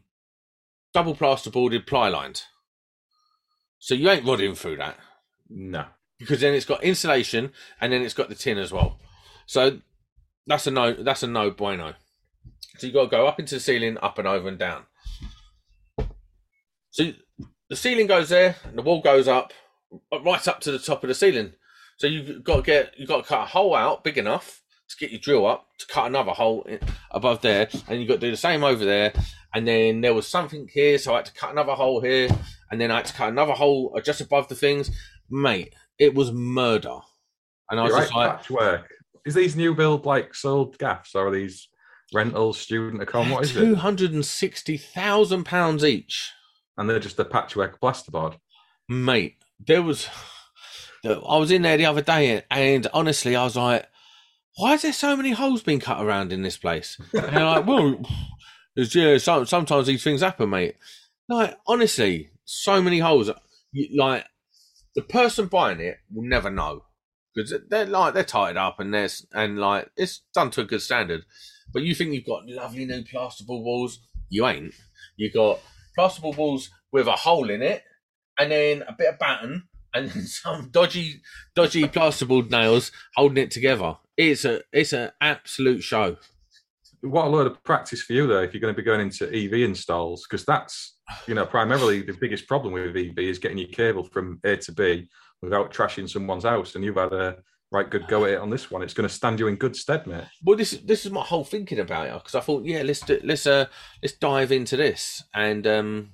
double 0.92 1.14
plasterboarded 1.14 1.86
ply 1.86 2.08
lined, 2.08 2.42
so 3.78 3.94
you 3.94 4.10
ain't 4.10 4.26
rodding 4.26 4.54
through 4.54 4.76
that. 4.76 4.98
No, 5.48 5.86
because 6.18 6.40
then 6.40 6.54
it's 6.54 6.66
got 6.66 6.84
insulation, 6.84 7.52
and 7.80 7.92
then 7.92 8.02
it's 8.02 8.14
got 8.14 8.28
the 8.28 8.34
tin 8.34 8.58
as 8.58 8.72
well. 8.72 8.98
So 9.46 9.80
that's 10.46 10.66
a 10.66 10.70
no. 10.70 10.92
That's 10.92 11.22
a 11.22 11.26
no 11.26 11.50
bueno. 11.50 11.94
So 12.76 12.86
you've 12.86 12.94
got 12.94 13.04
to 13.04 13.10
go 13.10 13.26
up 13.26 13.40
into 13.40 13.54
the 13.56 13.60
ceiling, 13.60 13.98
up 14.02 14.18
and 14.18 14.28
over 14.28 14.48
and 14.48 14.58
down. 14.58 14.84
So 16.90 17.12
the 17.68 17.76
ceiling 17.76 18.06
goes 18.06 18.28
there, 18.28 18.56
and 18.64 18.76
the 18.76 18.82
wall 18.82 19.00
goes 19.00 19.28
up, 19.28 19.52
uh, 20.12 20.20
right 20.20 20.46
up 20.46 20.60
to 20.60 20.72
the 20.72 20.78
top 20.78 21.02
of 21.02 21.08
the 21.08 21.14
ceiling. 21.14 21.52
So 21.98 22.06
you've 22.06 22.44
got 22.44 22.56
to 22.56 22.62
get 22.62 22.94
you've 22.96 23.08
got 23.08 23.22
to 23.22 23.28
cut 23.28 23.42
a 23.42 23.46
hole 23.46 23.74
out 23.74 24.04
big 24.04 24.18
enough 24.18 24.62
to 24.88 24.96
get 24.96 25.10
your 25.10 25.20
drill 25.20 25.46
up 25.46 25.66
to 25.78 25.86
cut 25.86 26.06
another 26.06 26.32
hole 26.32 26.66
above 27.10 27.40
there, 27.40 27.68
and 27.88 27.98
you've 27.98 28.08
got 28.08 28.16
to 28.16 28.26
do 28.26 28.30
the 28.30 28.36
same 28.36 28.64
over 28.64 28.84
there. 28.84 29.12
And 29.54 29.66
then 29.66 30.02
there 30.02 30.14
was 30.14 30.26
something 30.26 30.68
here, 30.72 30.98
so 30.98 31.14
I 31.14 31.16
had 31.16 31.26
to 31.26 31.32
cut 31.32 31.50
another 31.50 31.72
hole 31.72 32.00
here, 32.00 32.28
and 32.70 32.80
then 32.80 32.90
I 32.90 32.96
had 32.96 33.06
to 33.06 33.14
cut 33.14 33.28
another 33.30 33.54
hole 33.54 33.94
uh, 33.96 34.00
just 34.00 34.20
above 34.20 34.48
the 34.48 34.54
things. 34.54 34.90
Mate, 35.30 35.74
it 35.98 36.14
was 36.14 36.32
murder. 36.32 36.98
And 37.70 37.80
I 37.80 37.84
was 37.84 37.94
just 37.94 38.14
like, 38.14 38.36
patchwork. 38.38 38.88
Is 39.26 39.34
these 39.34 39.56
new 39.56 39.74
build 39.74 40.06
like 40.06 40.34
sold 40.34 40.78
gaffs 40.78 41.14
or 41.14 41.28
are 41.28 41.30
these 41.30 41.68
rentals, 42.12 42.58
student 42.58 43.02
account? 43.02 43.30
What 43.30 43.44
is 43.44 43.56
it? 43.56 43.60
Two 43.60 43.74
hundred 43.76 44.12
and 44.12 44.24
sixty 44.24 44.76
thousand 44.76 45.44
pounds 45.44 45.84
each 45.84 46.32
and 46.78 46.88
they're 46.88 47.00
just 47.00 47.18
a 47.18 47.24
patchwork 47.24 47.80
plasterboard. 47.80 48.38
Mate, 48.88 49.36
there 49.66 49.82
was. 49.82 50.08
I 51.04 51.36
was 51.36 51.50
in 51.50 51.62
there 51.62 51.76
the 51.76 51.86
other 51.86 52.00
day, 52.00 52.42
and 52.50 52.86
honestly, 52.94 53.36
I 53.36 53.44
was 53.44 53.56
like, 53.56 53.86
"Why 54.56 54.74
is 54.74 54.82
there 54.82 54.92
so 54.92 55.16
many 55.16 55.32
holes 55.32 55.62
being 55.62 55.80
cut 55.80 56.02
around 56.02 56.32
in 56.32 56.42
this 56.42 56.56
place?" 56.56 56.98
And 57.12 57.36
they're 57.36 57.44
like, 57.44 57.66
"Well, 57.66 58.00
it's, 58.76 58.94
yeah, 58.94 59.18
so, 59.18 59.44
sometimes 59.44 59.88
these 59.88 60.02
things 60.02 60.22
happen, 60.22 60.48
mate." 60.50 60.76
Like 61.28 61.58
honestly, 61.66 62.30
so 62.44 62.80
many 62.80 63.00
holes. 63.00 63.30
Like 63.94 64.24
the 64.94 65.02
person 65.02 65.46
buying 65.46 65.80
it 65.80 65.98
will 66.12 66.26
never 66.26 66.50
know 66.50 66.84
because 67.34 67.54
they're 67.68 67.84
like 67.86 68.14
they're 68.14 68.24
tied 68.24 68.56
up 68.56 68.80
and 68.80 68.94
there's 68.94 69.26
and 69.32 69.58
like 69.58 69.90
it's 69.96 70.22
done 70.32 70.50
to 70.52 70.62
a 70.62 70.64
good 70.64 70.80
standard. 70.80 71.24
But 71.72 71.82
you 71.82 71.94
think 71.94 72.12
you've 72.12 72.26
got 72.26 72.48
lovely 72.48 72.84
new 72.84 73.02
plasterboard 73.02 73.62
walls? 73.62 74.00
You 74.30 74.46
ain't. 74.46 74.74
You 75.16 75.30
got 75.30 75.60
plasterboard 75.96 76.36
walls 76.36 76.70
with 76.92 77.06
a 77.06 77.12
hole 77.12 77.50
in 77.50 77.62
it, 77.62 77.82
and 78.38 78.50
then 78.50 78.82
a 78.82 78.94
bit 78.96 79.14
of 79.14 79.18
batten, 79.18 79.64
and 79.94 80.10
some 80.28 80.70
dodgy, 80.70 81.22
dodgy 81.54 81.84
plasterboard 81.84 82.50
nails 82.50 82.92
holding 83.16 83.42
it 83.44 83.50
together. 83.50 83.96
It's 84.16 84.44
a, 84.44 84.62
it's 84.72 84.92
an 84.92 85.10
absolute 85.20 85.82
show. 85.82 86.16
What 87.00 87.26
a 87.26 87.28
load 87.28 87.46
of 87.46 87.62
practice 87.62 88.02
for 88.02 88.12
you 88.12 88.26
though, 88.26 88.42
if 88.42 88.52
you're 88.52 88.60
going 88.60 88.74
to 88.74 88.76
be 88.76 88.84
going 88.84 89.00
into 89.00 89.28
EV 89.28 89.68
installs, 89.68 90.26
because 90.28 90.44
that's 90.44 90.96
you 91.28 91.34
know 91.34 91.46
primarily 91.46 92.02
the 92.02 92.12
biggest 92.12 92.48
problem 92.48 92.72
with 92.72 92.96
EV 92.96 93.18
is 93.18 93.38
getting 93.38 93.58
your 93.58 93.68
cable 93.68 94.02
from 94.02 94.40
A 94.42 94.56
to 94.56 94.72
B 94.72 95.08
without 95.40 95.72
trashing 95.72 96.10
someone's 96.10 96.44
house, 96.44 96.74
and 96.74 96.84
you've 96.84 96.96
had 96.96 97.12
a 97.12 97.36
right 97.70 97.90
good 97.90 98.06
go 98.08 98.24
at 98.24 98.32
it 98.32 98.40
on 98.40 98.50
this 98.50 98.70
one. 98.70 98.82
It's 98.82 98.94
going 98.94 99.08
to 99.08 99.14
stand 99.14 99.38
you 99.38 99.46
in 99.48 99.56
good 99.56 99.76
stead, 99.76 100.06
mate. 100.06 100.24
Well, 100.42 100.56
this 100.56 100.72
this 100.72 101.04
is 101.04 101.12
my 101.12 101.22
whole 101.22 101.44
thinking 101.44 101.78
about 101.78 102.06
it 102.06 102.14
because 102.14 102.34
I 102.34 102.40
thought, 102.40 102.64
yeah, 102.64 102.82
let's 102.82 103.08
let's 103.24 103.46
uh 103.46 103.66
let's 104.02 104.16
dive 104.16 104.52
into 104.52 104.76
this, 104.76 105.24
and 105.34 105.66
um, 105.66 106.12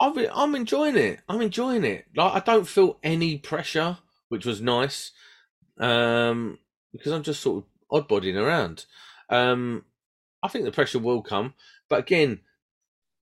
I'm 0.00 0.18
I'm 0.34 0.54
enjoying 0.54 0.96
it. 0.96 1.20
I'm 1.28 1.40
enjoying 1.40 1.84
it. 1.84 2.06
Like 2.16 2.34
I 2.34 2.40
don't 2.40 2.68
feel 2.68 2.98
any 3.02 3.38
pressure, 3.38 3.98
which 4.28 4.46
was 4.46 4.60
nice, 4.60 5.12
um, 5.78 6.58
because 6.92 7.12
I'm 7.12 7.22
just 7.22 7.40
sort 7.40 7.64
of 7.64 7.70
oddbodying 7.90 8.36
around. 8.36 8.84
Um, 9.30 9.84
I 10.42 10.48
think 10.48 10.64
the 10.64 10.72
pressure 10.72 10.98
will 10.98 11.22
come, 11.22 11.54
but 11.88 12.00
again, 12.00 12.40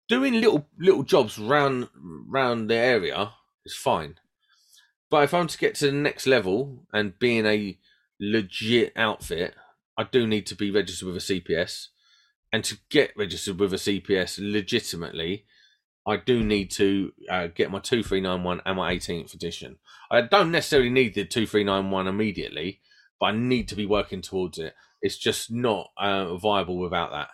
doing 0.07 0.33
little 0.33 0.67
little 0.79 1.03
jobs 1.03 1.37
round 1.37 1.89
round 1.95 2.69
the 2.69 2.75
area 2.75 3.31
is 3.65 3.75
fine. 3.75 4.15
But 5.13 5.25
if 5.25 5.33
I'm 5.35 5.45
to 5.45 5.57
get 5.59 5.75
to 5.75 5.85
the 5.85 5.91
next 5.91 6.25
level 6.25 6.87
and 6.91 7.19
being 7.19 7.45
a 7.45 7.77
legit 8.19 8.93
outfit, 8.95 9.53
I 9.95 10.05
do 10.11 10.25
need 10.25 10.47
to 10.47 10.55
be 10.55 10.71
registered 10.71 11.05
with 11.05 11.17
a 11.17 11.19
CPS 11.19 11.89
and 12.51 12.63
to 12.63 12.79
get 12.89 13.15
registered 13.15 13.59
with 13.59 13.73
a 13.73 13.75
CPS 13.75 14.39
legitimately, 14.41 15.45
I 16.07 16.17
do 16.17 16.43
need 16.43 16.71
to 16.71 17.11
uh, 17.29 17.45
get 17.45 17.69
my 17.69 17.77
2391 17.77 18.61
and 18.65 18.75
my 18.75 18.95
18th 18.95 19.35
edition. 19.35 19.75
I 20.09 20.21
don't 20.21 20.49
necessarily 20.49 20.89
need 20.89 21.13
the 21.13 21.25
2391 21.25 22.07
immediately, 22.07 22.81
but 23.19 23.27
I 23.27 23.31
need 23.33 23.67
to 23.67 23.75
be 23.75 23.85
working 23.85 24.23
towards 24.23 24.57
it. 24.57 24.73
It's 25.03 25.19
just 25.19 25.51
not 25.51 25.91
uh, 25.95 26.37
viable 26.37 26.79
without 26.79 27.11
that. 27.11 27.27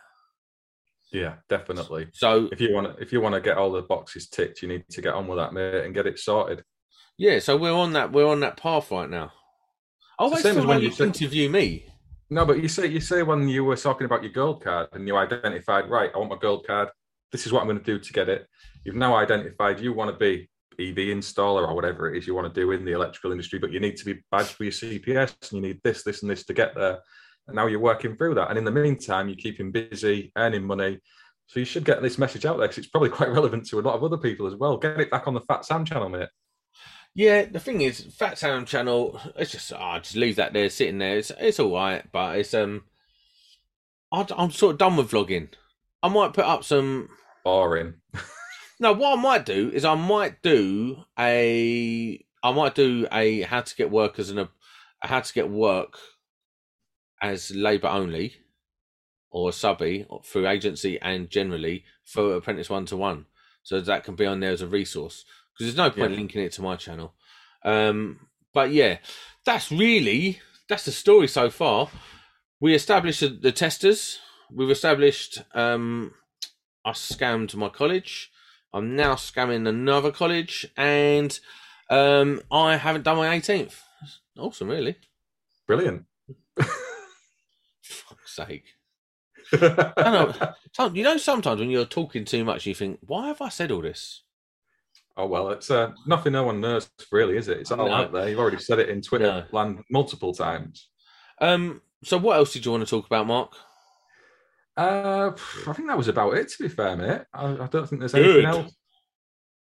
Yeah, 1.14 1.36
definitely. 1.48 2.08
So 2.12 2.50
if 2.52 2.60
you 2.60 2.74
want 2.74 2.98
to, 2.98 3.02
if 3.02 3.14
you 3.14 3.22
want 3.22 3.36
to 3.36 3.42
get 3.42 3.58
all 3.58 3.72
the 3.72 3.84
boxes 3.84 4.28
ticked, 4.28 4.62
you 4.62 4.68
need 4.68 4.84
to 4.90 5.02
get 5.02 5.14
on 5.14 5.28
with 5.28 5.40
that, 5.40 5.54
mate, 5.54 5.86
and 5.86 5.96
get 5.96 6.08
it 6.08 6.20
sorted. 6.20 6.66
Yeah, 7.20 7.40
so 7.40 7.58
we're 7.58 7.74
on 7.74 7.92
that 7.94 8.14
we're 8.14 8.26
on 8.26 8.40
that 8.40 8.56
path 8.56 8.92
right 8.92 9.10
now. 9.10 9.34
I 10.18 10.24
always 10.24 10.42
feel 10.42 10.64
like 10.64 10.82
you 10.82 11.06
interview 11.06 11.50
me. 11.50 11.86
No, 12.30 12.46
but 12.46 12.64
you 12.64 12.70
say 12.70 12.88
you 12.88 13.02
say 13.02 13.24
when 13.24 13.50
you 13.50 13.66
were 13.66 13.76
talking 13.76 14.06
about 14.06 14.24
your 14.24 14.32
gold 14.32 14.64
card 14.64 14.88
and 14.94 15.06
you 15.06 15.18
identified 15.18 15.90
right, 15.90 16.10
I 16.16 16.18
want 16.18 16.30
my 16.30 16.38
gold 16.38 16.66
card. 16.66 16.88
This 17.34 17.46
is 17.46 17.52
what 17.52 17.60
I'm 17.60 17.68
going 17.68 17.78
to 17.78 17.84
do 17.84 18.00
to 18.00 18.14
get 18.14 18.30
it. 18.30 18.48
You've 18.86 18.96
now 18.96 19.18
identified 19.18 19.82
you 19.82 19.92
want 19.92 20.12
to 20.12 20.18
be 20.18 20.50
EV 20.80 21.14
installer 21.14 21.68
or 21.68 21.76
whatever 21.76 22.10
it 22.10 22.18
is 22.18 22.26
you 22.26 22.36
want 22.36 22.52
to 22.54 22.58
do 22.58 22.72
in 22.72 22.86
the 22.86 22.94
electrical 22.94 23.34
industry, 23.34 23.60
but 23.60 23.74
you 23.74 23.82
need 23.82 23.98
to 23.98 24.06
be 24.06 24.22
badged 24.32 24.52
for 24.52 24.64
your 24.64 24.72
CPS 24.72 25.36
and 25.52 25.52
you 25.52 25.62
need 25.62 25.82
this, 25.84 26.04
this, 26.04 26.22
and 26.22 26.32
this 26.32 26.46
to 26.46 26.54
get 26.54 26.74
there. 26.74 27.00
And 27.48 27.56
now 27.58 27.68
you're 27.68 27.82
working 27.82 28.16
through 28.16 28.36
that. 28.36 28.48
And 28.50 28.58
in 28.58 28.64
the 28.64 28.72
meantime, 28.72 29.28
you're 29.28 29.36
keeping 29.36 29.74
busy, 29.74 30.32
earning 30.38 30.64
money. 30.64 31.02
So 31.48 31.60
you 31.60 31.66
should 31.66 31.84
get 31.84 32.02
this 32.02 32.18
message 32.18 32.46
out 32.46 32.60
there 32.60 32.70
because 32.70 32.78
it's 32.78 32.88
probably 32.88 33.10
quite 33.20 33.30
relevant 33.30 33.68
to 33.68 33.80
a 33.80 33.82
lot 33.82 33.96
of 33.96 34.06
other 34.06 34.18
people 34.18 34.48
as 34.48 34.56
well. 34.56 34.78
Get 34.78 35.02
it 35.02 35.12
back 35.12 35.28
on 35.28 35.34
the 35.34 35.42
Fat 35.42 35.66
Sam 35.66 35.84
channel, 35.84 36.08
mate. 36.08 36.30
Yeah, 37.20 37.48
the 37.52 37.60
thing 37.60 37.82
is, 37.82 38.00
Fat 38.00 38.38
Sam 38.38 38.64
channel. 38.64 39.20
It's 39.36 39.52
just 39.52 39.74
I 39.74 39.98
oh, 39.98 40.00
just 40.00 40.16
leave 40.16 40.38
that 40.38 40.54
there 40.54 40.70
sitting 40.70 41.00
there. 41.00 41.18
It's 41.18 41.34
it's 41.38 41.60
all 41.60 41.74
right, 41.74 42.10
but 42.14 42.38
it's 42.38 42.54
um, 42.54 42.86
I, 44.10 44.26
I'm 44.38 44.52
sort 44.52 44.72
of 44.72 44.78
done 44.78 44.96
with 44.96 45.12
vlogging. 45.12 45.50
I 46.02 46.08
might 46.08 46.32
put 46.32 46.46
up 46.46 46.64
some 46.64 47.10
boring. 47.44 47.96
no, 48.80 48.94
what 48.94 49.20
I 49.20 49.22
might 49.22 49.46
do 49.46 49.70
is 49.70 49.84
I 49.84 49.96
might 49.96 50.42
do 50.42 51.04
a 51.20 52.26
I 52.42 52.52
might 52.54 52.76
do 52.76 53.06
a 53.12 53.42
how 53.42 53.64
to 53.64 53.76
get 53.76 53.92
work 53.92 54.18
as 54.18 54.32
a, 54.32 54.48
a 55.04 55.08
how 55.08 55.20
to 55.20 55.34
get 55.34 55.50
work 55.50 56.00
as 57.22 57.52
labour 57.52 57.90
only 57.90 58.36
or 59.30 59.52
subby 59.52 60.08
through 60.24 60.48
agency 60.48 60.98
and 61.02 61.30
generally 61.30 61.84
for 62.06 62.36
apprentice 62.36 62.70
one 62.70 62.86
to 62.86 62.96
one. 62.96 63.26
So 63.62 63.82
that 63.82 64.06
can 64.06 64.16
be 64.16 64.26
on 64.26 64.40
there 64.40 64.54
as 64.54 64.62
a 64.62 64.68
resource 64.68 65.26
because 65.60 65.76
there's 65.76 65.88
no 65.88 65.92
point 65.92 66.12
yeah. 66.12 66.18
linking 66.18 66.42
it 66.42 66.54
to 66.54 66.62
my 66.62 66.78
channel. 66.78 67.14
Um, 67.66 68.28
but 68.54 68.72
yeah, 68.72 69.00
that's 69.46 69.72
really 69.72 70.40
that's 70.70 70.86
the 70.86 70.92
story 70.92 71.28
so 71.28 71.50
far. 71.50 71.90
We 72.62 72.74
established 72.74 73.20
the 73.42 73.52
testers. 73.52 74.20
We've 74.50 74.70
established 74.70 75.44
um, 75.54 76.14
I 76.86 76.92
scammed 76.92 77.54
my 77.56 77.68
college. 77.68 78.32
I'm 78.74 78.96
now 78.96 79.16
scamming 79.16 79.68
another 79.68 80.12
college, 80.12 80.66
and 80.78 81.38
um, 81.90 82.42
I 82.52 82.78
haven't 82.78 83.04
done 83.04 83.18
my 83.18 83.38
18th. 83.38 83.82
Awesome, 84.38 84.70
really. 84.70 84.96
Brilliant 85.68 86.06
fuck's 87.82 88.36
sake. 88.36 88.66
I 89.54 89.94
know. 89.98 90.34
You 90.94 91.04
know, 91.04 91.18
sometimes 91.18 91.60
when 91.60 91.70
you're 91.70 91.84
talking 91.84 92.24
too 92.24 92.46
much, 92.46 92.66
you 92.66 92.74
think, 92.74 93.00
"Why 93.02 93.28
have 93.28 93.42
I 93.42 93.50
said 93.50 93.72
all 93.72 93.82
this?" 93.82 94.22
Oh 95.20 95.26
well, 95.26 95.50
it's 95.50 95.70
uh, 95.70 95.92
nothing 96.06 96.32
no 96.32 96.46
one 96.46 96.62
knows, 96.62 96.90
really, 97.12 97.36
is 97.36 97.50
it? 97.50 97.58
It's 97.58 97.72
all 97.72 97.88
no. 97.88 97.94
out 97.94 98.14
there. 98.14 98.30
You've 98.30 98.40
already 98.40 98.58
said 98.58 98.80
it 98.80 98.88
in 98.88 99.02
Twitter 99.02 99.26
no. 99.26 99.44
land 99.52 99.84
multiple 99.92 100.34
times. 100.34 100.88
Um. 101.42 101.82
So, 102.06 102.18
what 102.18 102.38
else 102.38 102.54
did 102.54 102.66
you 102.66 102.72
want 102.72 102.88
to 102.88 102.90
talk 102.90 103.06
about, 103.06 103.28
Mark? 103.28 103.54
Uh, 104.78 105.32
I 105.68 105.74
think 105.74 105.90
that 105.90 105.98
was 105.98 106.08
about 106.08 106.38
it. 106.38 106.48
To 106.48 106.64
be 106.64 106.70
fair, 106.70 106.96
mate, 106.96 107.24
I, 107.34 107.48
I 107.48 107.68
don't 107.68 107.86
think 107.86 108.00
there's 108.00 108.16
anything 108.16 108.34
Good. 108.34 108.46
else. 108.46 108.74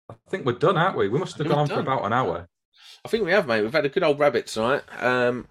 I 0.09 0.15
think 0.29 0.45
we're 0.45 0.53
done, 0.53 0.75
aren't 0.75 0.97
we? 0.97 1.07
We 1.07 1.19
must 1.19 1.37
have 1.37 1.47
gone 1.47 1.67
for 1.67 1.79
about 1.79 2.03
an 2.03 2.11
hour. 2.11 2.49
I 3.05 3.07
think 3.07 3.23
we 3.23 3.31
have, 3.31 3.47
mate. 3.47 3.61
We've 3.61 3.71
had 3.71 3.85
a 3.85 3.89
good 3.89 4.03
old 4.03 4.19
rabbit 4.19 4.47
tonight. 4.47 4.83
Um, 4.99 5.47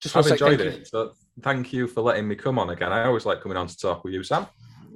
just 0.00 0.16
I've 0.16 0.26
enjoyed 0.26 0.60
it. 0.60 0.88
So 0.88 1.12
thank 1.40 1.72
you 1.72 1.86
for 1.86 2.00
letting 2.00 2.26
me 2.26 2.34
come 2.34 2.58
on 2.58 2.70
again. 2.70 2.90
I 2.90 3.04
always 3.04 3.26
like 3.26 3.42
coming 3.42 3.56
on 3.56 3.68
to 3.68 3.76
talk 3.76 4.02
with 4.02 4.12
you, 4.12 4.24
Sam. 4.24 4.48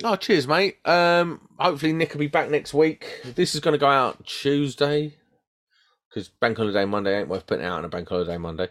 Oh, 0.03 0.17
cheers, 0.17 0.49
mate. 0.49 0.79
Um, 0.85 1.41
hopefully 1.59 1.93
Nick 1.93 2.13
will 2.13 2.19
be 2.21 2.27
back 2.27 2.51
next 2.51 2.75
week. 2.75 3.21
This 3.25 3.55
is 3.55 3.61
going 3.61 3.73
to 3.73 3.79
go 3.79 3.87
out 3.87 4.27
Tuesday 4.27 5.15
because 6.09 6.29
Bank 6.29 6.57
Holiday 6.57 6.85
Monday 6.85 7.21
ain't 7.21 7.29
worth 7.29 7.47
putting 7.47 7.65
out 7.65 7.79
on 7.79 7.85
a 7.85 7.89
Bank 7.89 8.09
Holiday 8.09 8.37
Monday. 8.37 8.69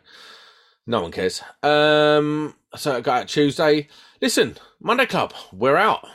No 0.85 1.01
one 1.01 1.11
cares. 1.11 1.41
Um, 1.61 2.55
so 2.75 2.97
I 2.97 3.01
go 3.01 3.11
out 3.11 3.27
Tuesday. 3.27 3.87
Listen, 4.21 4.57
Monday 4.81 5.05
Club, 5.05 5.33
we're 5.53 5.77
out. 5.77 6.05